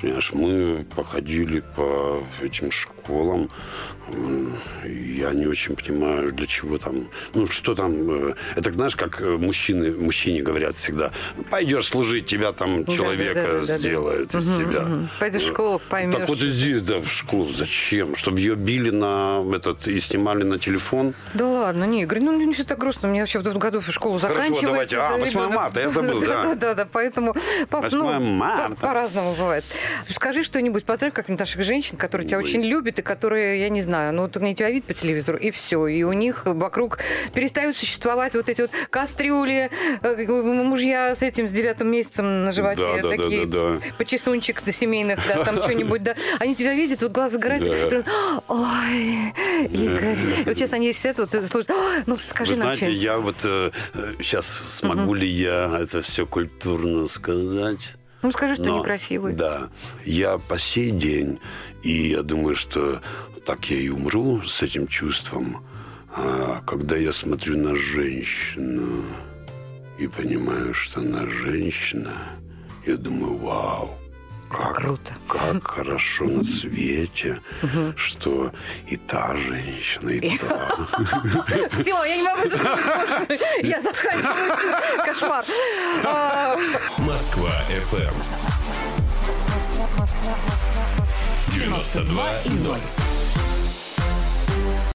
Понимаешь, 0.00 0.32
мы 0.32 0.84
походили 0.96 1.62
по 1.76 2.22
этим 2.42 2.70
школам, 2.70 3.48
я 4.84 5.32
не 5.32 5.46
очень 5.46 5.76
понимаю, 5.76 6.32
для 6.32 6.46
чего 6.46 6.78
там, 6.78 7.08
ну 7.34 7.46
что 7.46 7.74
там, 7.74 7.92
э, 8.30 8.34
это 8.56 8.72
знаешь, 8.72 8.96
как 8.96 9.20
э, 9.20 9.36
мужчины, 9.38 9.92
мужчине 9.92 10.42
говорят 10.42 10.74
всегда, 10.74 11.12
пойдешь 11.50 11.86
служить, 11.86 12.26
тебя 12.26 12.52
там 12.52 12.84
человека 12.86 13.60
сделают 13.62 14.34
из 14.34 14.46
тебя. 14.46 15.08
Пойдешь 15.20 15.42
в 15.42 15.48
школу, 15.48 15.80
поймешь. 15.88 16.14
Так 16.16 16.28
вот 16.28 16.42
и 16.42 16.48
здесь, 16.48 16.82
да, 16.82 16.98
в 16.98 17.08
школу. 17.14 17.52
Зачем? 17.52 18.16
Чтобы 18.16 18.40
ее 18.40 18.54
били 18.54 18.90
на 18.90 19.42
этот 19.54 19.86
и 19.88 19.98
снимали 20.00 20.42
на 20.42 20.58
телефон? 20.58 21.14
Да 21.34 21.46
ладно, 21.46 21.84
не, 21.84 22.02
Игорь, 22.02 22.20
ну 22.20 22.32
не 22.32 22.52
все 22.52 22.64
так 22.64 22.78
грустно. 22.78 23.08
У 23.08 23.12
меня 23.12 23.22
вообще 23.22 23.38
в 23.38 23.42
этом 23.42 23.58
году 23.58 23.80
школу 23.80 24.18
Хорошо, 24.18 24.34
заканчивает. 24.42 24.62
давайте. 24.90 24.98
А, 24.98 25.16
8 25.16 25.48
марта, 25.48 25.80
я 25.80 25.88
забыл, 25.88 26.20
да. 26.26 26.44
Да, 26.44 26.54
да, 26.54 26.74
да, 26.74 26.88
поэтому 26.90 27.34
пап, 27.68 27.84
8 27.84 27.98
ну, 27.98 28.20
марта. 28.20 28.74
по- 28.76 28.80
по-разному 28.88 29.32
бывает. 29.34 29.64
Скажи 30.08 30.42
что-нибудь, 30.42 30.84
поздравь 30.84 31.12
как-нибудь 31.12 31.40
наших 31.40 31.62
женщин, 31.62 31.96
которые 31.96 32.26
тебя 32.26 32.38
Ой. 32.38 32.44
очень 32.44 32.62
любят 32.62 32.98
и 32.98 33.02
которые, 33.02 33.60
я 33.60 33.68
не 33.68 33.82
знаю, 33.82 34.12
ну, 34.14 34.22
вот 34.22 34.36
они 34.36 34.54
тебя 34.54 34.70
видят 34.70 34.86
по 34.86 34.94
телевизору, 34.94 35.38
и 35.38 35.50
все. 35.50 35.86
И 35.86 36.02
у 36.02 36.12
них 36.12 36.42
вокруг 36.46 36.98
перестают 37.32 37.76
существовать 37.76 38.34
вот 38.34 38.48
эти 38.48 38.62
вот 38.62 38.70
кастрюли, 38.90 39.70
э, 40.02 40.26
мужья 40.64 41.14
с 41.14 41.22
этим, 41.22 41.48
с 41.48 41.52
девятым 41.52 41.88
месяцем 41.90 42.44
на 42.44 42.52
животе, 42.52 42.82
Да, 42.82 42.96
да, 42.96 43.02
да, 43.02 43.10
такие 43.10 43.46
да, 43.46 43.72
да. 43.74 43.80
почесунчик 43.98 44.64
на 44.66 44.72
семейных, 44.72 45.20
да, 45.28 45.44
там 45.44 45.62
что-нибудь, 45.62 46.02
да. 46.02 46.14
Они 46.38 46.54
тебя 46.54 46.74
видят, 46.74 47.02
вот 47.04 47.12
глаз 47.12 47.32
загорается, 47.32 47.70
Да. 48.04 48.42
ой, 48.48 49.32
Игорь. 49.70 50.18
И 50.40 50.44
вот 50.44 50.54
сейчас 50.56 50.72
они 50.72 50.92
сидят, 50.92 51.18
вот 51.18 51.30
слушают, 51.30 51.70
«Ой, 51.70 52.02
ну, 52.06 52.18
скажи 52.26 52.52
Вы 52.54 52.58
нам 52.58 52.74
знаете, 52.74 52.96
что-нибудь. 52.96 53.04
я 53.04 53.18
вот 53.18 53.36
сейчас 54.20 54.46
смогу 54.66 55.14
ли 55.14 55.26
я 55.28 55.78
это 55.80 56.02
все 56.02 56.26
культурно 56.26 57.06
сказать? 57.06 57.94
Ну, 58.22 58.32
скажи, 58.32 58.54
что 58.54 58.64
Но, 58.64 58.78
некрасивый. 58.78 59.34
Да. 59.34 59.68
Я 60.04 60.38
по 60.38 60.58
сей 60.58 60.90
день, 60.90 61.38
и 61.82 62.08
я 62.08 62.22
думаю, 62.22 62.56
что 62.56 63.00
так 63.44 63.66
я 63.70 63.76
и 63.76 63.90
умру 63.90 64.42
с 64.44 64.62
этим 64.62 64.86
чувством, 64.86 65.62
а, 66.16 66.62
когда 66.66 66.96
я 66.96 67.12
смотрю 67.12 67.58
на 67.58 67.76
женщину 67.76 69.04
и 69.98 70.06
понимаю, 70.06 70.72
что 70.72 71.00
она 71.00 71.26
женщина, 71.26 72.16
я 72.86 72.96
думаю, 72.96 73.36
вау, 73.36 73.98
как 74.54 74.76
круто. 74.76 75.14
Как 75.28 75.66
хорошо 75.66 76.24
на 76.24 76.44
свете, 76.44 77.40
что 77.96 78.52
и 78.86 78.96
та 78.96 79.36
женщина, 79.36 80.10
и 80.10 80.38
та. 80.38 80.86
Все, 81.70 82.04
я 82.04 82.16
не 82.16 82.22
могу. 82.22 83.34
Я 83.62 83.80
заканчиваю. 83.80 84.56
Кошмар. 85.04 85.44
А, 86.04 86.56
Москва 86.98 87.50
FM. 87.90 88.14
92 91.48 92.40
и 92.44 92.50
0. 92.50 92.78